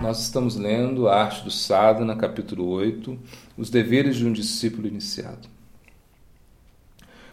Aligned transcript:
Nós 0.00 0.18
estamos 0.22 0.56
lendo 0.56 1.08
a 1.08 1.16
Arte 1.24 1.44
do 1.44 1.50
Sadhana, 1.50 2.16
capítulo 2.16 2.66
8, 2.70 3.18
Os 3.58 3.68
deveres 3.68 4.16
de 4.16 4.24
um 4.24 4.32
discípulo 4.32 4.88
iniciado. 4.88 5.46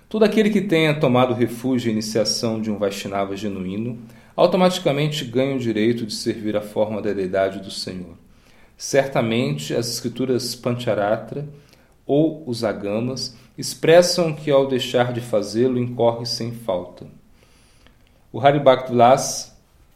Todo 0.10 0.26
aquele 0.26 0.50
que 0.50 0.60
tenha 0.60 1.00
tomado 1.00 1.34
refúgio 1.34 1.88
e 1.88 1.94
iniciação 1.94 2.62
de 2.62 2.70
um 2.70 2.78
Vaishnava 2.78 3.38
genuíno, 3.38 3.98
automaticamente 4.36 5.24
ganha 5.24 5.56
o 5.56 5.60
direito 5.60 6.06
de 6.06 6.14
servir 6.14 6.58
a 6.58 6.62
forma 6.62 7.02
da 7.02 7.14
deidade 7.14 7.60
do 7.60 7.72
Senhor. 7.72 8.18
Certamente, 8.76 9.74
as 9.74 9.88
escrituras 9.88 10.54
Pancharatra 10.54 11.48
ou 12.06 12.44
os 12.46 12.66
Agamas 12.66 13.34
expressam 13.58 14.36
que 14.36 14.52
ao 14.52 14.68
deixar 14.68 15.14
de 15.14 15.22
fazê-lo 15.22 15.80
incorre 15.80 16.26
sem 16.26 16.52
falta. 16.52 17.08
O 18.30 18.42
Haribhaktivilas 18.42 19.56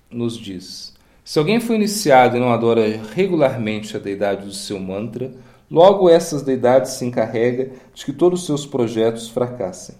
nos 0.09 0.38
diz: 0.38 0.94
se 1.23 1.38
alguém 1.38 1.59
foi 1.59 1.75
iniciado 1.75 2.35
e 2.35 2.39
não 2.39 2.52
adora 2.52 2.81
regularmente 3.13 3.95
a 3.95 3.99
deidade 3.99 4.45
do 4.45 4.53
seu 4.53 4.80
mantra, 4.80 5.31
logo 5.70 6.09
essas 6.09 6.41
deidades 6.41 6.91
se 6.91 7.05
encarrega 7.05 7.71
de 7.94 8.05
que 8.05 8.11
todos 8.11 8.41
os 8.41 8.45
seus 8.45 8.66
projetos 8.66 9.30
fracassem. 9.30 9.95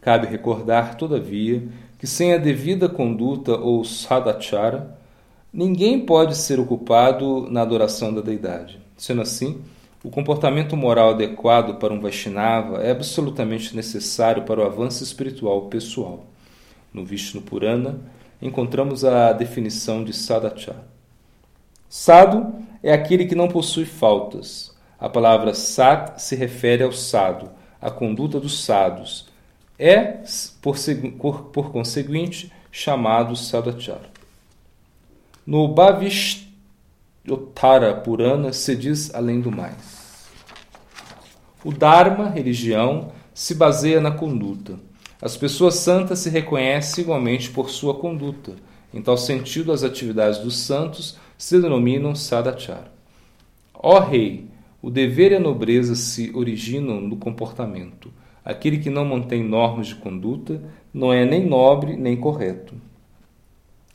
Cabe 0.00 0.26
recordar, 0.26 0.96
todavia, 0.96 1.66
que 1.98 2.06
sem 2.06 2.32
a 2.32 2.38
devida 2.38 2.88
conduta 2.88 3.56
ou 3.56 3.84
sadachara, 3.84 4.96
ninguém 5.52 6.04
pode 6.04 6.36
ser 6.36 6.60
ocupado 6.60 7.48
na 7.50 7.62
adoração 7.62 8.12
da 8.12 8.20
deidade. 8.20 8.78
Sendo 8.96 9.22
assim, 9.22 9.62
o 10.04 10.10
comportamento 10.10 10.76
moral 10.76 11.10
adequado 11.10 11.78
para 11.78 11.92
um 11.92 12.00
Vaishnava 12.00 12.82
é 12.82 12.90
absolutamente 12.90 13.74
necessário 13.74 14.44
para 14.44 14.60
o 14.60 14.64
avanço 14.64 15.02
espiritual 15.02 15.62
pessoal. 15.62 16.26
No 16.92 17.04
Vishnu 17.04 17.42
Purana, 17.42 17.98
encontramos 18.40 19.04
a 19.04 19.32
definição 19.32 20.04
de 20.04 20.12
sadachar. 20.12 20.82
Sado 21.88 22.54
é 22.82 22.92
aquele 22.92 23.26
que 23.26 23.34
não 23.34 23.48
possui 23.48 23.84
faltas. 23.84 24.74
A 24.98 25.08
palavra 25.08 25.54
sat 25.54 26.20
se 26.20 26.34
refere 26.34 26.82
ao 26.82 26.92
sado, 26.92 27.50
à 27.80 27.90
conduta 27.90 28.40
dos 28.40 28.64
sados. 28.64 29.28
É, 29.78 30.22
por, 30.62 30.76
por, 31.18 31.42
por 31.44 31.70
conseguinte, 31.70 32.50
chamado 32.72 33.36
sadachar. 33.36 34.00
No 35.46 35.68
Bhavishtara 35.68 36.46
Purana 38.02 38.52
se 38.52 38.74
diz 38.74 39.14
além 39.14 39.40
do 39.40 39.52
mais. 39.52 40.26
O 41.62 41.72
Dharma, 41.72 42.28
religião, 42.28 43.12
se 43.34 43.54
baseia 43.54 44.00
na 44.00 44.10
conduta. 44.10 44.78
As 45.20 45.36
pessoas 45.36 45.76
santas 45.76 46.18
se 46.18 46.28
reconhecem 46.28 47.02
igualmente 47.02 47.50
por 47.50 47.70
sua 47.70 47.94
conduta. 47.94 48.52
Em 48.92 49.00
tal 49.00 49.16
sentido, 49.16 49.72
as 49.72 49.82
atividades 49.82 50.38
dos 50.38 50.56
santos 50.58 51.18
se 51.38 51.60
denominam 51.60 52.14
sadachar. 52.14 52.90
Ó 53.74 53.98
Rei, 53.98 54.46
o 54.82 54.90
dever 54.90 55.32
e 55.32 55.36
a 55.36 55.40
nobreza 55.40 55.94
se 55.94 56.30
originam 56.34 57.00
no 57.00 57.16
comportamento. 57.16 58.12
Aquele 58.44 58.78
que 58.78 58.90
não 58.90 59.04
mantém 59.04 59.42
normas 59.42 59.88
de 59.88 59.96
conduta 59.96 60.62
não 60.92 61.12
é 61.12 61.24
nem 61.24 61.46
nobre 61.46 61.96
nem 61.96 62.16
correto. 62.16 62.74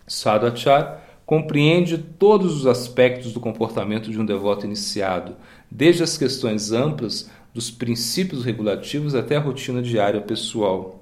Sadachar 0.07 1.01
compreende 1.25 1.97
todos 1.97 2.57
os 2.57 2.67
aspectos 2.67 3.31
do 3.31 3.39
comportamento 3.39 4.11
de 4.11 4.19
um 4.19 4.25
devoto 4.25 4.65
iniciado, 4.65 5.37
desde 5.69 6.03
as 6.03 6.17
questões 6.17 6.71
amplas 6.71 7.29
dos 7.53 7.71
princípios 7.71 8.43
regulativos 8.43 9.15
até 9.15 9.37
a 9.37 9.39
rotina 9.39 9.81
diária 9.81 10.19
pessoal 10.19 11.00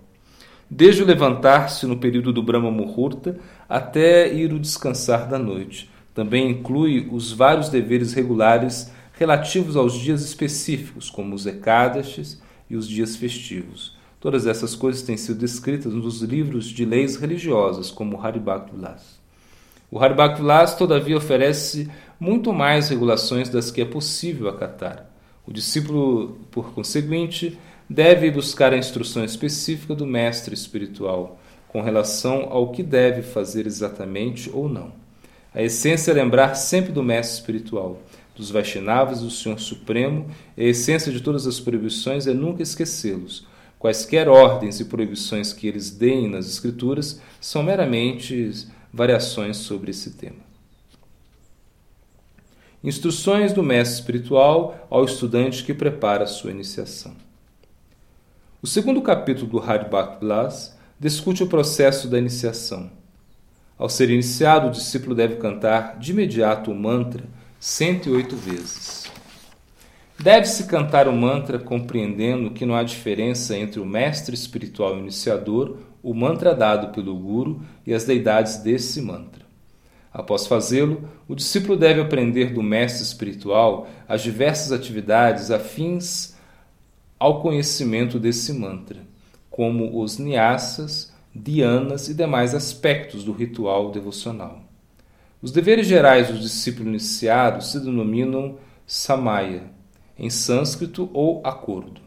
desde 0.70 1.02
o 1.02 1.06
levantar-se 1.06 1.86
no 1.88 1.98
período 1.98 2.32
do 2.32 2.44
Brahma 2.44 2.70
Muhurta 2.70 3.40
até 3.68 4.32
ir 4.32 4.54
o 4.54 4.60
descansar 4.60 5.28
da 5.28 5.40
noite. 5.40 5.90
Também 6.14 6.52
inclui 6.52 7.08
os 7.12 7.32
vários 7.32 7.70
deveres 7.70 8.14
regulares 8.14 8.92
relativos 9.14 9.76
aos 9.76 9.94
dias 9.94 10.24
específicos, 10.24 11.10
como 11.10 11.34
os 11.34 11.46
Ekadashis 11.46 12.42
e 12.70 12.76
os 12.76 12.88
dias 12.88 13.16
festivos. 13.16 13.98
Todas 14.20 14.46
essas 14.46 14.76
coisas 14.76 15.02
têm 15.02 15.18
sido 15.18 15.40
descritas 15.40 15.94
nos 15.94 16.22
livros 16.22 16.66
de 16.66 16.86
leis 16.86 17.16
religiosas, 17.16 17.90
como 17.90 18.18
o 18.18 18.22
Haribhakti 18.22 18.76
Vilas. 18.76 19.20
O 19.90 19.98
Haribhakti 19.98 20.42
Vilas, 20.42 20.76
todavia, 20.76 21.18
oferece 21.18 21.90
muito 22.20 22.54
mais 22.54 22.90
regulações 22.90 23.50
das 23.50 23.72
que 23.72 23.82
é 23.82 23.86
possível 23.86 24.50
acatar. 24.50 25.10
O 25.48 25.54
discípulo, 25.54 26.38
por 26.52 26.74
conseguinte, 26.74 27.58
deve 27.90 28.30
buscar 28.30 28.72
a 28.72 28.78
instrução 28.78 29.26
específica 29.26 29.96
do 29.96 30.06
mestre 30.06 30.54
espiritual 30.54 31.40
com 31.68 31.82
relação 31.82 32.48
ao 32.50 32.72
que 32.72 32.84
deve 32.84 33.22
fazer 33.24 33.66
exatamente 33.66 34.50
ou 34.54 34.70
não. 34.70 34.94
A 35.54 35.64
essência 35.64 36.12
é 36.12 36.14
lembrar 36.14 36.54
sempre 36.54 36.92
do 36.92 37.02
mestre 37.02 37.40
espiritual, 37.40 38.00
dos 38.36 38.52
Vaishnavas 38.52 39.22
do 39.22 39.32
Senhor 39.32 39.60
Supremo, 39.60 40.28
e 40.56 40.66
a 40.66 40.68
essência 40.68 41.12
de 41.12 41.22
todas 41.22 41.48
as 41.48 41.60
proibições 41.60 42.28
é 42.28 42.34
nunca 42.34 42.62
esquecê-los. 42.62 43.48
Quaisquer 43.80 44.28
ordens 44.28 44.80
e 44.80 44.86
proibições 44.86 45.54
que 45.54 45.68
eles 45.68 45.90
deem 45.90 46.30
nas 46.30 46.48
Escrituras 46.48 47.22
são 47.42 47.64
meramente 47.64 48.68
variações 48.94 49.58
sobre 49.58 49.92
esse 49.92 50.12
tema. 50.12 50.50
Instruções 52.84 53.52
do 53.52 53.64
mestre 53.64 54.00
espiritual 54.00 54.88
ao 54.90 55.06
estudante 55.06 55.64
que 55.64 55.74
prepara 55.74 56.28
sua 56.28 56.52
iniciação. 56.52 57.29
O 58.62 58.68
segundo 58.68 59.02
capítulo 59.02 59.48
do 59.50 59.60
Haribhakti 59.60 60.20
Vilas 60.20 60.78
discute 61.00 61.42
o 61.42 61.48
processo 61.48 62.10
da 62.10 62.20
iniciação. 62.20 62.92
Ao 63.78 63.88
ser 63.88 64.10
iniciado, 64.10 64.68
o 64.68 64.72
discípulo 64.72 65.16
deve 65.16 65.38
cantar 65.38 65.98
de 65.98 66.12
imediato 66.12 66.70
o 66.70 66.76
mantra 66.76 67.24
108 67.58 68.36
vezes. 68.36 69.10
Deve-se 70.22 70.66
cantar 70.66 71.08
o 71.08 71.14
mantra 71.14 71.58
compreendendo 71.58 72.52
que 72.52 72.66
não 72.66 72.76
há 72.76 72.84
diferença 72.84 73.58
entre 73.58 73.80
o 73.80 73.86
mestre 73.86 74.36
espiritual 74.36 74.98
iniciador, 75.00 75.78
o 76.04 76.14
mantra 76.14 76.54
dado 76.54 76.90
pelo 76.90 77.16
guru 77.16 77.62
e 77.88 77.94
as 77.94 78.04
deidades 78.04 78.58
desse 78.58 79.02
mantra. 79.02 79.46
Após 80.12 80.48
fazê-lo, 80.48 81.08
o 81.30 81.34
discípulo 81.34 81.78
deve 81.78 82.02
aprender 82.02 82.52
do 82.52 82.62
mestre 82.62 83.04
espiritual 83.04 83.88
as 84.06 84.22
diversas 84.22 84.74
atividades 84.74 85.50
afins 85.50 86.29
ao 87.20 87.42
conhecimento 87.42 88.18
desse 88.18 88.54
mantra, 88.54 89.06
como 89.50 90.02
os 90.02 90.18
nyasas, 90.18 91.14
dhyanas 91.36 92.08
e 92.08 92.14
demais 92.14 92.56
aspectos 92.56 93.24
do 93.24 93.34
ritual 93.34 93.92
devocional. 93.92 94.64
Os 95.42 95.52
deveres 95.52 95.86
gerais 95.86 96.28
do 96.28 96.40
discípulo 96.40 96.90
iniciado 96.90 97.64
se 97.64 97.80
denominam 97.80 98.58
samaya, 98.88 99.64
em 100.18 100.30
sânscrito 100.30 101.10
ou 101.14 101.42
acordo. 101.46 102.02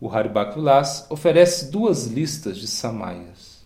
O 0.00 0.10
Haribhaktivilas 0.10 1.06
oferece 1.10 1.70
duas 1.70 2.06
listas 2.06 2.58
de 2.58 2.66
samayas. 2.66 3.64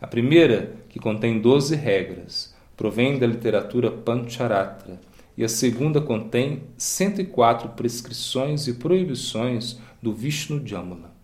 A 0.00 0.06
primeira, 0.06 0.74
que 0.88 0.98
contém 0.98 1.40
doze 1.40 1.76
regras, 1.76 2.54
provém 2.76 3.18
da 3.18 3.26
literatura 3.26 3.90
Pancharatra, 3.90 4.98
e 5.36 5.44
a 5.44 5.48
segunda 5.48 6.00
contém 6.00 6.64
104 6.76 7.70
prescrições 7.70 8.66
e 8.66 8.74
proibições 8.74 9.78
do 10.02 10.12
Vishnu 10.12 10.66
Jamala. 10.66 11.14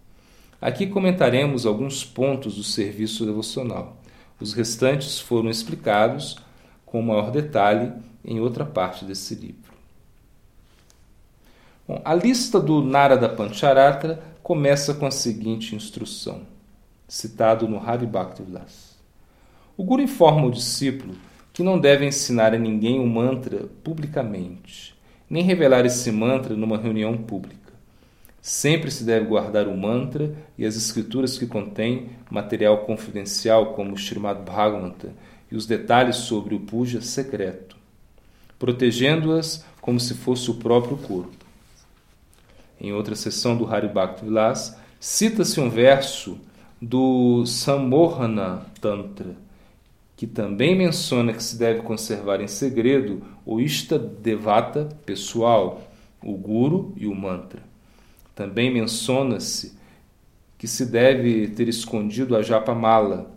Aqui 0.60 0.86
comentaremos 0.86 1.66
alguns 1.66 2.04
pontos 2.04 2.56
do 2.56 2.62
serviço 2.62 3.26
devocional. 3.26 3.96
Os 4.40 4.52
restantes 4.52 5.20
foram 5.20 5.50
explicados 5.50 6.36
com 6.84 7.02
maior 7.02 7.30
detalhe 7.30 7.92
em 8.24 8.40
outra 8.40 8.64
parte 8.64 9.04
desse 9.04 9.34
livro. 9.34 9.72
Bom, 11.86 12.00
a 12.04 12.14
lista 12.14 12.58
do 12.58 12.82
Narada 12.82 13.28
Pancharatra 13.28 14.20
começa 14.42 14.94
com 14.94 15.06
a 15.06 15.10
seguinte 15.10 15.76
instrução, 15.76 16.42
citado 17.06 17.68
no 17.68 17.78
Haribhakti 17.78 18.42
Vilas. 18.42 18.96
O 19.76 19.84
Guru 19.84 20.02
informa 20.02 20.46
o 20.46 20.50
discípulo 20.50 21.14
que 21.56 21.62
não 21.62 21.78
deve 21.78 22.04
ensinar 22.04 22.52
a 22.52 22.58
ninguém 22.58 23.00
o 23.00 23.06
mantra 23.06 23.66
publicamente, 23.82 24.94
nem 25.28 25.42
revelar 25.42 25.86
esse 25.86 26.12
mantra 26.12 26.54
numa 26.54 26.76
reunião 26.76 27.16
pública. 27.16 27.72
Sempre 28.42 28.90
se 28.90 29.04
deve 29.04 29.24
guardar 29.24 29.66
o 29.66 29.74
mantra 29.74 30.36
e 30.58 30.66
as 30.66 30.76
escrituras 30.76 31.38
que 31.38 31.46
contêm 31.46 32.10
material 32.30 32.84
confidencial, 32.84 33.72
como 33.72 33.92
o 33.92 33.98
Srimad 33.98 34.42
Bhagavata 34.42 35.14
e 35.50 35.56
os 35.56 35.64
detalhes 35.64 36.16
sobre 36.16 36.54
o 36.54 36.60
puja 36.60 37.00
secreto, 37.00 37.74
protegendo-as 38.58 39.64
como 39.80 39.98
se 39.98 40.12
fosse 40.12 40.50
o 40.50 40.56
próprio 40.56 40.98
corpo. 40.98 41.46
Em 42.78 42.92
outra 42.92 43.16
sessão 43.16 43.56
do 43.56 43.66
Haribhakti 43.66 44.26
Vilas, 44.26 44.76
cita-se 45.00 45.58
um 45.58 45.70
verso 45.70 46.38
do 46.82 47.46
Sammohana 47.46 48.66
Tantra, 48.78 49.45
que 50.16 50.26
também 50.26 50.74
menciona 50.74 51.32
que 51.32 51.42
se 51.42 51.58
deve 51.58 51.82
conservar 51.82 52.40
em 52.40 52.48
segredo 52.48 53.22
o 53.44 53.60
Ishta 53.60 53.98
Devata 53.98 54.88
pessoal, 55.04 55.82
o 56.24 56.32
Guru 56.32 56.94
e 56.96 57.06
o 57.06 57.14
Mantra. 57.14 57.62
Também 58.34 58.72
menciona-se 58.72 59.76
que 60.56 60.66
se 60.66 60.86
deve 60.86 61.48
ter 61.48 61.68
escondido 61.68 62.34
a 62.34 62.42
Japa 62.42 62.74
Mala 62.74 63.30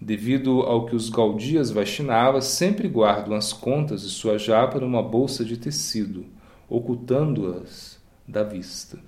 devido 0.00 0.60
ao 0.60 0.86
que 0.86 0.94
os 0.94 1.08
Gaudias 1.08 1.70
Vaishnavas 1.70 2.44
sempre 2.44 2.88
guardam 2.88 3.34
as 3.34 3.52
contas 3.52 4.02
de 4.02 4.10
sua 4.10 4.38
japa 4.38 4.78
numa 4.78 5.02
bolsa 5.02 5.44
de 5.44 5.56
tecido, 5.56 6.26
ocultando-as 6.68 7.98
da 8.26 8.42
vista. 8.42 8.98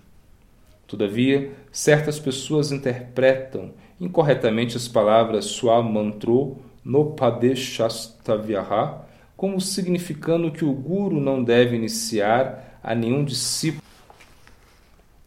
Todavia, 0.86 1.52
certas 1.70 2.18
pessoas 2.18 2.72
interpretam 2.72 3.72
incorretamente 4.00 4.76
as 4.76 4.88
palavras 4.88 5.46
Swa 5.46 5.82
Mantro 5.82 6.58
no 6.86 7.06
Padeshastavyaha 7.06 9.04
como 9.36 9.60
significando 9.60 10.52
que 10.52 10.64
o 10.64 10.72
guru 10.72 11.20
não 11.20 11.42
deve 11.42 11.74
iniciar 11.74 12.78
a 12.80 12.94
nenhum 12.94 13.24
discípulo 13.24 13.82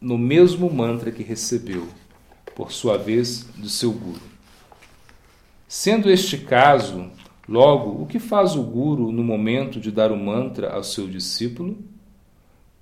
no 0.00 0.16
mesmo 0.16 0.72
mantra 0.72 1.12
que 1.12 1.22
recebeu, 1.22 1.86
por 2.56 2.72
sua 2.72 2.96
vez, 2.96 3.44
do 3.54 3.68
seu 3.68 3.92
guru. 3.92 4.22
Sendo 5.68 6.10
este 6.10 6.38
caso, 6.38 7.10
logo, 7.46 8.02
o 8.02 8.06
que 8.06 8.18
faz 8.18 8.56
o 8.56 8.62
guru 8.62 9.12
no 9.12 9.22
momento 9.22 9.78
de 9.78 9.92
dar 9.92 10.10
o 10.10 10.16
mantra 10.16 10.72
ao 10.72 10.82
seu 10.82 11.06
discípulo? 11.06 11.76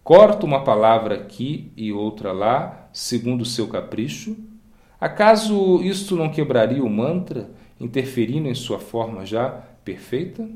Corta 0.05 0.47
uma 0.47 0.63
palavra 0.63 1.17
aqui 1.17 1.73
e 1.77 1.93
outra 1.93 2.31
lá, 2.31 2.89
segundo 2.93 3.43
o 3.43 3.47
seu 3.47 3.67
capricho? 3.67 4.37
Acaso 5.01 5.83
isto 5.83 6.15
não 6.15 6.31
quebraria 6.31 6.83
o 6.83 6.89
mantra, 6.89 7.51
interferindo 7.81 8.49
em 8.49 8.55
sua 8.55 8.79
forma 8.79 9.25
já 9.25 9.51
perfeita? 9.85 10.49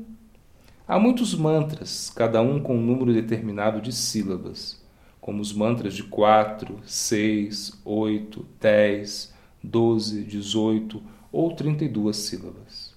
Há 0.87 0.99
muitos 0.99 1.33
mantras, 1.33 2.11
cada 2.13 2.41
um 2.41 2.59
com 2.59 2.77
um 2.77 2.81
número 2.81 3.13
determinado 3.13 3.81
de 3.81 3.93
sílabas, 3.93 4.81
como 5.21 5.41
os 5.41 5.53
mantras 5.53 5.93
de 5.93 6.03
4, 6.03 6.79
6, 6.85 7.81
8, 7.85 8.45
10, 8.59 9.33
12, 9.63 10.23
18 10.23 11.01
ou 11.31 11.55
32 11.55 12.17
sílabas. 12.17 12.93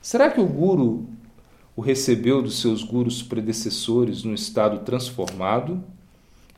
Será 0.00 0.30
que 0.30 0.40
o 0.40 0.46
guru 0.46 1.06
o 1.76 1.80
recebeu 1.80 2.42
dos 2.42 2.60
seus 2.60 2.82
gurus 2.82 3.22
predecessores 3.22 4.24
num 4.24 4.34
estado 4.34 4.80
transformado? 4.80 5.84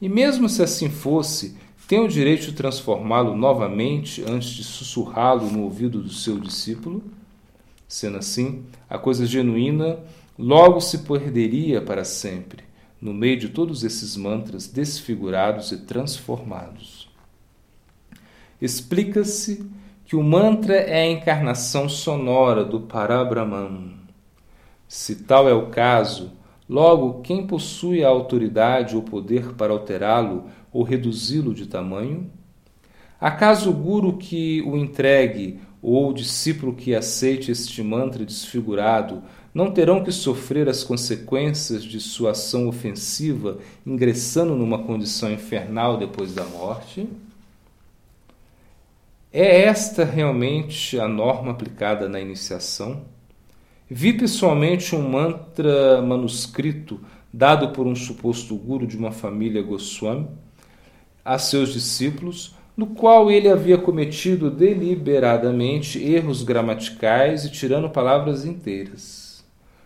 E 0.00 0.08
mesmo 0.08 0.48
se 0.48 0.62
assim 0.62 0.88
fosse, 0.88 1.56
tem 1.90 1.98
o 1.98 2.06
direito 2.06 2.42
de 2.42 2.52
transformá-lo 2.52 3.34
novamente 3.36 4.22
antes 4.24 4.50
de 4.50 4.62
sussurrá-lo 4.62 5.50
no 5.50 5.64
ouvido 5.64 6.00
do 6.00 6.12
seu 6.12 6.38
discípulo? 6.38 7.02
Sendo 7.88 8.18
assim, 8.18 8.64
a 8.88 8.96
coisa 8.96 9.26
genuína 9.26 9.98
logo 10.38 10.80
se 10.80 10.98
perderia 10.98 11.82
para 11.82 12.04
sempre, 12.04 12.62
no 13.02 13.12
meio 13.12 13.40
de 13.40 13.48
todos 13.48 13.82
esses 13.82 14.16
mantras 14.16 14.68
desfigurados 14.68 15.72
e 15.72 15.78
transformados. 15.78 17.10
Explica-se 18.62 19.68
que 20.04 20.14
o 20.14 20.22
mantra 20.22 20.76
é 20.76 21.02
a 21.02 21.10
encarnação 21.10 21.88
sonora 21.88 22.64
do 22.64 22.82
Parabrahman 22.82 23.98
se 24.86 25.24
tal 25.24 25.48
é 25.48 25.52
o 25.54 25.70
caso, 25.70 26.32
logo 26.68 27.20
quem 27.22 27.48
possui 27.48 28.04
a 28.04 28.08
autoridade 28.08 28.94
ou 28.94 29.02
poder 29.02 29.54
para 29.54 29.72
alterá-lo 29.72 30.46
ou 30.72 30.82
reduzi-lo 30.82 31.54
de 31.54 31.66
tamanho? 31.66 32.30
Acaso 33.20 33.70
o 33.70 33.74
guru 33.74 34.16
que 34.16 34.62
o 34.62 34.76
entregue 34.76 35.60
ou 35.82 36.10
o 36.10 36.14
discípulo 36.14 36.74
que 36.74 36.94
aceite 36.94 37.50
este 37.50 37.82
mantra 37.82 38.24
desfigurado 38.24 39.22
não 39.52 39.70
terão 39.70 40.02
que 40.02 40.12
sofrer 40.12 40.68
as 40.68 40.84
consequências 40.84 41.82
de 41.82 42.00
sua 42.00 42.30
ação 42.30 42.68
ofensiva, 42.68 43.58
ingressando 43.84 44.54
numa 44.54 44.78
condição 44.78 45.30
infernal 45.30 45.96
depois 45.96 46.34
da 46.34 46.44
morte? 46.44 47.08
É 49.32 49.62
esta 49.62 50.04
realmente 50.04 50.98
a 50.98 51.08
norma 51.08 51.50
aplicada 51.50 52.08
na 52.08 52.20
iniciação? 52.20 53.02
Vi 53.88 54.12
pessoalmente 54.12 54.94
um 54.94 55.08
mantra 55.08 56.00
manuscrito 56.00 57.00
dado 57.32 57.70
por 57.70 57.86
um 57.86 57.94
suposto 57.94 58.54
guru 58.54 58.86
de 58.86 58.96
uma 58.96 59.12
família 59.12 59.62
Goswami 59.62 60.28
a 61.24 61.38
seus 61.38 61.72
discípulos, 61.72 62.54
no 62.76 62.86
qual 62.86 63.30
ele 63.30 63.48
havia 63.48 63.76
cometido 63.76 64.50
deliberadamente 64.50 66.02
erros 66.02 66.42
gramaticais 66.42 67.44
e 67.44 67.50
tirando 67.50 67.90
palavras 67.90 68.44
inteiras. 68.44 69.44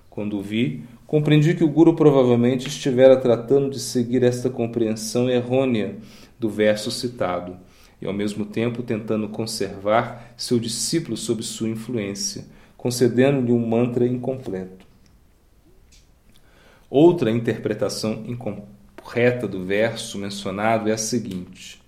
Quando 0.08 0.38
o 0.38 0.42
vi, 0.42 0.84
compreendi 1.06 1.54
que 1.54 1.64
o 1.64 1.68
guru 1.68 1.94
provavelmente 1.94 2.68
estivera 2.68 3.16
tratando 3.16 3.70
de 3.70 3.80
seguir 3.80 4.22
esta 4.22 4.48
compreensão 4.48 5.28
errônea 5.28 5.96
do 6.38 6.48
verso 6.48 6.90
citado 6.90 7.56
e 8.00 8.06
ao 8.06 8.12
mesmo 8.12 8.44
tempo 8.44 8.82
tentando 8.82 9.28
conservar 9.28 10.34
seu 10.36 10.58
discípulo 10.58 11.16
sob 11.16 11.42
sua 11.42 11.68
influência 11.68 12.44
concedendo-lhe 12.84 13.50
um 13.50 13.66
mantra 13.66 14.06
incompleto. 14.06 14.86
Outra 16.90 17.30
interpretação 17.30 18.22
incorreta 19.04 19.46
do 19.46 19.62
verso 19.62 20.16
mencionado 20.16 20.88
é 20.88 20.92
a 20.92 20.98
seguinte: 20.98 21.80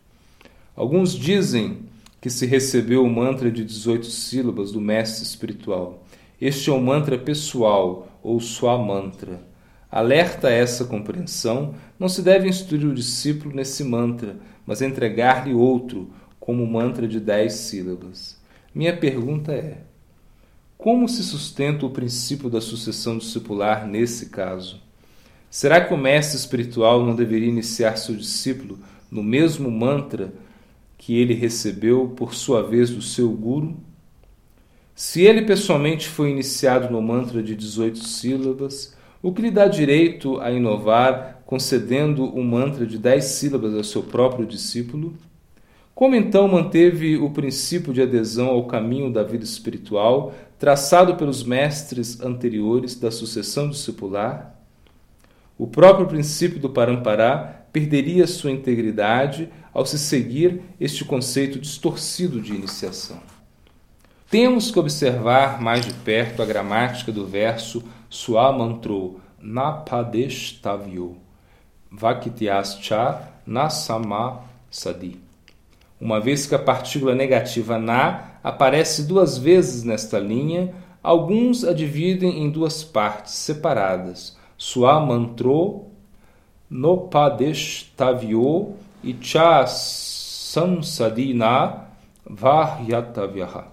Alguns 0.77 1.15
dizem 1.15 1.79
que 2.21 2.29
se 2.29 2.45
recebeu 2.45 3.03
o 3.03 3.11
mantra 3.11 3.51
de 3.51 3.65
18 3.65 4.07
sílabas 4.07 4.71
do 4.71 4.81
mestre 4.81 5.25
espiritual. 5.25 6.05
Este 6.39 6.69
é 6.69 6.73
o 6.73 6.81
mantra 6.81 7.19
pessoal 7.19 8.09
ou 8.23 8.39
sua 8.39 8.77
mantra. 8.77 9.41
Alerta 9.91 10.49
a 10.49 10.53
essa 10.53 10.85
compreensão, 10.85 11.75
não 11.99 12.09
se 12.09 12.21
deve 12.21 12.49
instruir 12.49 12.85
o 12.85 12.95
discípulo 12.95 13.55
nesse 13.55 13.83
mantra, 13.83 14.37
mas 14.67 14.83
entregar-lhe 14.83 15.55
outro, 15.55 16.11
como 16.39 16.67
mantra 16.67 17.09
de 17.09 17.19
10 17.19 17.53
sílabas. 17.53 18.39
Minha 18.75 18.95
pergunta 18.95 19.53
é: 19.53 19.79
como 20.77 21.09
se 21.09 21.23
sustenta 21.23 21.87
o 21.87 21.91
princípio 21.91 22.51
da 22.51 22.61
sucessão 22.61 23.17
discipular 23.17 23.87
nesse 23.87 24.27
caso? 24.29 24.86
Será 25.51 25.81
que 25.81 25.95
o 25.95 25.97
mestre 25.97 26.37
espiritual 26.37 27.05
não 27.05 27.15
deveria 27.15 27.49
iniciar 27.49 27.97
seu 27.97 28.15
discípulo 28.15 28.79
no 29.11 29.23
mesmo 29.23 29.71
mantra 29.71 30.33
que 30.99 31.19
ele 31.19 31.35
recebeu 31.35 32.13
por 32.17 32.35
sua 32.35 32.63
vez 32.63 32.91
do 32.91 33.01
seu 33.01 33.31
guru? 33.31 33.77
Se 34.95 35.23
ele 35.23 35.43
pessoalmente 35.43 36.09
foi 36.09 36.31
iniciado 36.31 36.91
no 36.91 37.03
mantra 37.03 37.43
de 37.43 37.55
18 37.55 37.99
sílabas, 37.99 38.97
o 39.23 39.33
que 39.33 39.43
lhe 39.43 39.51
dá 39.51 39.67
direito 39.67 40.41
a 40.41 40.51
inovar 40.51 41.43
concedendo 41.47 42.25
um 42.37 42.43
mantra 42.43 42.87
de 42.87 42.99
10 42.99 43.25
sílabas 43.25 43.75
ao 43.75 43.85
seu 43.85 44.03
próprio 44.03 44.47
discípulo? 44.47 45.15
Como 45.95 46.15
então 46.15 46.47
manteve 46.49 47.17
o 47.17 47.31
princípio 47.31 47.93
de 47.93 48.03
adesão 48.03 48.49
ao 48.49 48.67
caminho 48.67 49.13
da 49.13 49.23
vida 49.23 49.45
espiritual 49.45 50.35
traçado 50.59 51.17
pelos 51.17 51.43
mestres 51.43 52.21
anteriores 52.21 52.95
da 52.95 53.11
sucessão 53.11 53.71
discipular? 53.71 54.56
O 55.59 55.67
próprio 55.67 56.07
princípio 56.07 56.59
do 56.59 56.71
Parampará 56.71 57.63
perderia 57.73 58.27
sua 58.27 58.51
integridade 58.51 59.49
ao 59.73 59.85
se 59.85 59.99
seguir 59.99 60.63
este 60.81 61.05
conceito 61.05 61.59
distorcido 61.59 62.41
de 62.41 62.55
iniciação. 62.55 63.21
Temos 64.31 64.71
que 64.71 64.79
observar 64.79 65.61
mais 65.61 65.85
de 65.85 65.93
perto 65.93 66.43
a 66.43 66.47
gramática 66.47 67.13
do 67.13 67.27
verso 67.27 67.83
Suamantro 68.09 69.21
Napadeshtavyo 69.41 71.17
Vakityascha 71.91 73.21
Nasama 73.47 74.43
Sadi 74.71 75.27
uma 76.01 76.21
vez 76.21 76.47
que 76.47 76.55
a 76.55 76.59
partícula 76.59 77.15
negativa 77.15 77.79
na 77.79 78.39
aparece 78.45 79.05
duas 79.05 79.39
vezes 79.39 79.83
nesta 79.83 80.19
linha, 80.19 80.75
alguns 81.03 81.65
a 81.65 81.73
dividem 81.73 82.43
em 82.43 82.51
duas 82.51 82.85
partes 82.85 83.35
separadas. 83.35 84.36
Sua 84.57 85.01
mantro 85.01 85.87
nopadeshtavyo 86.71 88.77
e 89.03 89.13
cha 89.21 89.67
samsadina 89.67 91.89
vahyatavyaha. 92.25 93.67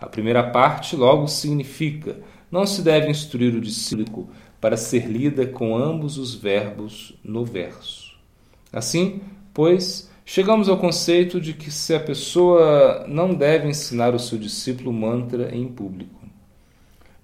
A 0.00 0.06
primeira 0.06 0.50
parte 0.50 0.96
logo 0.96 1.28
significa 1.28 2.16
não 2.50 2.66
se 2.66 2.80
deve 2.82 3.10
instruir 3.10 3.54
o 3.54 3.60
discípulo 3.60 4.30
para 4.60 4.76
ser 4.76 5.06
lida 5.06 5.46
com 5.46 5.76
ambos 5.76 6.18
os 6.18 6.34
verbos 6.34 7.16
no 7.22 7.44
verso. 7.44 8.18
Assim, 8.72 9.20
pois, 9.54 10.10
Chegamos 10.30 10.68
ao 10.68 10.76
conceito 10.76 11.40
de 11.40 11.54
que 11.54 11.70
se 11.70 11.94
a 11.94 12.00
pessoa 12.00 13.06
não 13.08 13.32
deve 13.32 13.66
ensinar 13.66 14.14
o 14.14 14.18
seu 14.18 14.36
discípulo 14.36 14.92
mantra 14.92 15.56
em 15.56 15.66
público, 15.66 16.20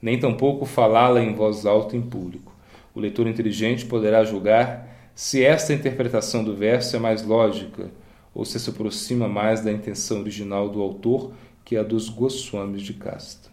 nem 0.00 0.18
tampouco 0.18 0.64
falá-la 0.64 1.22
em 1.22 1.34
voz 1.34 1.66
alta 1.66 1.98
em 1.98 2.00
público. 2.00 2.53
O 2.94 3.00
leitor 3.00 3.26
inteligente 3.26 3.84
poderá 3.84 4.24
julgar 4.24 4.88
se 5.14 5.44
esta 5.44 5.72
interpretação 5.72 6.44
do 6.44 6.54
verso 6.54 6.96
é 6.96 6.98
mais 6.98 7.22
lógica 7.22 7.90
ou 8.34 8.44
se 8.44 8.58
se 8.58 8.70
aproxima 8.70 9.28
mais 9.28 9.60
da 9.60 9.70
intenção 9.70 10.20
original 10.20 10.68
do 10.68 10.82
autor, 10.82 11.32
que 11.64 11.76
é 11.76 11.80
a 11.80 11.82
dos 11.82 12.08
Goswamis 12.08 12.82
de 12.82 12.94
casta. 12.94 13.48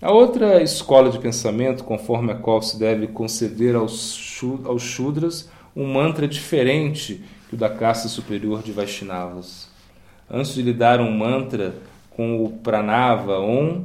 A 0.00 0.10
outra 0.10 0.62
escola 0.62 1.10
de 1.10 1.18
pensamento, 1.18 1.84
conforme 1.84 2.32
a 2.32 2.34
qual 2.34 2.62
se 2.62 2.78
deve 2.78 3.06
conceder 3.08 3.76
aos, 3.76 4.14
Shudras 4.78 5.50
um 5.76 5.86
mantra 5.86 6.26
diferente 6.26 7.22
que 7.48 7.54
o 7.54 7.58
da 7.58 7.68
casta 7.68 8.08
superior 8.08 8.62
de 8.62 8.72
Vaishnavas. 8.72 9.68
Antes 10.30 10.54
de 10.54 10.62
lhe 10.62 10.72
dar 10.72 11.00
um 11.00 11.10
mantra 11.10 11.74
com 12.10 12.42
o 12.42 12.50
Pranava 12.50 13.38
Om, 13.38 13.84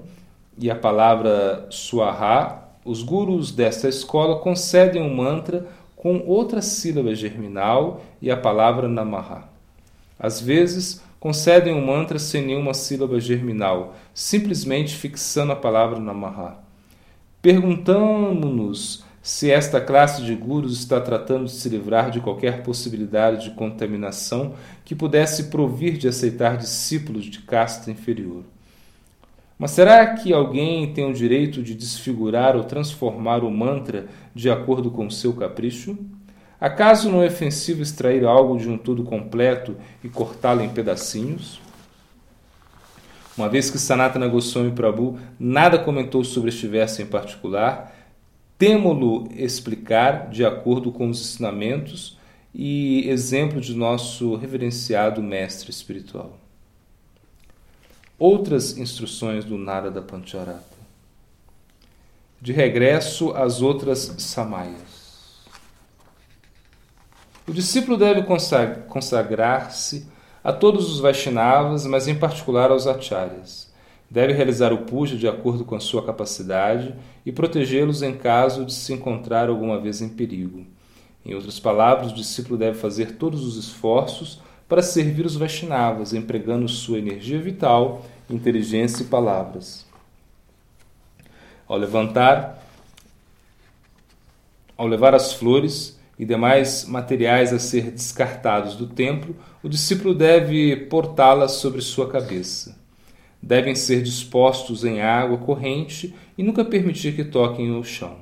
e 0.58 0.72
a 0.72 0.76
palavra 0.76 1.68
Swaha, 1.70 2.65
os 2.86 3.02
gurus 3.02 3.52
desta 3.52 3.90
escola 3.90 4.40
concedem 4.40 5.02
um 5.02 5.14
mantra 5.14 5.68
com 5.96 6.20
outra 6.28 6.62
sílaba 6.62 7.16
germinal 7.16 8.02
e 8.22 8.30
a 8.30 8.38
palavra 8.38 8.88
Namaha. 8.88 9.50
Às 10.20 10.40
vezes, 10.40 11.04
concedem 11.20 11.74
um 11.74 11.84
mantra 11.84 12.20
sem 12.20 12.46
nenhuma 12.46 12.76
sílaba 12.76 13.20
germinal, 13.20 13.96
simplesmente 14.14 14.96
fixando 14.96 15.52
a 15.52 15.56
palavra 15.56 16.00
Namaha. 16.00 16.60
Perguntamos-nos 17.42 19.04
se 19.20 19.50
esta 19.50 19.82
classe 19.82 20.24
de 20.24 20.36
gurus 20.36 20.78
está 20.78 21.02
tratando 21.02 21.46
de 21.46 21.54
se 21.54 21.68
livrar 21.68 22.12
de 22.12 22.20
qualquer 22.20 22.62
possibilidade 22.62 23.50
de 23.50 23.56
contaminação 23.56 24.54
que 24.86 24.94
pudesse 24.94 25.46
provir 25.46 25.98
de 25.98 26.08
aceitar 26.08 26.58
discípulos 26.58 27.26
de 27.26 27.40
casta 27.40 27.90
inferior. 27.90 28.44
Mas 29.58 29.72
será 29.72 30.06
que 30.16 30.34
alguém 30.34 30.92
tem 30.94 31.10
o 31.10 31.14
direito 31.14 31.64
de 31.64 31.74
desfigurar 31.74 32.56
ou 32.56 32.64
transformar 32.64 33.44
o 33.44 33.50
mantra 33.50 34.08
de 34.34 34.50
acordo 34.50 34.92
com 34.92 35.08
o 35.08 35.12
seu 35.12 35.34
capricho? 35.34 35.98
Acaso 36.60 37.10
não 37.10 37.24
é 37.24 37.28
ofensivo 37.28 37.82
extrair 37.82 38.26
algo 38.26 38.58
de 38.58 38.70
um 38.70 38.78
todo 38.78 39.04
completo 39.04 39.78
e 40.04 40.10
cortá-lo 40.10 40.62
em 40.62 40.70
pedacinhos? 40.70 41.62
Uma 43.38 43.50
vez 43.50 43.70
que 43.70 43.78
Sanatana 43.78 44.28
Goswami 44.28 44.72
Prabhu 44.72 45.20
nada 45.38 45.78
comentou 45.78 46.24
sobre 46.24 46.50
este 46.50 46.68
verso 46.68 47.02
em 47.02 47.06
particular, 47.06 47.94
temo-lo 48.58 49.28
explicar 49.36 50.30
de 50.30 50.46
acordo 50.46 50.92
com 50.92 51.10
os 51.10 51.20
ensinamentos 51.20 52.18
e 52.54 53.10
exemplo 53.10 53.60
de 53.60 53.76
nosso 53.76 54.36
reverenciado 54.36 55.22
mestre 55.22 55.70
espiritual. 55.70 56.45
Outras 58.18 58.78
instruções 58.78 59.44
do 59.44 59.58
Narada 59.58 60.02
Pancharata. 60.02 60.64
De 62.42 62.54
regresso 62.54 63.32
às 63.32 63.62
outras 63.62 64.16
samayas. 64.20 65.44
O 67.46 67.52
discípulo 67.52 67.98
deve 67.98 68.24
consagrar-se 68.88 70.08
a 70.42 70.54
todos 70.54 70.90
os 70.90 71.00
Vaishnavas, 71.02 71.86
mas 71.86 72.08
em 72.08 72.16
particular 72.16 72.72
aos 72.72 72.88
Acharyas. 72.88 73.74
Deve 74.10 74.32
realizar 74.32 74.72
o 74.72 74.86
puja 74.86 75.18
de 75.18 75.28
acordo 75.28 75.66
com 75.66 75.76
a 75.76 75.80
sua 75.82 76.06
capacidade 76.06 76.96
e 77.26 77.34
protegê-los 77.34 78.02
em 78.02 78.16
caso 78.16 78.64
de 78.64 78.74
se 78.74 78.94
encontrar 78.94 79.50
alguma 79.50 79.78
vez 79.78 80.02
em 80.02 80.08
perigo. 80.08 80.66
Em 81.26 81.36
outras 81.36 81.60
palavras, 81.60 82.12
o 82.12 82.16
discípulo 82.16 82.58
deve 82.58 82.78
fazer 82.78 83.18
todos 83.18 83.44
os 83.44 83.58
esforços 83.58 84.40
para 84.68 84.82
servir 84.82 85.26
os 85.26 85.36
Vaishnavas, 85.36 86.14
empregando 86.14 86.68
sua 86.68 86.98
energia 86.98 87.40
vital, 87.40 88.06
inteligência 88.30 89.04
e 89.04 89.08
palavras. 89.08 89.86
Ao 91.68 91.78
levantar, 91.78 92.64
ao 94.78 94.88
levar 94.88 95.14
as 95.14 95.34
flores, 95.34 95.96
e 96.18 96.26
demais 96.26 96.86
materiais 96.86 97.52
a 97.52 97.60
ser 97.60 97.92
descartados 97.92 98.76
do 98.76 98.88
templo, 98.88 99.36
o 99.62 99.70
discípulo 99.70 100.14
deve 100.14 100.76
portá-las 100.76 101.54
sobre 101.54 101.82
sua 101.82 102.10
cabeça. 102.10 102.78
Devem 103.42 103.76
ser 103.76 104.02
dispostos 104.02 104.84
em 104.84 105.02
água 105.02 105.38
corrente 105.38 106.16
e 106.38 106.44
nunca 106.44 106.64
permitir 106.64 107.16
que 107.16 107.24
toquem 107.24 107.78
o 107.78 107.84
chão. 107.84 108.18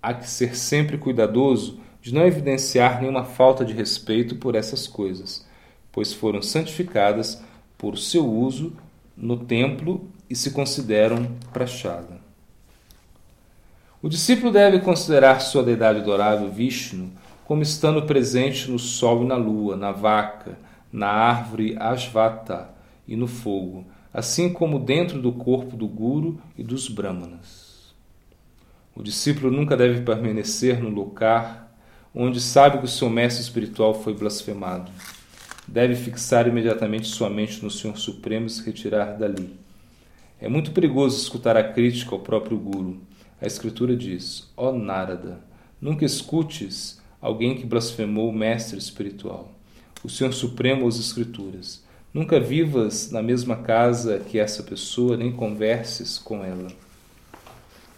Há 0.00 0.14
que 0.14 0.28
ser 0.28 0.56
sempre 0.56 0.98
cuidadoso 0.98 1.80
de 2.00 2.14
não 2.14 2.26
evidenciar 2.26 3.00
nenhuma 3.00 3.24
falta 3.24 3.64
de 3.64 3.72
respeito 3.72 4.36
por 4.36 4.54
essas 4.54 4.86
coisas, 4.86 5.46
pois 5.92 6.12
foram 6.12 6.40
santificadas 6.40 7.42
por 7.76 7.98
seu 7.98 8.26
uso 8.26 8.72
no 9.16 9.36
templo 9.36 10.08
e 10.28 10.36
se 10.36 10.50
consideram 10.50 11.26
prachada. 11.52 12.18
O 14.00 14.08
discípulo 14.08 14.52
deve 14.52 14.78
considerar 14.78 15.40
sua 15.40 15.62
deidade 15.62 16.00
adorável, 16.00 16.48
Vishnu, 16.50 17.10
como 17.44 17.62
estando 17.62 18.02
presente 18.02 18.70
no 18.70 18.78
sol 18.78 19.24
e 19.24 19.26
na 19.26 19.34
lua, 19.34 19.76
na 19.76 19.90
vaca, 19.90 20.56
na 20.92 21.08
árvore 21.08 21.76
Ashvata 21.78 22.70
e 23.06 23.16
no 23.16 23.26
fogo, 23.26 23.84
assim 24.12 24.52
como 24.52 24.78
dentro 24.78 25.20
do 25.20 25.32
corpo 25.32 25.76
do 25.76 25.88
Guru 25.88 26.40
e 26.56 26.62
dos 26.62 26.88
Brahmanas. 26.88 27.94
O 28.94 29.02
discípulo 29.02 29.50
nunca 29.50 29.76
deve 29.76 30.02
permanecer 30.02 30.80
no 30.82 30.88
lugar 30.88 31.67
onde 32.18 32.40
sabe 32.40 32.78
que 32.78 32.84
o 32.84 32.88
seu 32.88 33.08
mestre 33.08 33.42
espiritual 33.42 33.94
foi 34.02 34.12
blasfemado. 34.12 34.90
Deve 35.66 35.94
fixar 35.94 36.46
imediatamente 36.46 37.06
sua 37.06 37.30
mente 37.30 37.62
no 37.62 37.70
Senhor 37.70 37.96
Supremo 37.96 38.46
e 38.46 38.50
se 38.50 38.62
retirar 38.62 39.16
dali. 39.16 39.56
É 40.38 40.48
muito 40.48 40.72
perigoso 40.72 41.16
escutar 41.16 41.56
a 41.56 41.72
crítica 41.72 42.14
ao 42.14 42.20
próprio 42.20 42.58
Guru 42.58 43.08
a 43.40 43.46
Escritura 43.46 43.96
diz: 43.96 44.48
Ó 44.56 44.70
oh 44.70 44.72
Narada, 44.72 45.38
nunca 45.80 46.04
escutes 46.04 47.00
alguém 47.20 47.56
que 47.56 47.66
blasfemou 47.66 48.28
o 48.28 48.32
mestre 48.32 48.76
espiritual, 48.78 49.52
o 50.02 50.08
Senhor 50.08 50.32
Supremo 50.32 50.82
ou 50.82 50.88
as 50.88 50.98
Escrituras. 50.98 51.84
Nunca 52.12 52.40
vivas 52.40 53.12
na 53.12 53.22
mesma 53.22 53.56
casa 53.56 54.18
que 54.18 54.38
essa 54.38 54.62
pessoa, 54.62 55.16
nem 55.16 55.30
converses 55.30 56.18
com 56.18 56.44
ela. 56.44 56.68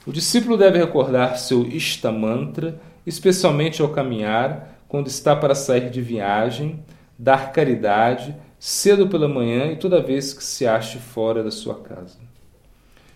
O 0.04 0.12
discípulo 0.12 0.58
deve 0.58 0.78
recordar 0.78 1.38
seu 1.38 1.66
Ishta 1.66 2.10
Mantra, 2.10 2.78
especialmente 3.06 3.82
ao 3.82 3.88
caminhar, 3.88 4.82
quando 4.88 5.06
está 5.06 5.36
para 5.36 5.54
sair 5.54 5.90
de 5.90 6.02
viagem, 6.02 6.82
dar 7.18 7.52
caridade, 7.52 8.34
cedo 8.58 9.08
pela 9.08 9.28
manhã 9.28 9.66
e 9.72 9.76
toda 9.76 10.02
vez 10.02 10.32
que 10.32 10.42
se 10.42 10.66
ache 10.66 10.98
fora 10.98 11.42
da 11.42 11.50
sua 11.50 11.76
casa. 11.76 12.18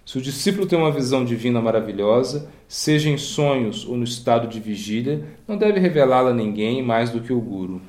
Se 0.06 0.18
o 0.18 0.20
discípulo 0.20 0.66
tem 0.66 0.78
uma 0.78 0.92
visão 0.92 1.24
divina 1.24 1.60
maravilhosa, 1.60 2.48
seja 2.68 3.08
em 3.08 3.16
sonhos 3.16 3.86
ou 3.86 3.96
no 3.96 4.04
estado 4.04 4.46
de 4.46 4.60
vigília, 4.60 5.24
não 5.48 5.56
deve 5.56 5.80
revelá-la 5.80 6.30
a 6.30 6.34
ninguém 6.34 6.82
mais 6.82 7.10
do 7.10 7.20
que 7.20 7.32
o 7.32 7.40
Guru. 7.40 7.80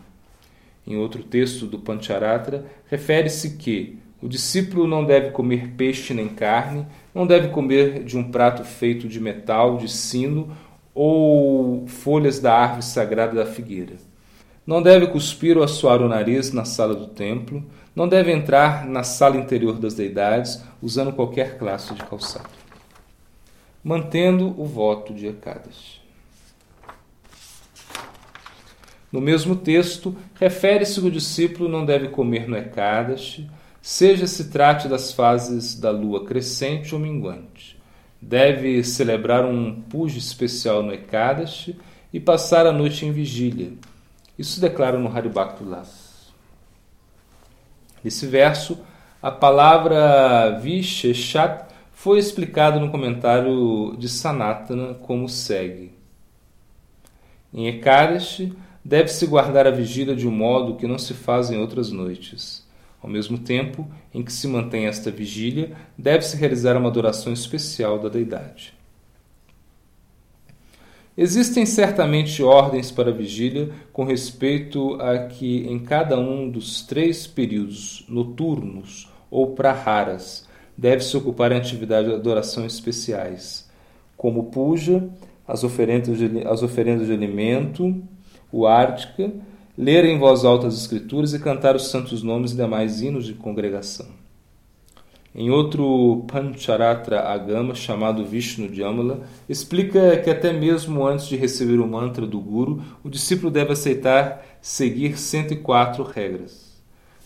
Em 0.87 0.95
outro 0.95 1.23
texto 1.23 1.65
do 1.65 1.79
Pancharatra, 1.79 2.65
refere-se 2.89 3.57
que 3.57 3.99
o 4.21 4.29
discípulo 4.29 4.87
não 4.87 5.03
deve 5.03 5.31
comer 5.31 5.71
peixe 5.75 6.13
nem 6.13 6.29
carne, 6.29 6.85
não 7.13 7.27
deve 7.27 7.49
comer 7.49 8.03
de 8.03 8.17
um 8.17 8.31
prato 8.31 8.63
feito 8.63 9.07
de 9.07 9.19
metal, 9.19 9.77
de 9.77 9.91
sino 9.91 10.55
ou 10.95 11.85
folhas 11.87 12.39
da 12.39 12.57
árvore 12.57 12.83
sagrada 12.83 13.35
da 13.35 13.45
figueira. 13.45 13.97
Não 14.65 14.81
deve 14.81 15.07
cuspir 15.07 15.57
ou 15.57 15.63
assoar 15.63 16.01
o 16.01 16.07
nariz 16.07 16.51
na 16.51 16.63
sala 16.63 16.95
do 16.95 17.07
templo, 17.07 17.63
não 17.93 18.07
deve 18.07 18.31
entrar 18.31 18.85
na 18.87 19.03
sala 19.03 19.37
interior 19.37 19.77
das 19.77 19.93
deidades 19.93 20.63
usando 20.81 21.13
qualquer 21.13 21.57
classe 21.57 21.93
de 21.93 22.03
calçado. 22.03 22.49
Mantendo 23.83 24.59
o 24.59 24.65
voto 24.65 25.13
de 25.13 25.27
Ekadas. 25.27 26.01
No 29.11 29.21
mesmo 29.21 29.55
texto, 29.55 30.15
refere-se 30.33 30.99
que 30.99 31.07
o 31.07 31.11
discípulo 31.11 31.69
não 31.69 31.85
deve 31.85 32.09
comer 32.09 32.49
no 32.49 32.57
Ekadashi, 32.57 33.49
seja 33.81 34.25
se 34.25 34.49
trate 34.49 34.87
das 34.87 35.11
fases 35.11 35.79
da 35.79 35.91
lua 35.91 36.25
crescente 36.25 36.93
ou 36.95 36.99
minguante. 36.99 37.74
Deve 38.21 38.83
celebrar 38.83 39.45
um 39.45 39.81
puja 39.81 40.17
especial 40.17 40.81
no 40.81 40.93
Ekadashi 40.93 41.77
e 42.11 42.19
passar 42.19 42.65
a 42.65 42.71
noite 42.71 43.05
em 43.05 43.11
vigília. 43.11 43.73
Isso 44.37 44.59
declara 44.59 44.97
no 44.97 45.15
Haribhaktulas. 45.15 46.33
Nesse 48.03 48.27
verso, 48.27 48.79
a 49.21 49.31
palavra 49.31 50.59
Visheshat 50.59 51.65
foi 51.91 52.19
explicada 52.19 52.79
no 52.79 52.91
comentário 52.91 53.95
de 53.97 54.07
Sanatana 54.09 54.93
como 54.93 55.27
segue. 55.29 55.93
Em 57.53 57.67
Ekadashi, 57.67 58.53
deve-se 58.83 59.25
guardar 59.25 59.65
a 59.65 59.71
vigília 59.71 60.15
de 60.15 60.27
um 60.27 60.31
modo 60.31 60.75
que 60.75 60.85
não 60.85 60.97
se 60.97 61.13
faz 61.13 61.49
em 61.49 61.57
outras 61.57 61.91
noites. 61.91 62.64
Ao 63.05 63.11
mesmo 63.11 63.37
tempo 63.37 63.87
em 64.11 64.23
que 64.23 64.33
se 64.33 64.47
mantém 64.47 64.87
esta 64.87 65.11
vigília, 65.11 65.73
deve-se 65.95 66.35
realizar 66.35 66.75
uma 66.75 66.89
adoração 66.89 67.31
especial 67.31 67.99
da 67.99 68.09
deidade. 68.09 68.73
Existem 71.15 71.67
certamente 71.67 72.41
ordens 72.41 72.89
para 72.89 73.11
a 73.11 73.13
vigília 73.13 73.69
com 73.93 74.05
respeito 74.05 74.99
a 74.99 75.27
que 75.27 75.67
em 75.67 75.77
cada 75.77 76.19
um 76.19 76.49
dos 76.49 76.81
três 76.81 77.27
períodos 77.27 78.03
noturnos 78.09 79.07
ou 79.29 79.51
praharas 79.51 80.49
deve-se 80.75 81.15
ocupar 81.15 81.51
em 81.51 81.57
atividades 81.57 82.09
de 82.09 82.15
adoração 82.15 82.65
especiais, 82.65 83.69
como 84.17 84.45
puja, 84.45 85.07
as 85.47 85.63
oferendas 85.63 86.17
de, 86.17 86.47
as 86.47 86.63
oferendas 86.63 87.05
de 87.05 87.13
alimento, 87.13 88.01
o 88.51 88.65
ártica, 88.65 89.31
ler 89.77 90.05
em 90.05 90.17
voz 90.17 90.45
alta 90.45 90.67
as 90.67 90.75
escrituras 90.75 91.33
e 91.33 91.39
cantar 91.39 91.75
os 91.75 91.87
santos 91.89 92.23
nomes 92.23 92.51
e 92.51 92.55
demais 92.55 93.01
hinos 93.01 93.25
de 93.25 93.33
congregação. 93.33 94.07
Em 95.37 95.49
outro 95.49 96.23
Pancharatra 96.31 97.19
Agama, 97.19 97.75
chamado 97.75 98.25
Vishnu 98.25 98.73
Jamala, 98.73 99.27
explica 99.49 100.15
que 100.17 100.29
até 100.29 100.53
mesmo 100.53 101.05
antes 101.05 101.27
de 101.27 101.35
receber 101.35 101.81
o 101.81 101.87
mantra 101.87 102.25
do 102.25 102.39
Guru, 102.39 102.81
o 103.03 103.09
discípulo 103.09 103.51
deve 103.51 103.73
aceitar 103.73 104.45
seguir 104.61 105.19
104 105.19 106.05
regras. 106.05 106.81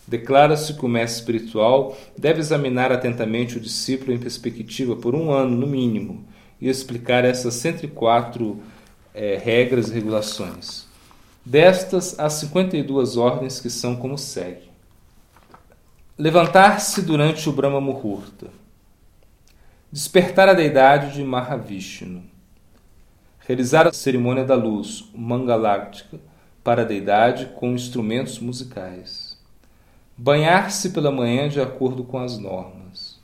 Declara-se 0.08 0.74
que 0.74 0.84
o 0.84 0.90
mestre 0.90 1.38
espiritual 1.38 1.96
deve 2.18 2.40
examinar 2.40 2.92
atentamente 2.92 3.58
o 3.58 3.62
discípulo 3.62 4.12
em 4.12 4.18
perspectiva 4.18 4.96
por 4.96 5.14
um 5.14 5.32
ano, 5.32 5.56
no 5.56 5.68
mínimo, 5.68 6.26
e 6.60 6.68
explicar 6.68 7.24
essas 7.24 7.54
104 7.54 8.58
é, 9.14 9.38
regras 9.38 9.90
e 9.90 9.94
regulações. 9.94 10.89
Destas, 11.50 12.20
há 12.20 12.30
52 12.30 13.18
ordens 13.18 13.60
que 13.60 13.72
são 13.72 13.96
como 13.96 14.20
segue. 14.20 14.70
Levantar-se 16.16 17.02
durante 17.02 17.50
o 17.50 17.52
Brahma 17.52 17.82
Muhurta. 17.82 18.52
Despertar 19.92 20.48
a 20.48 20.54
deidade 20.54 21.16
de 21.16 21.24
Mahavishnu. 21.24 22.22
Realizar 23.40 23.88
a 23.88 23.92
cerimônia 23.92 24.44
da 24.46 24.54
luz, 24.54 25.10
Mangaláctica, 25.12 26.20
para 26.64 26.84
a 26.84 26.86
deidade 26.86 27.48
com 27.56 27.72
instrumentos 27.72 28.38
musicais 28.38 29.36
Banhar-se 30.16 30.92
pela 30.92 31.10
manhã 31.10 31.50
de 31.50 31.60
acordo 31.60 32.04
com 32.04 32.20
as 32.20 32.38
normas. 32.38 33.20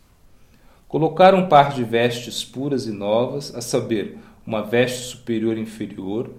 Colocar 0.88 1.36
um 1.36 1.48
par 1.48 1.74
de 1.74 1.84
vestes 1.84 2.44
puras 2.44 2.88
e 2.88 2.91
novas, 2.91 3.53
a 3.53 3.62
saber, 3.62 4.17
uma 4.48 4.63
veste 4.63 5.03
superior 5.03 5.60
e 5.60 5.62
inferior. 5.62 6.32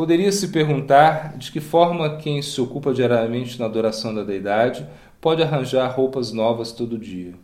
Poderia 0.00 0.32
se 0.32 0.48
perguntar 0.48 1.36
de 1.36 1.52
que 1.52 1.60
forma 1.60 2.16
quem 2.16 2.40
se 2.40 2.58
ocupa 2.58 2.90
diariamente 2.90 3.60
na 3.60 3.66
adoração 3.66 4.14
da 4.14 4.24
deidade 4.24 4.88
pode 5.20 5.42
arranjar 5.42 5.94
roupas 5.94 6.32
novas 6.32 6.72
todo 6.72 6.96
dia. 6.96 7.34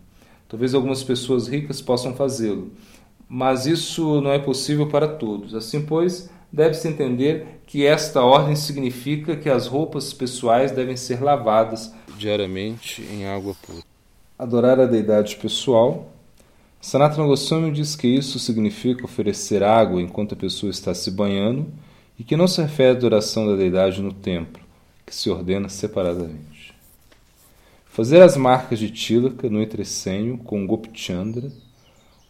Talvez 0.48 0.72
algumas 0.72 1.04
pessoas 1.04 1.48
ricas 1.48 1.82
possam 1.82 2.14
fazê-lo, 2.14 2.72
mas 3.28 3.66
isso 3.66 4.22
não 4.22 4.32
é 4.32 4.38
possível 4.38 4.88
para 4.88 5.06
todos. 5.06 5.54
Assim, 5.54 5.84
pois, 5.84 6.30
deve-se 6.50 6.88
entender 6.88 7.60
que 7.66 7.84
esta 7.84 8.22
ordem 8.22 8.56
significa 8.56 9.36
que 9.36 9.50
as 9.50 9.66
roupas 9.66 10.14
pessoais 10.14 10.72
devem 10.72 10.96
ser 10.96 11.22
lavadas 11.22 11.94
diariamente 12.16 13.02
em 13.02 13.26
água 13.26 13.54
pura. 13.66 13.82
Adorar 14.38 14.80
a 14.80 14.86
deidade 14.86 15.36
pessoal. 15.36 16.10
Sanatana 16.80 17.26
Goswami 17.26 17.70
diz 17.70 17.94
que 17.94 18.08
isso 18.08 18.38
significa 18.38 19.04
oferecer 19.04 19.62
água 19.62 20.00
enquanto 20.00 20.32
a 20.32 20.38
pessoa 20.38 20.70
está 20.70 20.94
se 20.94 21.10
banhando 21.10 21.66
e 22.18 22.24
que 22.24 22.36
não 22.36 22.48
se 22.48 22.60
refere 22.62 22.90
à 22.90 22.92
adoração 22.92 23.46
da 23.46 23.56
deidade 23.56 24.00
no 24.00 24.12
templo, 24.12 24.62
que 25.04 25.14
se 25.14 25.30
ordena 25.30 25.68
separadamente. 25.68 26.74
Fazer 27.86 28.20
as 28.20 28.36
marcas 28.36 28.78
de 28.78 28.90
Tilaka 28.90 29.48
no 29.48 29.62
entrecenho 29.62 30.36
com 30.38 30.66
Gopichandra 30.66 31.50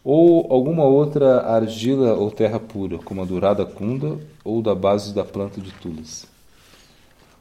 ou 0.03 0.47
alguma 0.49 0.85
outra 0.85 1.41
argila 1.41 2.13
ou 2.13 2.31
terra 2.31 2.59
pura, 2.59 2.97
como 2.99 3.21
a 3.21 3.25
dourada 3.25 3.65
kunda 3.65 4.17
ou 4.43 4.61
da 4.61 4.73
base 4.73 5.13
da 5.13 5.25
planta 5.25 5.59
de 5.59 5.71
tulas. 5.73 6.25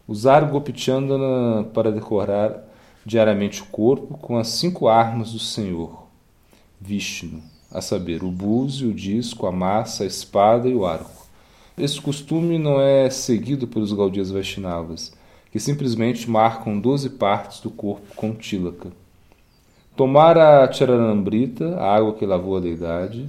Usar 0.08 0.40
Gopichandana 0.40 1.64
para 1.64 1.92
decorar 1.92 2.64
diariamente 3.04 3.62
o 3.62 3.66
corpo 3.66 4.18
com 4.18 4.36
as 4.36 4.48
cinco 4.48 4.88
armas 4.88 5.32
do 5.32 5.38
Senhor, 5.38 6.06
Vishnu, 6.80 7.40
a 7.70 7.80
saber, 7.80 8.24
o 8.24 8.30
búzio, 8.30 8.90
o 8.90 8.94
disco, 8.94 9.46
a 9.46 9.52
massa, 9.52 10.02
a 10.02 10.06
espada 10.06 10.68
e 10.68 10.74
o 10.74 10.84
arco. 10.84 11.25
Esse 11.78 12.00
costume 12.00 12.58
não 12.58 12.80
é 12.80 13.10
seguido 13.10 13.68
pelos 13.68 13.92
Gaudias 13.92 14.30
Vaishnavas, 14.30 15.12
que 15.52 15.60
simplesmente 15.60 16.28
marcam 16.30 16.80
doze 16.80 17.10
partes 17.10 17.60
do 17.60 17.70
corpo 17.70 18.16
com 18.16 18.34
tilaka. 18.34 18.90
Tomar 19.94 20.38
a 20.38 20.72
charanambrita, 20.72 21.76
a 21.76 21.94
água 21.94 22.14
que 22.14 22.24
lavou 22.24 22.56
a 22.56 22.60
deidade. 22.60 23.28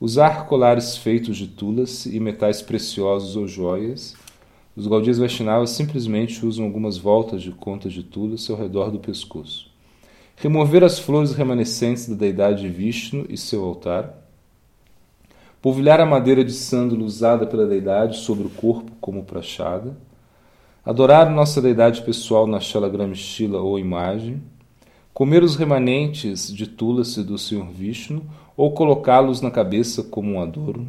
Usar 0.00 0.46
colares 0.46 0.96
feitos 0.96 1.36
de 1.36 1.46
tulas 1.46 2.04
e 2.04 2.18
metais 2.18 2.62
preciosos 2.62 3.36
ou 3.36 3.46
joias. 3.46 4.16
Os 4.76 4.88
Gaudias 4.88 5.18
Vaishnavas 5.18 5.70
simplesmente 5.70 6.44
usam 6.44 6.64
algumas 6.64 6.98
voltas 6.98 7.42
de 7.42 7.52
contas 7.52 7.92
de 7.92 8.02
tulas 8.02 8.50
ao 8.50 8.56
redor 8.56 8.90
do 8.90 8.98
pescoço. 8.98 9.70
Remover 10.34 10.82
as 10.82 10.98
flores 10.98 11.32
remanescentes 11.32 12.08
da 12.08 12.16
deidade 12.16 12.68
Vishnu 12.68 13.24
e 13.28 13.36
seu 13.36 13.64
altar. 13.64 14.25
Polvilhar 15.66 16.00
a 16.00 16.06
madeira 16.06 16.44
de 16.44 16.52
sândalo 16.52 17.04
usada 17.04 17.44
pela 17.44 17.66
deidade 17.66 18.18
sobre 18.18 18.46
o 18.46 18.50
corpo 18.50 18.92
como 19.00 19.24
prachada. 19.24 19.96
Adorar 20.84 21.28
nossa 21.28 21.60
deidade 21.60 22.02
pessoal 22.02 22.46
na 22.46 22.60
Shalagramishila 22.60 23.60
ou 23.60 23.76
imagem 23.76 24.40
comer 25.12 25.42
os 25.42 25.56
remanentes 25.56 26.54
de 26.54 26.68
Tulasi 26.68 27.24
do 27.24 27.36
Sr. 27.36 27.68
Vishnu 27.68 28.22
ou 28.56 28.74
colocá-los 28.74 29.40
na 29.40 29.50
cabeça 29.50 30.04
como 30.04 30.34
um 30.34 30.40
adorno, 30.40 30.86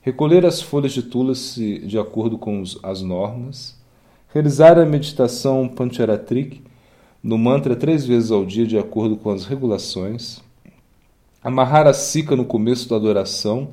recolher 0.00 0.46
as 0.46 0.62
folhas 0.62 0.92
de 0.92 1.02
Tulasi 1.02 1.80
de 1.80 1.98
acordo 1.98 2.38
com 2.38 2.62
os, 2.62 2.80
as 2.82 3.02
normas, 3.02 3.78
realizar 4.32 4.78
a 4.78 4.86
meditação 4.86 5.68
Pancharatrik 5.68 6.62
no 7.22 7.36
mantra 7.36 7.76
três 7.76 8.06
vezes 8.06 8.30
ao 8.30 8.46
dia 8.46 8.66
de 8.66 8.78
acordo 8.78 9.18
com 9.18 9.30
as 9.30 9.44
regulações, 9.44 10.40
amarrar 11.44 11.86
a 11.86 11.92
sica 11.92 12.34
no 12.34 12.46
começo 12.46 12.88
da 12.88 12.96
adoração 12.96 13.68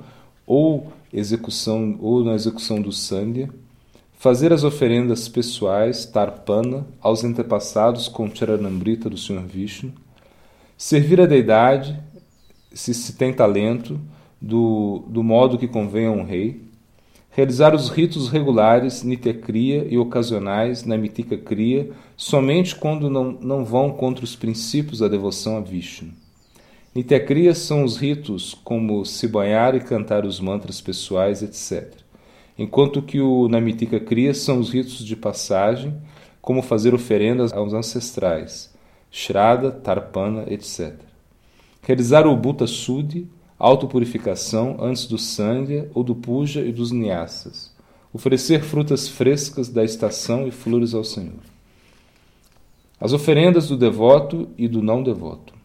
ou 0.48 0.92
execução 1.14 1.98
ou 2.02 2.24
na 2.24 2.34
execução 2.34 2.82
do 2.82 2.92
sandhya, 2.92 3.50
fazer 4.18 4.52
as 4.52 4.64
oferendas 4.64 5.28
pessoais, 5.28 6.06
tarpana, 6.06 6.88
aos 7.00 7.24
antepassados 7.24 8.08
com 8.08 8.34
Charanamrita 8.34 9.10
do 9.10 9.18
Sr. 9.18 9.46
Vishnu, 9.46 9.94
servir 10.76 11.22
a 11.22 11.28
deidade, 11.28 12.00
se 12.74 12.94
se 12.94 13.14
tem 13.14 13.34
talento, 13.34 14.00
do, 14.42 15.04
do 15.08 15.24
modo 15.24 15.58
que 15.58 15.68
convém 15.68 16.08
a 16.08 16.12
um 16.12 16.24
rei, 16.24 16.62
realizar 17.32 17.76
os 17.76 17.90
ritos 17.90 18.30
regulares, 18.30 19.04
Nityakriya 19.04 19.86
e 19.88 19.98
ocasionais, 19.98 20.84
na 20.84 20.98
Mitika 20.98 21.38
Kriya, 21.38 21.92
somente 22.16 22.76
quando 22.76 23.10
não, 23.10 23.32
não 23.32 23.64
vão 23.64 23.92
contra 23.92 24.24
os 24.24 24.36
princípios 24.36 25.00
da 25.00 25.08
devoção 25.08 25.58
a 25.58 25.60
Vishnu. 25.60 26.12
Nityakriya 26.98 27.54
são 27.54 27.84
os 27.84 27.98
ritos 27.98 28.54
como 28.64 29.06
se 29.06 29.28
banhar 29.28 29.76
e 29.76 29.80
cantar 29.80 30.26
os 30.26 30.40
mantras 30.40 30.82
pessoais, 30.82 31.42
etc 31.42 32.08
enquanto 32.58 33.02
que 33.02 33.22
o 33.22 33.48
Namitika 33.48 34.00
Kriya 34.00 34.34
são 34.34 34.60
os 34.60 34.72
ritos 34.72 35.06
de 35.06 35.16
passagem, 35.16 35.96
como 36.42 36.62
fazer 36.62 36.94
oferendas 36.94 37.54
aos 37.54 37.74
ancestrais, 37.74 38.74
Shraddha, 39.12 39.72
Tarpana, 39.72 40.46
etc. 40.48 40.96
Realizar 41.82 42.26
o 42.26 42.36
Bhuta 42.36 42.66
Sudhi, 42.66 43.30
autopurificação 43.60 44.78
antes 44.80 45.06
do 45.06 45.18
Sandhya 45.18 45.90
ou 45.94 46.04
do 46.04 46.16
Puja 46.16 46.62
e 46.62 46.72
dos 46.72 46.92
Nyasas. 46.92 47.76
Oferecer 48.14 48.62
frutas 48.62 49.08
frescas 49.08 49.70
da 49.70 49.84
estação 49.84 50.48
e 50.48 50.52
flores 50.52 50.94
ao 50.94 51.04
Senhor. 51.04 51.42
As 53.00 53.14
oferendas 53.14 53.68
do 53.68 53.78
devoto 53.78 54.50
e 54.58 54.68
do 54.68 54.82
não 54.82 55.04
devoto. 55.04 55.57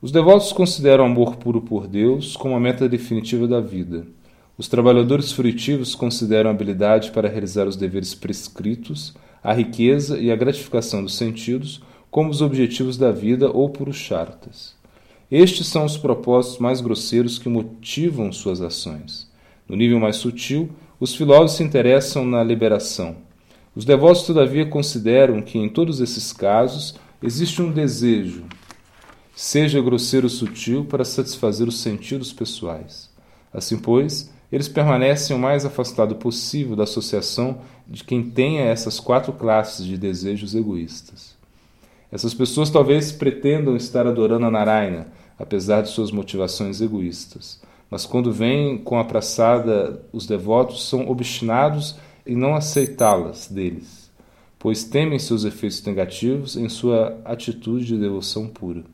Os 0.00 0.10
devotos 0.10 0.52
consideram 0.52 1.04
o 1.04 1.06
amor 1.06 1.36
puro 1.36 1.60
por 1.60 1.86
Deus 1.86 2.36
como 2.36 2.54
a 2.54 2.60
meta 2.60 2.88
definitiva 2.88 3.46
da 3.46 3.60
vida 3.60 4.06
os 4.60 4.68
trabalhadores 4.68 5.32
frutivos 5.32 5.94
consideram 5.94 6.50
a 6.50 6.52
habilidade 6.52 7.12
para 7.12 7.30
realizar 7.30 7.66
os 7.66 7.76
deveres 7.76 8.14
prescritos, 8.14 9.14
a 9.42 9.54
riqueza 9.54 10.18
e 10.18 10.30
a 10.30 10.36
gratificação 10.36 11.02
dos 11.02 11.16
sentidos 11.16 11.80
como 12.10 12.28
os 12.28 12.42
objetivos 12.42 12.98
da 12.98 13.10
vida 13.10 13.50
ou 13.50 13.72
chartas. 13.90 14.74
Estes 15.30 15.66
são 15.66 15.86
os 15.86 15.96
propósitos 15.96 16.58
mais 16.58 16.82
grosseiros 16.82 17.38
que 17.38 17.48
motivam 17.48 18.30
suas 18.32 18.60
ações. 18.60 19.30
No 19.66 19.74
nível 19.74 19.98
mais 19.98 20.16
sutil, 20.16 20.68
os 21.00 21.14
filósofos 21.14 21.52
se 21.52 21.62
interessam 21.62 22.26
na 22.26 22.44
liberação. 22.44 23.16
Os 23.74 23.86
devotos, 23.86 24.24
todavia, 24.24 24.66
consideram 24.66 25.40
que 25.40 25.56
em 25.56 25.70
todos 25.70 26.02
esses 26.02 26.34
casos 26.34 26.96
existe 27.22 27.62
um 27.62 27.72
desejo, 27.72 28.44
seja 29.40 29.80
grosseiro 29.80 30.26
ou 30.26 30.30
sutil, 30.30 30.84
para 30.84 31.02
satisfazer 31.02 31.66
os 31.66 31.80
sentidos 31.80 32.30
pessoais. 32.30 33.08
Assim, 33.50 33.78
pois, 33.78 34.30
eles 34.52 34.68
permanecem 34.68 35.34
o 35.34 35.38
mais 35.38 35.64
afastado 35.64 36.16
possível 36.16 36.76
da 36.76 36.82
associação 36.82 37.62
de 37.88 38.04
quem 38.04 38.22
tenha 38.22 38.66
essas 38.66 39.00
quatro 39.00 39.32
classes 39.32 39.86
de 39.86 39.96
desejos 39.96 40.54
egoístas. 40.54 41.34
Essas 42.12 42.34
pessoas 42.34 42.68
talvez 42.68 43.12
pretendam 43.12 43.74
estar 43.76 44.06
adorando 44.06 44.44
a 44.44 44.50
Narayana, 44.50 45.06
apesar 45.38 45.80
de 45.80 45.88
suas 45.88 46.10
motivações 46.10 46.82
egoístas. 46.82 47.62
Mas 47.90 48.04
quando 48.04 48.30
vêm 48.30 48.76
com 48.76 48.98
a 48.98 49.04
praçada, 49.04 50.02
os 50.12 50.26
devotos 50.26 50.86
são 50.86 51.08
obstinados 51.08 51.96
em 52.26 52.36
não 52.36 52.54
aceitá-las 52.54 53.48
deles, 53.48 54.10
pois 54.58 54.84
temem 54.84 55.18
seus 55.18 55.44
efeitos 55.44 55.82
negativos 55.82 56.56
em 56.56 56.68
sua 56.68 57.18
atitude 57.24 57.86
de 57.86 57.96
devoção 57.96 58.46
pura. 58.46 58.84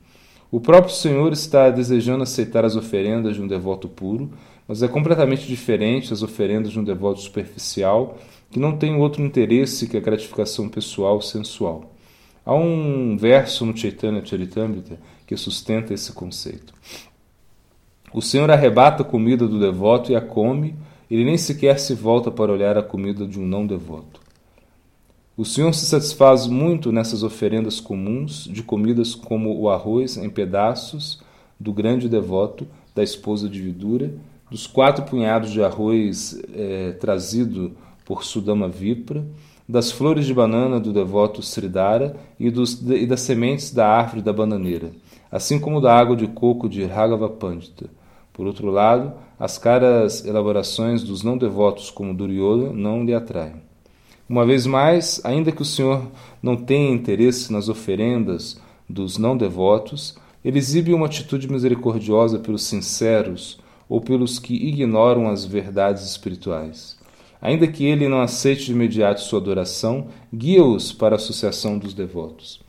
O 0.57 0.61
próprio 0.61 0.95
Senhor 0.95 1.35
está 1.35 1.69
desejando 1.69 2.23
aceitar 2.23 2.65
as 2.65 2.77
oferendas 2.77 3.35
de 3.35 3.43
um 3.43 3.47
devoto 3.47 3.91
puro, 3.91 4.31
mas 4.67 4.83
é 4.83 4.89
completamente 4.89 5.47
diferente 5.47 6.09
das 6.09 6.23
oferendas 6.23 6.73
de 6.73 6.81
um 6.81 6.83
devoto 6.83 7.21
superficial 7.21 8.17
que 8.51 8.59
não 8.59 8.75
tem 8.75 8.97
outro 8.97 9.23
interesse 9.23 9.87
que 9.87 9.99
a 9.99 10.01
gratificação 10.01 10.67
pessoal 10.67 11.21
sensual. 11.21 11.93
Há 12.43 12.55
um 12.55 13.19
verso 13.19 13.67
no 13.67 13.77
Chaitanya 13.77 14.25
Charitamrita 14.25 14.99
que 15.27 15.37
sustenta 15.37 15.93
esse 15.93 16.11
conceito. 16.15 16.73
O 18.11 18.23
Senhor 18.23 18.51
arrebata 18.51 19.03
a 19.03 19.07
comida 19.07 19.47
do 19.47 19.61
devoto 19.61 20.11
e 20.11 20.17
a 20.17 20.23
come, 20.23 20.75
ele 21.11 21.27
nem 21.27 21.37
sequer 21.37 21.79
se 21.79 21.93
volta 21.93 22.31
para 22.31 22.51
olhar 22.51 22.79
a 22.79 22.83
comida 22.83 23.27
de 23.27 23.39
um 23.39 23.45
não 23.45 23.67
devoto. 23.67 24.26
O 25.39 25.45
Senhor 25.45 25.75
se 25.75 25.85
satisfaz 25.85 26.47
muito 26.47 26.91
nessas 26.91 27.23
oferendas 27.23 27.79
comuns 27.79 28.45
de 28.45 28.63
comidas 28.63 29.15
como 29.15 29.55
o 29.61 29.69
arroz 29.69 30.17
em 30.17 30.31
pedaços 30.31 31.21
do 31.61 31.75
grande 31.75 32.09
devoto, 32.09 32.67
da 32.95 33.03
esposa 33.03 33.47
de 33.47 33.61
Vidura, 33.61 34.15
dos 34.51 34.67
quatro 34.67 35.05
punhados 35.05 35.51
de 35.51 35.63
arroz 35.63 36.41
é, 36.55 36.93
trazido 36.93 37.73
por 38.07 38.25
Sudama 38.25 38.67
Vipra, 38.67 39.27
das 39.69 39.93
flores 39.93 40.25
de 40.25 40.33
banana 40.33 40.81
do 40.81 40.91
devoto 40.91 41.43
Sridhara 41.43 42.17
e, 42.41 42.51
dos, 42.51 42.81
e 42.89 43.05
das 43.05 43.21
sementes 43.21 43.75
da 43.75 43.87
árvore 43.87 44.23
da 44.23 44.33
bananeira, 44.33 44.91
assim 45.31 45.61
como 45.61 45.83
da 45.83 45.95
água 45.95 46.17
de 46.17 46.29
coco 46.29 46.67
de 46.67 46.83
Raghava 46.87 47.29
Pandita. 47.29 47.91
Por 48.33 48.47
outro 48.47 48.71
lado, 48.71 49.13
as 49.39 49.59
caras 49.59 50.25
elaborações 50.25 51.03
dos 51.03 51.23
não 51.23 51.37
devotos 51.37 51.91
como 51.91 52.15
Duryodhana 52.15 52.73
não 52.73 53.05
lhe 53.05 53.13
atraem. 53.13 53.66
Uma 54.29 54.45
vez 54.45 54.67
mais, 54.67 55.21
ainda 55.23 55.53
que 55.53 55.63
o 55.63 55.65
Senhor 55.65 56.11
não 56.43 56.57
tenha 56.57 56.93
interesse 56.93 57.53
nas 57.53 57.69
oferendas 57.69 58.61
dos 58.89 59.19
não 59.19 59.37
devotos, 59.37 60.17
ele 60.45 60.59
exibe 60.59 60.93
uma 60.93 61.07
atitude 61.07 61.49
misericordiosa 61.49 62.41
pelos 62.41 62.65
sinceros 62.65 63.61
ou 63.89 64.01
pelos 64.01 64.41
que 64.41 64.55
ignoram 64.55 65.29
as 65.29 65.45
verdades 65.45 66.05
espirituais. 66.05 66.99
Ainda 67.41 67.69
que 67.69 67.85
ele 67.85 68.09
não 68.09 68.21
aceite 68.21 68.65
de 68.65 68.73
imediato 68.73 69.21
sua 69.21 69.39
adoração, 69.39 70.09
guia-os 70.35 70.93
para 70.93 71.15
a 71.15 71.19
associação 71.19 71.79
dos 71.79 71.95
devotos. 71.95 72.61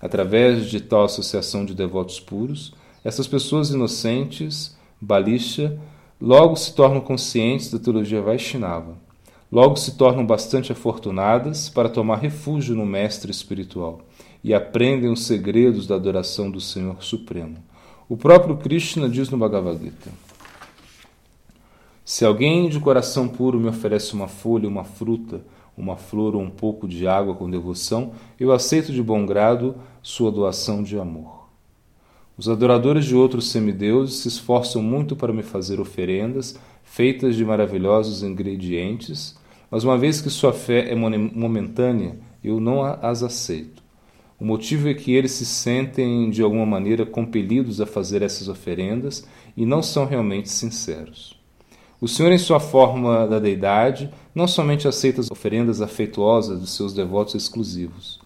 Através 0.00 0.68
de 0.68 0.80
tal 0.80 1.04
associação 1.04 1.64
de 1.64 1.76
devotos 1.76 2.18
puros, 2.18 2.74
essas 3.04 3.28
pessoas 3.28 3.70
inocentes, 3.70 4.76
balisha, 5.00 5.78
logo 6.20 6.56
se 6.56 6.74
tornam 6.74 7.00
conscientes 7.00 7.70
da 7.70 7.78
teologia 7.78 8.20
Vaishnava 8.20 9.03
Logo 9.54 9.76
se 9.76 9.96
tornam 9.96 10.26
bastante 10.26 10.72
afortunadas 10.72 11.68
para 11.68 11.88
tomar 11.88 12.16
refúgio 12.16 12.74
no 12.74 12.84
Mestre 12.84 13.30
espiritual 13.30 14.00
e 14.42 14.52
aprendem 14.52 15.08
os 15.08 15.26
segredos 15.26 15.86
da 15.86 15.94
adoração 15.94 16.50
do 16.50 16.60
Senhor 16.60 17.04
Supremo. 17.04 17.58
O 18.08 18.16
próprio 18.16 18.56
Krishna 18.56 19.08
diz 19.08 19.30
no 19.30 19.38
Bhagavad 19.38 19.78
Gita: 19.80 20.10
Se 22.04 22.24
alguém 22.24 22.68
de 22.68 22.80
coração 22.80 23.28
puro 23.28 23.60
me 23.60 23.68
oferece 23.68 24.12
uma 24.12 24.26
folha, 24.26 24.66
uma 24.66 24.82
fruta, 24.82 25.40
uma 25.78 25.96
flor 25.96 26.34
ou 26.34 26.42
um 26.42 26.50
pouco 26.50 26.88
de 26.88 27.06
água 27.06 27.36
com 27.36 27.48
devoção, 27.48 28.10
eu 28.40 28.50
aceito 28.50 28.92
de 28.92 29.04
bom 29.04 29.24
grado 29.24 29.76
sua 30.02 30.32
doação 30.32 30.82
de 30.82 30.98
amor. 30.98 31.44
Os 32.36 32.48
adoradores 32.48 33.04
de 33.04 33.14
outros 33.14 33.52
semideuses 33.52 34.16
se 34.16 34.26
esforçam 34.26 34.82
muito 34.82 35.14
para 35.14 35.32
me 35.32 35.44
fazer 35.44 35.78
oferendas 35.78 36.58
feitas 36.82 37.36
de 37.36 37.44
maravilhosos 37.44 38.24
ingredientes 38.24 39.36
mas 39.74 39.82
uma 39.82 39.98
vez 39.98 40.20
que 40.20 40.30
sua 40.30 40.52
fé 40.52 40.92
é 40.92 40.94
momentânea, 40.94 42.16
eu 42.44 42.60
não 42.60 42.84
as 42.84 43.24
aceito. 43.24 43.82
O 44.38 44.44
motivo 44.44 44.88
é 44.88 44.94
que 44.94 45.12
eles 45.12 45.32
se 45.32 45.44
sentem 45.44 46.30
de 46.30 46.42
alguma 46.42 46.64
maneira 46.64 47.04
compelidos 47.04 47.80
a 47.80 47.86
fazer 47.86 48.22
essas 48.22 48.46
oferendas 48.46 49.26
e 49.56 49.66
não 49.66 49.82
são 49.82 50.06
realmente 50.06 50.48
sinceros. 50.48 51.36
O 52.00 52.06
Senhor, 52.06 52.30
em 52.30 52.38
sua 52.38 52.60
forma 52.60 53.26
da 53.26 53.40
deidade, 53.40 54.08
não 54.32 54.46
somente 54.46 54.86
aceita 54.86 55.20
as 55.20 55.28
oferendas 55.28 55.82
afetuosas 55.82 56.60
dos 56.60 56.70
seus 56.70 56.94
devotos 56.94 57.34
exclusivos. 57.34 58.20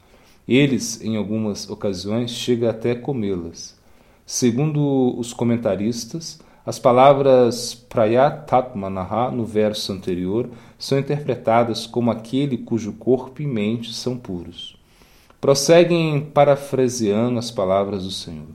Eles, 0.46 1.00
em 1.00 1.16
algumas 1.16 1.70
ocasiões, 1.70 2.30
chega 2.30 2.68
até 2.68 2.94
comê-las. 2.94 3.74
Segundo 4.26 5.18
os 5.18 5.32
comentaristas, 5.32 6.40
as 6.68 6.78
palavras 6.78 7.72
Prayatatmanaha 7.72 9.30
no 9.30 9.46
verso 9.46 9.90
anterior 9.90 10.50
são 10.78 10.98
interpretadas 10.98 11.86
como 11.86 12.10
aquele 12.10 12.56
cujo 12.56 12.92
corpo 12.92 13.42
e 13.42 13.46
mente 13.46 13.92
são 13.92 14.16
puros. 14.16 14.76
Prosseguem 15.40 16.20
parafraseando 16.20 17.38
as 17.38 17.50
palavras 17.50 18.04
do 18.04 18.10
Senhor. 18.10 18.46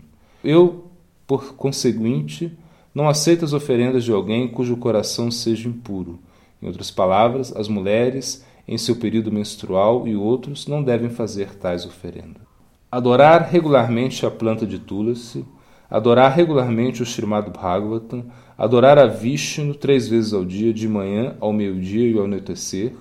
Eu, 0.44 0.86
por 1.28 1.56
conseguinte, 1.56 2.58
não 2.96 3.10
aceito 3.10 3.44
as 3.44 3.54
oferendas 3.54 4.04
de 4.04 4.12
alguém 4.12 4.48
cujo 4.48 4.78
coração 4.78 5.30
seja 5.30 5.68
impuro. 5.68 6.20
Em 6.62 6.68
outras 6.68 6.90
palavras, 6.90 7.54
as 7.56 7.68
mulheres, 7.68 8.46
em 8.68 8.78
seu 8.78 8.96
período 8.96 9.32
menstrual 9.32 10.08
e 10.08 10.16
outros, 10.16 10.68
não 10.68 10.82
devem 10.82 11.10
fazer 11.10 11.56
tais 11.56 11.86
oferendas. 11.86 12.42
Adorar 12.90 13.50
regularmente 13.50 14.26
a 14.26 14.32
planta 14.32 14.66
de 14.66 14.80
Tulasi 14.80 15.46
adorar 15.94 16.32
regularmente 16.32 17.04
o 17.04 17.06
Srimad 17.06 17.52
Bhagavatam, 17.52 18.26
adorar 18.64 18.98
a 18.98 19.06
Vishnu 19.06 19.74
três 19.74 20.08
vezes 20.08 20.32
ao 20.32 20.46
dia, 20.46 20.74
de 20.74 20.88
manhã, 20.88 21.36
ao 21.42 21.52
meio-dia 21.52 22.10
e 22.10 22.18
ao 22.18 22.24
anoitecer, 22.24 22.94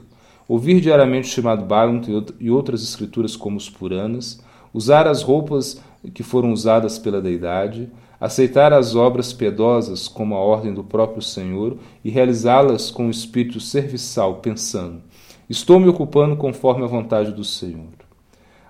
ouvir 0.48 0.80
diariamente 0.80 1.28
o 1.28 1.30
Srimad 1.30 1.62
Bhagavatam 1.62 2.24
e 2.40 2.50
outras 2.50 2.82
escrituras 2.82 3.36
como 3.36 3.58
os 3.58 3.70
Puranas, 3.70 4.42
usar 4.74 5.06
as 5.06 5.22
roupas 5.22 5.80
que 6.12 6.24
foram 6.24 6.52
usadas 6.52 6.98
pela 6.98 7.22
deidade, 7.22 7.88
aceitar 8.20 8.72
as 8.72 8.96
obras 8.96 9.32
piedosas 9.32 10.08
como 10.08 10.34
a 10.34 10.40
ordem 10.40 10.74
do 10.74 10.82
próprio 10.82 11.22
Senhor 11.22 11.76
e 12.04 12.10
realizá-las 12.10 12.90
com 12.90 13.06
o 13.06 13.10
espírito 13.10 13.60
serviçal, 13.60 14.38
pensando: 14.38 15.00
estou 15.48 15.78
me 15.78 15.86
ocupando 15.86 16.34
conforme 16.34 16.82
a 16.82 16.88
vontade 16.88 17.30
do 17.30 17.44
Senhor. 17.44 17.94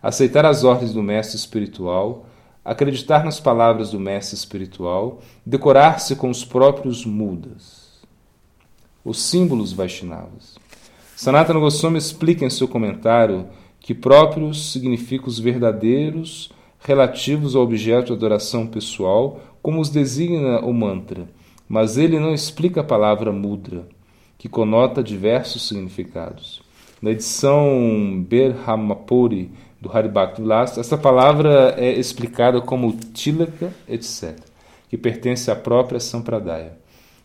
Aceitar 0.02 0.44
as 0.44 0.62
ordens 0.62 0.92
do 0.92 1.02
mestre 1.02 1.38
espiritual, 1.38 2.26
acreditar 2.64 3.24
nas 3.24 3.40
palavras 3.40 3.90
do 3.90 3.98
mestre 3.98 4.36
espiritual, 4.36 5.20
decorar-se 5.44 6.14
com 6.16 6.30
os 6.30 6.44
próprios 6.44 7.04
mudas, 7.04 8.00
os 9.04 9.20
símbolos 9.20 9.72
Vaishnavas. 9.72 10.56
Sanatana 11.16 11.60
Goswami 11.60 11.98
explica 11.98 12.44
em 12.44 12.50
seu 12.50 12.68
comentário 12.68 13.48
que 13.80 13.94
próprios 13.94 14.72
significam 14.72 15.28
os 15.28 15.38
verdadeiros 15.38 16.52
relativos 16.80 17.54
ao 17.54 17.62
objeto 17.62 18.06
de 18.06 18.12
adoração 18.12 18.66
pessoal, 18.66 19.40
como 19.60 19.80
os 19.80 19.88
designa 19.88 20.60
o 20.60 20.72
mantra, 20.72 21.28
mas 21.68 21.96
ele 21.96 22.18
não 22.18 22.34
explica 22.34 22.80
a 22.80 22.84
palavra 22.84 23.32
mudra, 23.32 23.86
que 24.36 24.48
conota 24.48 25.02
diversos 25.02 25.68
significados. 25.68 26.62
Na 27.00 27.10
edição 27.10 28.24
Berhamapuri 28.28 29.50
do 29.82 29.90
Haribhakti 29.90 30.40
Vilas, 30.40 30.78
essa 30.78 30.96
palavra 30.96 31.74
é 31.76 31.90
explicada 31.90 32.60
como 32.60 32.92
Tilaka, 32.92 33.72
etc., 33.88 34.38
que 34.88 34.96
pertence 34.96 35.50
à 35.50 35.56
própria 35.56 35.98
Sampradaya. 35.98 36.78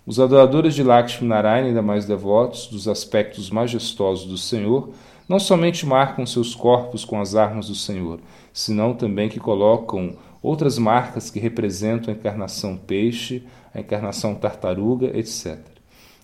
Os 0.07 0.19
adoradores 0.19 0.73
de 0.73 0.81
Lakshmi 0.81 1.27
Narayana, 1.27 1.67
ainda 1.67 1.83
mais 1.83 2.05
devotos 2.05 2.65
dos 2.65 2.87
aspectos 2.87 3.51
majestosos 3.51 4.25
do 4.25 4.39
Senhor, 4.39 4.89
não 5.29 5.37
somente 5.37 5.85
marcam 5.85 6.25
seus 6.25 6.55
corpos 6.55 7.05
com 7.05 7.21
as 7.21 7.35
armas 7.35 7.67
do 7.67 7.75
Senhor, 7.75 8.19
senão 8.51 8.95
também 8.95 9.29
que 9.29 9.39
colocam 9.39 10.15
outras 10.41 10.79
marcas 10.79 11.29
que 11.29 11.39
representam 11.39 12.11
a 12.11 12.17
encarnação 12.17 12.75
peixe, 12.75 13.43
a 13.71 13.81
encarnação 13.81 14.33
tartaruga, 14.33 15.15
etc. 15.15 15.59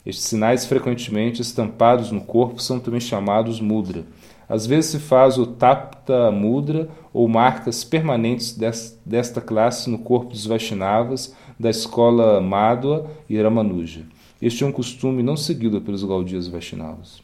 Estes 0.03 0.25
sinais 0.25 0.65
frequentemente 0.65 1.43
estampados 1.43 2.09
no 2.09 2.21
corpo 2.21 2.59
são 2.59 2.79
também 2.79 2.99
chamados 2.99 3.61
mudra 3.61 4.03
às 4.47 4.65
vezes 4.65 4.91
se 4.91 4.99
faz 4.99 5.37
o 5.37 5.45
tapta 5.45 6.31
mudra 6.31 6.89
ou 7.13 7.27
marcas 7.27 7.83
permanentes 7.83 8.57
desta 9.05 9.41
classe 9.41 9.89
no 9.89 9.99
corpo 9.99 10.31
dos 10.31 10.45
Vaishnavas 10.45 11.35
da 11.59 11.69
escola 11.69 12.41
Madhva 12.41 13.09
e 13.29 13.41
Ramanuja. 13.41 14.05
Este 14.41 14.63
é 14.63 14.67
um 14.67 14.71
costume 14.71 15.23
não 15.23 15.37
seguido 15.37 15.79
pelos 15.79 16.03
Gaudias 16.03 16.47
Vaishnavas. 16.47 17.21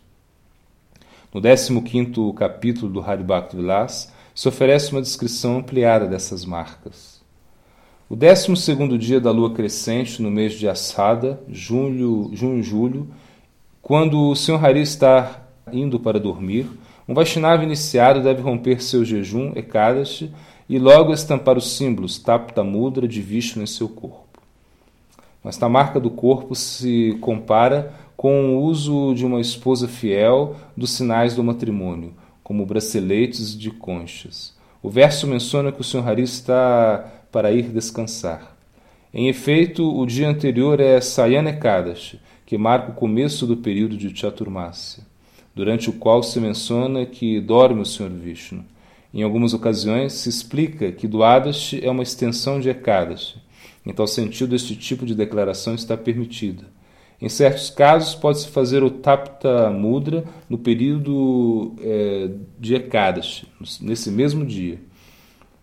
No 1.34 1.42
15º 1.42 2.34
capítulo 2.34 2.92
do 2.92 3.02
Haribhakti 3.02 3.56
Vilas, 3.56 4.12
se 4.34 4.48
oferece 4.48 4.92
uma 4.92 5.02
descrição 5.02 5.58
ampliada 5.58 6.08
dessas 6.08 6.46
marcas. 6.46 7.20
O 8.10 8.16
12º 8.16 8.98
dia 8.98 9.20
da 9.20 9.30
lua 9.30 9.54
crescente, 9.54 10.22
no 10.22 10.32
mês 10.32 10.54
de 10.54 10.68
Asada, 10.68 11.40
junho, 11.48 12.32
junho 12.34 12.64
julho, 12.64 13.08
quando 13.82 14.30
o 14.30 14.36
Sr. 14.36 14.66
Hari 14.66 14.82
está 14.82 15.42
indo 15.72 16.00
para 16.00 16.20
dormir, 16.20 16.68
um 17.10 17.16
Vaishnava 17.16 17.64
iniciado 17.64 18.22
deve 18.22 18.40
romper 18.40 18.84
seu 18.84 19.04
jejum, 19.04 19.52
Ekadashi, 19.56 20.32
e 20.70 20.78
logo 20.78 21.12
estampar 21.12 21.58
os 21.58 21.76
símbolos 21.76 22.20
Tapta 22.20 22.64
Mudra 22.64 23.08
de 23.08 23.20
Vishnu 23.20 23.64
em 23.64 23.66
seu 23.66 23.90
corpo. 23.90 24.40
Mas 25.44 25.60
a 25.64 25.68
marca 25.68 26.00
do 26.00 26.12
corpo 26.12 26.54
se 26.54 27.18
compara 27.20 27.92
com 28.16 28.52
o 28.56 28.62
uso 28.62 29.16
de 29.16 29.26
uma 29.26 29.42
esposa 29.42 29.88
fiel 29.88 30.56
dos 30.78 30.92
sinais 30.92 31.34
do 31.34 31.44
matrimônio, 31.44 32.14
como 32.44 32.64
braceletes 32.64 33.58
de 33.58 33.72
conchas. 33.72 34.56
O 34.80 34.88
verso 34.88 35.26
menciona 35.26 35.72
que 35.72 35.82
o 35.82 35.84
Sr. 35.84 36.08
Hari 36.08 36.22
está 36.22 37.12
para 37.32 37.52
ir 37.52 37.70
descansar. 37.70 38.56
Em 39.12 39.28
efeito, 39.30 39.98
o 39.98 40.06
dia 40.06 40.30
anterior 40.30 40.80
é 40.80 41.02
Sayana 41.02 41.50
Ekadashi, 41.50 42.20
que 42.46 42.56
marca 42.56 42.92
o 42.92 42.96
começo 42.96 43.48
do 43.48 43.58
período 43.58 43.98
de 43.98 44.16
Chaturmasya 44.16 45.09
durante 45.56 45.90
o 45.90 45.94
qual 45.94 46.24
se 46.24 46.40
menciona 46.40 47.06
que 47.06 47.40
dorme 47.40 47.82
o 47.82 47.86
Sr. 47.86 48.10
Vishnu. 48.10 48.64
Em 49.14 49.24
algumas 49.24 49.54
ocasiões 49.54 50.14
se 50.14 50.30
explica 50.30 50.92
que 50.92 51.08
Duadashi 51.08 51.84
é 51.84 51.90
uma 51.90 52.04
extensão 52.04 52.60
de 52.60 52.70
Ekadashi. 52.70 53.42
Em 53.86 53.94
tal 53.94 54.06
sentido, 54.06 54.56
este 54.56 54.76
tipo 54.76 55.06
de 55.06 55.16
declaração 55.16 55.74
está 55.74 55.98
permitida. 55.98 56.66
Em 57.22 57.28
certos 57.28 57.70
casos, 57.70 58.16
pode-se 58.16 58.48
fazer 58.50 58.84
o 58.84 58.90
Tapta 58.90 59.70
Mudra 59.72 60.24
no 60.50 60.58
período 60.58 61.74
é, 61.82 62.30
de 62.58 62.76
Ekadashi, 62.76 63.48
nesse 63.82 64.12
mesmo 64.12 64.46
dia. 64.46 64.80